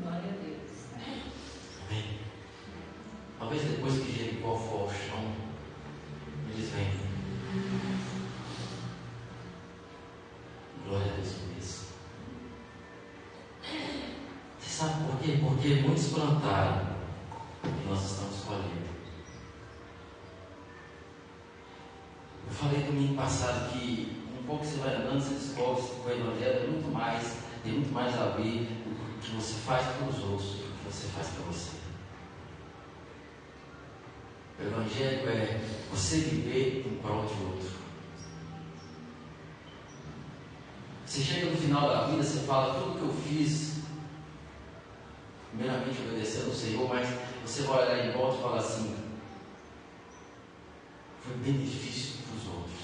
Glória 0.00 0.30
a 0.30 0.42
Deus. 0.42 0.70
Amém? 1.88 2.20
Talvez 3.38 3.62
depois 3.62 3.94
que 3.94 4.12
Jericó 4.12 4.56
for 4.56 4.80
ao 4.82 4.88
chão, 4.90 5.34
eles 6.52 6.70
vêm. 6.70 6.92
Glória 10.86 11.12
a 11.12 11.16
Deus 11.16 11.32
por 11.32 11.58
isso. 11.58 11.86
Você 14.58 14.68
sabe 14.68 15.04
por 15.04 15.18
quê? 15.20 15.38
Porque 15.60 15.74
muitos 15.82 16.06
plantaram 16.08 16.96
e 17.64 17.86
nós 17.86 18.02
estamos 18.02 18.44
colhendo. 18.44 18.88
Eu 22.46 22.52
falei 22.54 22.82
domingo 22.84 23.14
passado 23.14 23.70
que 23.70 24.24
um 24.40 24.42
pouco 24.44 24.64
você 24.64 24.78
vai 24.78 24.94
andando, 24.94 25.20
você 25.20 25.34
descobre 25.34 25.82
que 25.82 26.08
o 26.08 26.12
Evangelho 26.12 26.64
é 26.64 26.66
muito 26.66 26.90
mais, 26.90 27.36
tem 27.62 27.74
muito 27.74 27.92
mais 27.92 28.18
a 28.18 28.28
ver 28.28 28.68
com 28.82 28.90
o 28.90 29.20
que 29.20 29.30
você 29.32 29.52
faz 29.52 29.86
pelos 29.98 30.18
outros 30.20 30.48
do 30.48 30.78
que 30.78 30.90
você 30.90 31.08
faz 31.08 31.28
para 31.28 31.44
você. 31.44 31.76
O 34.60 34.62
Evangelho 34.62 35.28
é 35.28 35.60
você 35.90 36.20
viver 36.20 36.86
em 36.86 36.96
prol 37.02 37.26
de 37.26 37.34
outro. 37.44 37.70
Você 41.04 41.20
chega 41.20 41.50
no 41.50 41.56
final 41.58 41.86
da 41.86 42.06
vida, 42.06 42.22
você 42.22 42.46
fala 42.46 42.80
tudo 42.80 42.98
que 42.98 43.04
eu 43.04 43.12
fiz, 43.12 43.70
primeiramente 45.50 46.00
obedecendo 46.02 46.46
ao 46.46 46.54
Senhor, 46.54 46.88
mas 46.88 47.08
você 47.44 47.62
vai 47.62 47.84
olhar 47.84 48.06
em 48.06 48.12
volta 48.12 48.38
e 48.38 48.42
falar 48.42 48.58
assim, 48.58 48.96
foi 51.22 51.34
benefício 51.38 52.18
para 52.22 52.36
os 52.36 52.46
outros. 52.56 52.80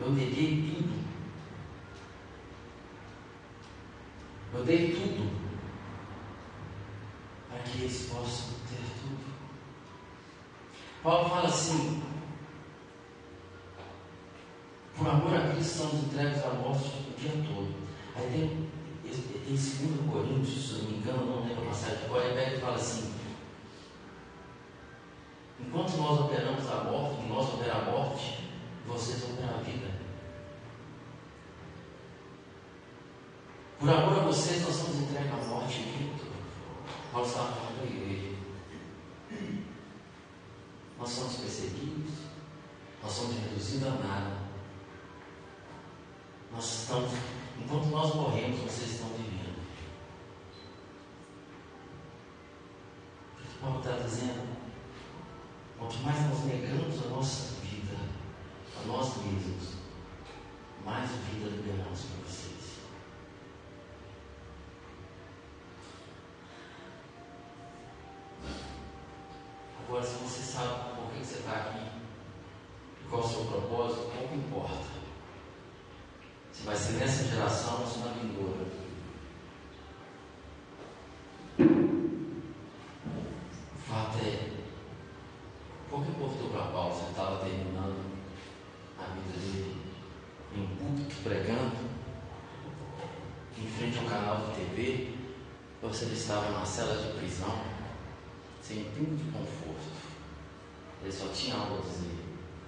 Eu 0.00 0.10
neguei 0.12 0.74
tudo. 0.76 1.02
Eu 4.54 4.64
dei 4.64 4.92
tudo 4.92 5.32
para 7.48 7.58
que 7.60 7.78
eles 7.78 8.10
possam 8.10 8.50
ter 8.68 8.84
tudo. 9.00 9.32
Assim: 11.52 12.02
por 14.96 15.06
amor 15.06 15.36
a 15.36 15.48
Cristo 15.50 15.78
somos 15.80 16.04
entregues 16.04 16.42
à 16.46 16.48
morte 16.54 16.88
o 17.10 17.20
dia 17.20 17.32
todo. 17.46 17.74
Aí 18.16 18.30
tem, 18.32 18.70
tem 19.02 19.54
2 19.54 20.10
Coríntios, 20.10 20.66
se 20.66 20.72
não 20.76 20.90
me 20.90 20.96
engano, 20.96 21.26
não 21.26 21.46
lembro 21.46 21.64
a 21.64 21.68
passagem 21.68 22.06
agora, 22.06 22.24
ele 22.24 22.34
pega 22.34 22.56
e 22.56 22.60
fala 22.60 22.76
assim: 22.76 23.12
enquanto 25.60 25.98
nós 25.98 26.20
operamos 26.20 26.66
a 26.70 26.84
morte, 26.84 27.26
nós 27.28 27.52
operamos 27.52 27.88
a 27.88 27.90
morte, 27.90 28.48
vocês 28.86 29.22
operam 29.24 29.54
a 29.54 29.62
vida. 29.62 29.90
Por 33.78 33.90
amor 33.90 34.20
a 34.20 34.24
vocês, 34.24 34.62
nós 34.62 34.74
somos 34.74 35.02
entregues 35.02 35.32
à 35.32 35.36
morte 35.48 35.80
o 35.80 35.98
dia 35.98 36.12
todo. 36.16 36.32
Paulo 37.12 37.26
estava 37.26 37.52
falando 37.52 37.76
para 37.76 37.84
a 37.84 37.90
igreja. 37.90 38.41
Nós 41.02 41.10
somos 41.10 41.34
perseguidos, 41.34 42.12
nós 43.02 43.10
somos 43.10 43.34
reduzidos 43.34 43.88
a 43.88 43.90
nada. 43.90 44.36
Nós 46.52 46.64
estamos, 46.64 47.10
enquanto 47.60 47.86
nós 47.86 48.14
morremos, 48.14 48.60
vocês 48.60 48.92
estão 48.92 49.08
vivendo. 49.08 49.58
O 53.36 53.42
que 53.42 53.58
Paulo 53.60 53.78
está 53.80 53.98
dizendo? 53.98 54.56
Quanto 55.76 55.98
mais 56.04 56.20
nós 56.28 56.44
negamos 56.44 57.04
a 57.04 57.08
nossa 57.08 57.60
vida, 57.62 57.96
a 58.80 58.86
nós 58.86 59.16
mesmos, 59.24 59.70
mais 60.84 61.10
vida 61.10 61.50
liberamos 61.50 62.00
para 62.00 62.28
vocês. 62.28 62.61
estava 96.32 96.50
numa 96.50 96.64
cela 96.64 96.96
de 96.96 97.18
prisão, 97.18 97.62
sem 98.62 98.84
pingo 98.84 99.16
de 99.16 99.30
conforto. 99.30 99.92
Ele 101.02 101.12
só 101.12 101.28
tinha 101.28 101.56
algo 101.56 101.78
a 101.78 101.80
dizer. 101.80 102.24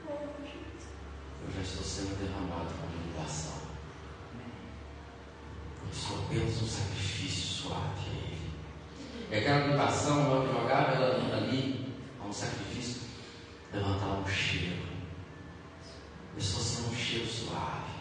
Eu 0.06 1.54
já 1.54 1.60
estou 1.62 1.82
sendo 1.82 2.18
derramado 2.18 2.74
como 2.74 3.06
libação. 3.06 3.54
Eu 5.86 5.94
sou 5.94 6.24
apenas 6.24 6.62
um 6.62 6.66
sacrifício 6.66 7.62
suave 7.62 8.10
a 8.10 8.12
ele. 8.12 8.50
E 9.30 9.34
aquela 9.34 9.66
libação, 9.68 10.26
ela 10.26 10.46
jogava 10.46 10.92
ela 10.92 11.36
ali, 11.36 11.94
a 12.20 12.26
um 12.26 12.32
sacrifício, 12.32 13.02
levantava 13.72 14.20
um 14.20 14.28
cheiro. 14.28 14.82
Eu 16.34 16.38
estou 16.38 16.60
sendo 16.60 16.92
um 16.92 16.96
cheiro 16.96 17.26
suave. 17.26 17.93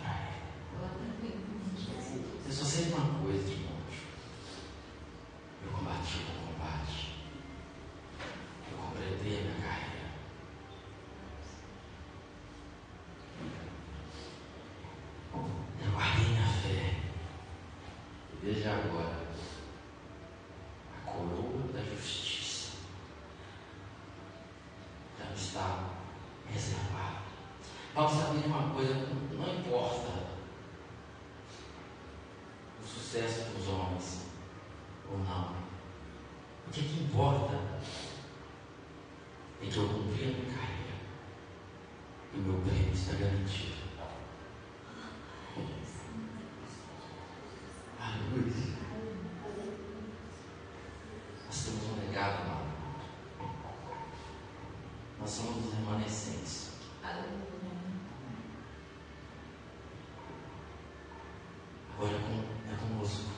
agora 62.04 62.16
é, 62.16 62.74
é 62.74 62.76
conosco. 62.76 63.32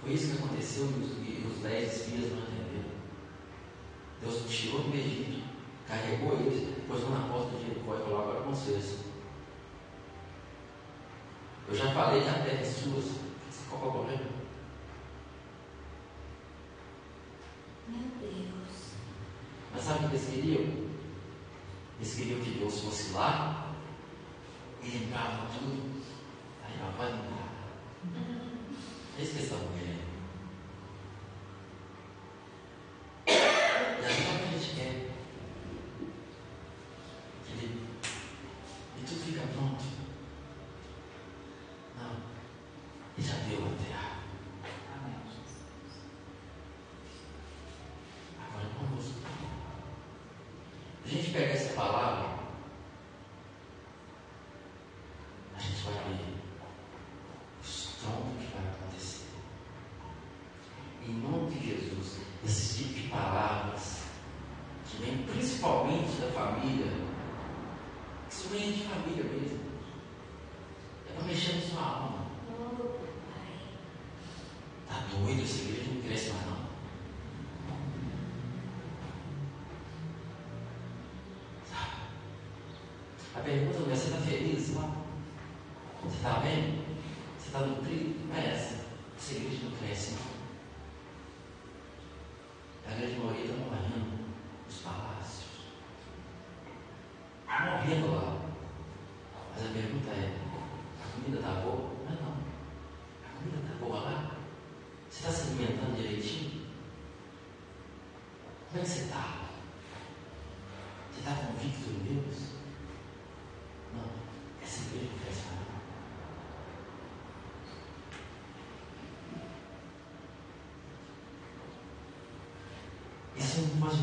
Foi 0.00 0.12
isso 0.12 0.30
que 0.30 0.42
aconteceu 0.42 0.84
e 0.84 1.46
os, 1.46 1.62
dez 1.62 1.96
espias 1.96 2.30
não 2.30 2.38
entenderam. 2.38 2.96
Deus 4.20 4.44
tirou 4.48 4.82
do 4.82 4.94
Egito, 4.94 5.42
carregou 5.88 6.34
eles, 6.34 6.74
pôs 6.86 7.08
na 7.10 7.28
porta 7.28 7.56
de 7.56 7.66
Jericó 7.66 7.96
e 7.96 8.02
falou: 8.02 8.20
agora 8.20 8.38
é 8.38 8.42
com 8.42 8.50
vocês. 8.50 8.98
Eu 11.68 11.74
já 11.74 11.92
falei 11.92 12.22
que 12.22 12.28
a 12.28 12.34
terra 12.34 12.60
é 12.60 12.64
sua, 12.64 13.02
qual 13.68 13.82
é 13.82 13.88
o 13.88 13.90
problema? 13.90 14.24
Meu 17.88 18.08
Deus. 18.20 18.92
Mas 19.72 19.82
sabe 19.82 20.06
o 20.06 20.08
que 20.10 20.16
eles 20.16 20.28
queriam? 20.28 20.86
Eles 21.98 22.14
queriam 22.14 22.40
que 22.40 22.50
Deus 22.50 22.80
fosse 22.80 23.12
lá 23.12 23.65
in 24.94 25.10
God. 25.10 25.85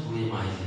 우리의 0.10 0.30
마음이 0.30 0.62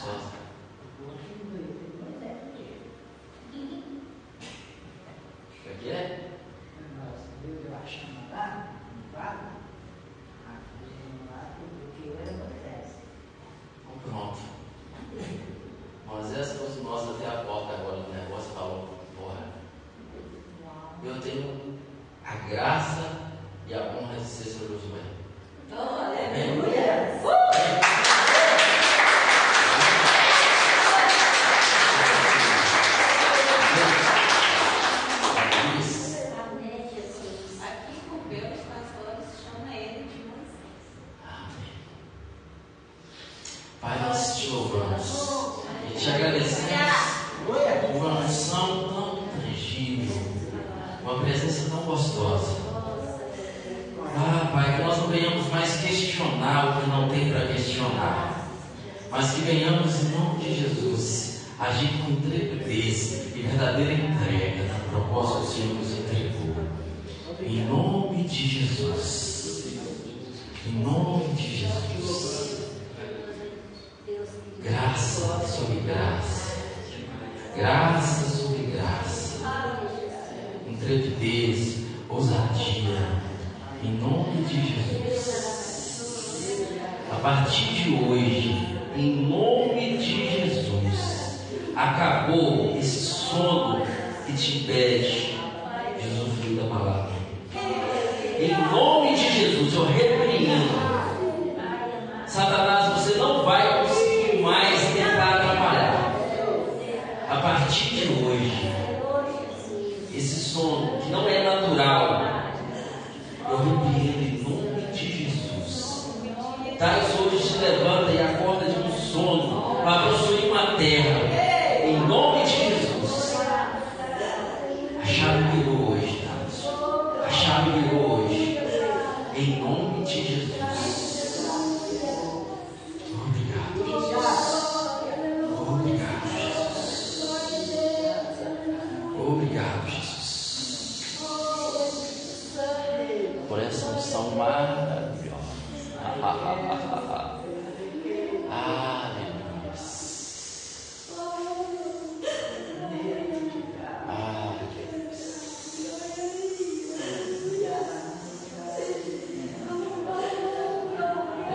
gospel 0.00 0.39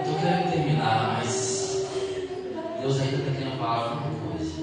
Eu 0.06 0.14
tô 0.14 0.20
querendo 0.20 0.52
terminar, 0.52 1.18
mas 1.18 1.88
Deus 2.80 3.02
ainda 3.02 3.18
está 3.18 3.32
querendo 3.32 3.58
falar 3.58 3.90
alguma 3.90 4.12
coisa. 4.30 4.54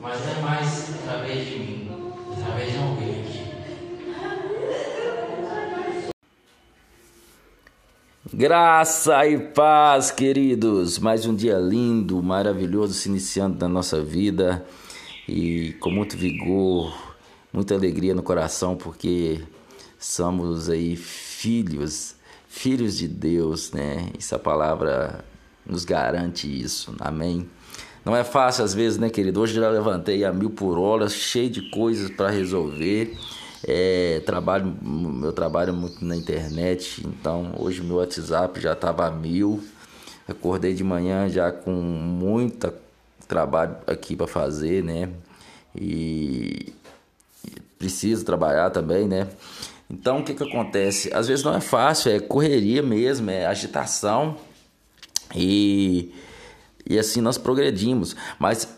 Mas 0.00 0.26
é 0.26 0.40
mais 0.40 0.94
através 0.94 1.46
de 1.46 1.58
mim, 1.58 1.90
através 2.32 2.72
de 2.72 2.78
alguém 2.78 3.20
aqui. 3.20 3.40
Graça 8.32 9.26
e 9.26 9.38
paz, 9.38 10.10
queridos. 10.10 10.98
Mais 10.98 11.26
um 11.26 11.34
dia 11.34 11.58
lindo, 11.58 12.22
maravilhoso 12.22 12.94
se 12.94 13.10
iniciando 13.10 13.58
na 13.58 13.68
nossa 13.68 14.02
vida 14.02 14.64
e 15.28 15.74
com 15.78 15.90
muito 15.90 16.16
vigor, 16.16 16.96
muita 17.52 17.74
alegria 17.74 18.14
no 18.14 18.22
coração, 18.22 18.76
porque 18.76 19.42
somos 19.98 20.70
aí 20.70 20.96
filhos, 20.96 22.18
filhos 22.50 22.98
de 22.98 23.06
Deus, 23.06 23.70
né? 23.70 24.10
Essa 24.18 24.38
palavra 24.38 25.24
nos 25.64 25.84
garante 25.84 26.46
isso. 26.46 26.94
Amém. 26.98 27.48
Não 28.04 28.14
é 28.14 28.24
fácil 28.24 28.64
às 28.64 28.74
vezes, 28.74 28.98
né, 28.98 29.08
querido? 29.08 29.40
Hoje 29.40 29.54
já 29.54 29.70
levantei 29.70 30.24
a 30.24 30.32
mil 30.32 30.50
por 30.50 30.76
hora, 30.76 31.08
cheio 31.08 31.48
de 31.48 31.70
coisas 31.70 32.10
para 32.10 32.28
resolver. 32.28 33.16
É, 33.62 34.20
trabalho, 34.26 34.74
meu 34.82 35.32
trabalho 35.32 35.72
muito 35.72 36.04
na 36.04 36.16
internet, 36.16 37.06
então 37.06 37.52
hoje 37.58 37.82
meu 37.82 37.96
WhatsApp 37.96 38.60
já 38.60 38.72
estava 38.72 39.06
a 39.06 39.10
mil. 39.10 39.62
Acordei 40.26 40.74
de 40.74 40.82
manhã 40.82 41.28
já 41.28 41.52
com 41.52 41.70
muita 41.70 42.74
trabalho 43.28 43.76
aqui 43.86 44.16
para 44.16 44.26
fazer, 44.26 44.82
né? 44.82 45.08
E 45.76 46.72
preciso 47.78 48.24
trabalhar 48.24 48.70
também, 48.70 49.06
né? 49.06 49.28
Então 49.90 50.20
o 50.20 50.24
que 50.24 50.34
que 50.34 50.44
acontece? 50.44 51.12
Às 51.12 51.26
vezes 51.26 51.44
não 51.44 51.54
é 51.54 51.60
fácil, 51.60 52.12
é 52.12 52.20
correria 52.20 52.82
mesmo, 52.82 53.30
é 53.30 53.46
agitação 53.46 54.36
e 55.34 56.12
e 56.88 56.98
assim 56.98 57.20
nós 57.20 57.36
progredimos, 57.36 58.16
mas 58.38 58.68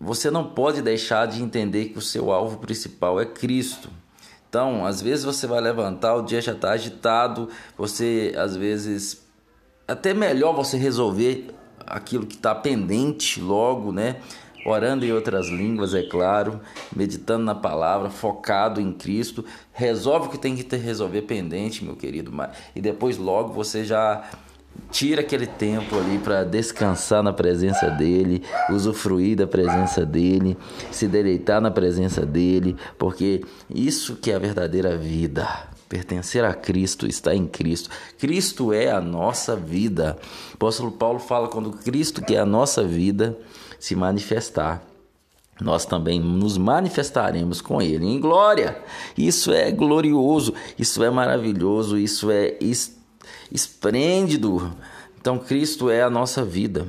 você 0.00 0.30
não 0.30 0.44
pode 0.44 0.82
deixar 0.82 1.26
de 1.26 1.42
entender 1.42 1.86
que 1.86 1.98
o 1.98 2.02
seu 2.02 2.32
alvo 2.32 2.58
principal 2.58 3.20
é 3.20 3.24
Cristo. 3.24 3.88
Então, 4.48 4.84
às 4.84 5.00
vezes 5.00 5.24
você 5.24 5.46
vai 5.46 5.60
levantar, 5.60 6.16
o 6.16 6.22
dia 6.22 6.40
já 6.40 6.52
está 6.52 6.72
agitado, 6.72 7.48
você 7.76 8.34
às 8.36 8.56
vezes 8.56 9.22
até 9.86 10.12
melhor 10.12 10.54
você 10.54 10.76
resolver 10.76 11.54
aquilo 11.86 12.26
que 12.26 12.34
está 12.34 12.54
pendente 12.54 13.40
logo, 13.40 13.92
né? 13.92 14.16
Orando 14.64 15.04
em 15.04 15.12
outras 15.12 15.48
línguas, 15.48 15.94
é 15.94 16.02
claro, 16.02 16.60
meditando 16.94 17.44
na 17.44 17.54
palavra, 17.54 18.10
focado 18.10 18.80
em 18.80 18.92
Cristo, 18.92 19.44
resolve 19.72 20.28
o 20.28 20.30
que 20.30 20.38
tem 20.38 20.54
que 20.54 20.62
ter 20.62 20.76
resolver 20.76 21.22
pendente, 21.22 21.84
meu 21.84 21.96
querido, 21.96 22.32
e 22.74 22.80
depois 22.80 23.18
logo 23.18 23.52
você 23.52 23.84
já 23.84 24.24
tira 24.90 25.20
aquele 25.20 25.46
tempo 25.46 25.98
ali 25.98 26.18
para 26.18 26.44
descansar 26.44 27.22
na 27.22 27.32
presença 27.32 27.90
dele, 27.90 28.42
usufruir 28.70 29.36
da 29.36 29.46
presença 29.46 30.04
dele, 30.04 30.56
se 30.90 31.08
deleitar 31.08 31.60
na 31.60 31.70
presença 31.70 32.24
dele, 32.24 32.76
porque 32.98 33.44
isso 33.68 34.16
que 34.16 34.30
é 34.30 34.34
a 34.34 34.38
verdadeira 34.38 34.96
vida. 34.96 35.46
Pertencer 35.88 36.42
a 36.42 36.54
Cristo, 36.54 37.06
estar 37.06 37.34
em 37.34 37.46
Cristo. 37.46 37.90
Cristo 38.18 38.72
é 38.72 38.90
a 38.90 38.98
nossa 38.98 39.54
vida. 39.54 40.16
O 40.52 40.54
apóstolo 40.54 40.90
Paulo 40.92 41.18
fala 41.18 41.48
quando 41.48 41.70
Cristo, 41.70 42.22
que 42.22 42.34
é 42.34 42.38
a 42.38 42.46
nossa 42.46 42.82
vida, 42.82 43.36
se 43.82 43.96
manifestar 43.96 44.86
nós 45.60 45.84
também 45.84 46.18
nos 46.18 46.56
manifestaremos 46.56 47.60
com 47.60 47.80
Ele 47.80 48.06
em 48.06 48.18
glória. 48.18 48.78
Isso 49.16 49.52
é 49.52 49.70
glorioso, 49.70 50.54
isso 50.78 51.02
é 51.04 51.10
maravilhoso, 51.10 51.98
isso 51.98 52.30
é 52.30 52.56
esplêndido. 53.50 54.74
Então, 55.20 55.38
Cristo 55.38 55.88
é 55.90 56.02
a 56.02 56.10
nossa 56.10 56.44
vida. 56.44 56.86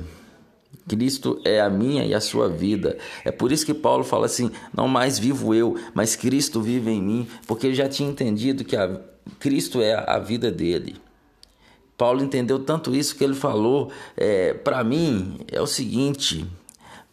Cristo 0.88 1.40
é 1.44 1.60
a 1.60 1.70
minha 1.70 2.04
e 2.04 2.14
a 2.14 2.20
sua 2.20 2.48
vida. 2.48 2.98
É 3.24 3.30
por 3.30 3.52
isso 3.52 3.64
que 3.64 3.74
Paulo 3.74 4.04
fala 4.04 4.26
assim: 4.26 4.50
não 4.74 4.88
mais 4.88 5.18
vivo 5.18 5.54
eu, 5.54 5.76
mas 5.94 6.16
Cristo 6.16 6.60
vive 6.60 6.90
em 6.90 7.02
mim, 7.02 7.28
porque 7.46 7.66
ele 7.66 7.74
já 7.74 7.88
tinha 7.88 8.08
entendido 8.08 8.64
que 8.64 8.76
a, 8.76 9.00
Cristo 9.38 9.80
é 9.80 9.94
a 9.94 10.18
vida 10.18 10.50
dele. 10.50 10.96
Paulo 11.96 12.24
entendeu 12.24 12.58
tanto 12.58 12.94
isso 12.94 13.16
que 13.16 13.24
ele 13.24 13.34
falou: 13.34 13.90
é, 14.16 14.52
para 14.52 14.82
mim 14.82 15.38
é 15.50 15.60
o 15.60 15.66
seguinte, 15.66 16.44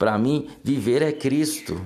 para 0.02 0.18
mim 0.18 0.48
viver 0.64 1.04
é 1.04 1.12
Cristo. 1.12 1.80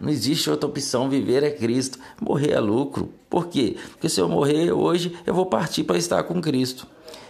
Não 0.00 0.10
existe 0.10 0.50
outra 0.50 0.68
opção, 0.68 1.08
viver 1.08 1.44
é 1.44 1.52
Cristo, 1.52 2.00
morrer 2.20 2.50
é 2.50 2.58
lucro. 2.58 3.12
Por 3.30 3.46
quê? 3.46 3.76
Porque 3.92 4.08
se 4.08 4.20
eu 4.20 4.28
morrer 4.28 4.72
hoje, 4.72 5.16
eu 5.24 5.32
vou 5.32 5.46
partir 5.46 5.84
para 5.84 5.96
estar 5.96 6.24
com 6.24 6.40
Cristo. 6.40 6.84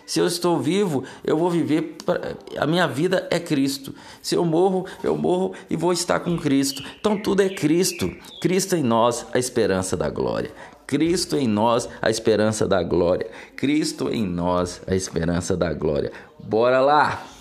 Se 0.07 0.19
eu 0.19 0.27
estou 0.27 0.59
vivo, 0.59 1.05
eu 1.23 1.37
vou 1.37 1.51
viver. 1.51 1.99
Pra... 2.07 2.37
A 2.57 2.67
minha 2.67 2.87
vida 2.87 3.29
é 3.31 3.39
Cristo. 3.39 3.95
Se 4.23 4.35
eu 4.35 4.47
morro, 4.47 4.87
eu 5.03 5.15
morro 5.15 5.53
e 5.69 5.77
vou 5.77 5.93
estar 5.93 6.19
com 6.21 6.39
Cristo. 6.39 6.83
Então 6.99 7.21
tudo 7.21 7.43
é 7.43 7.51
Cristo. 7.51 8.11
Cristo 8.41 8.75
em 8.77 8.83
nós, 8.83 9.27
a 9.31 9.39
esperança 9.39 9.95
da 9.95 10.09
glória. 10.09 10.51
Cristo 10.87 11.37
em 11.37 11.47
nós, 11.47 11.87
a 12.01 12.09
esperança 12.09 12.67
da 12.67 12.83
glória. 12.83 13.31
Cristo 13.57 14.09
em 14.09 14.25
nós, 14.27 14.81
a 14.87 14.95
esperança 14.95 15.55
da 15.55 15.71
glória. 15.75 16.11
Bora 16.43 16.81
lá! 16.81 17.34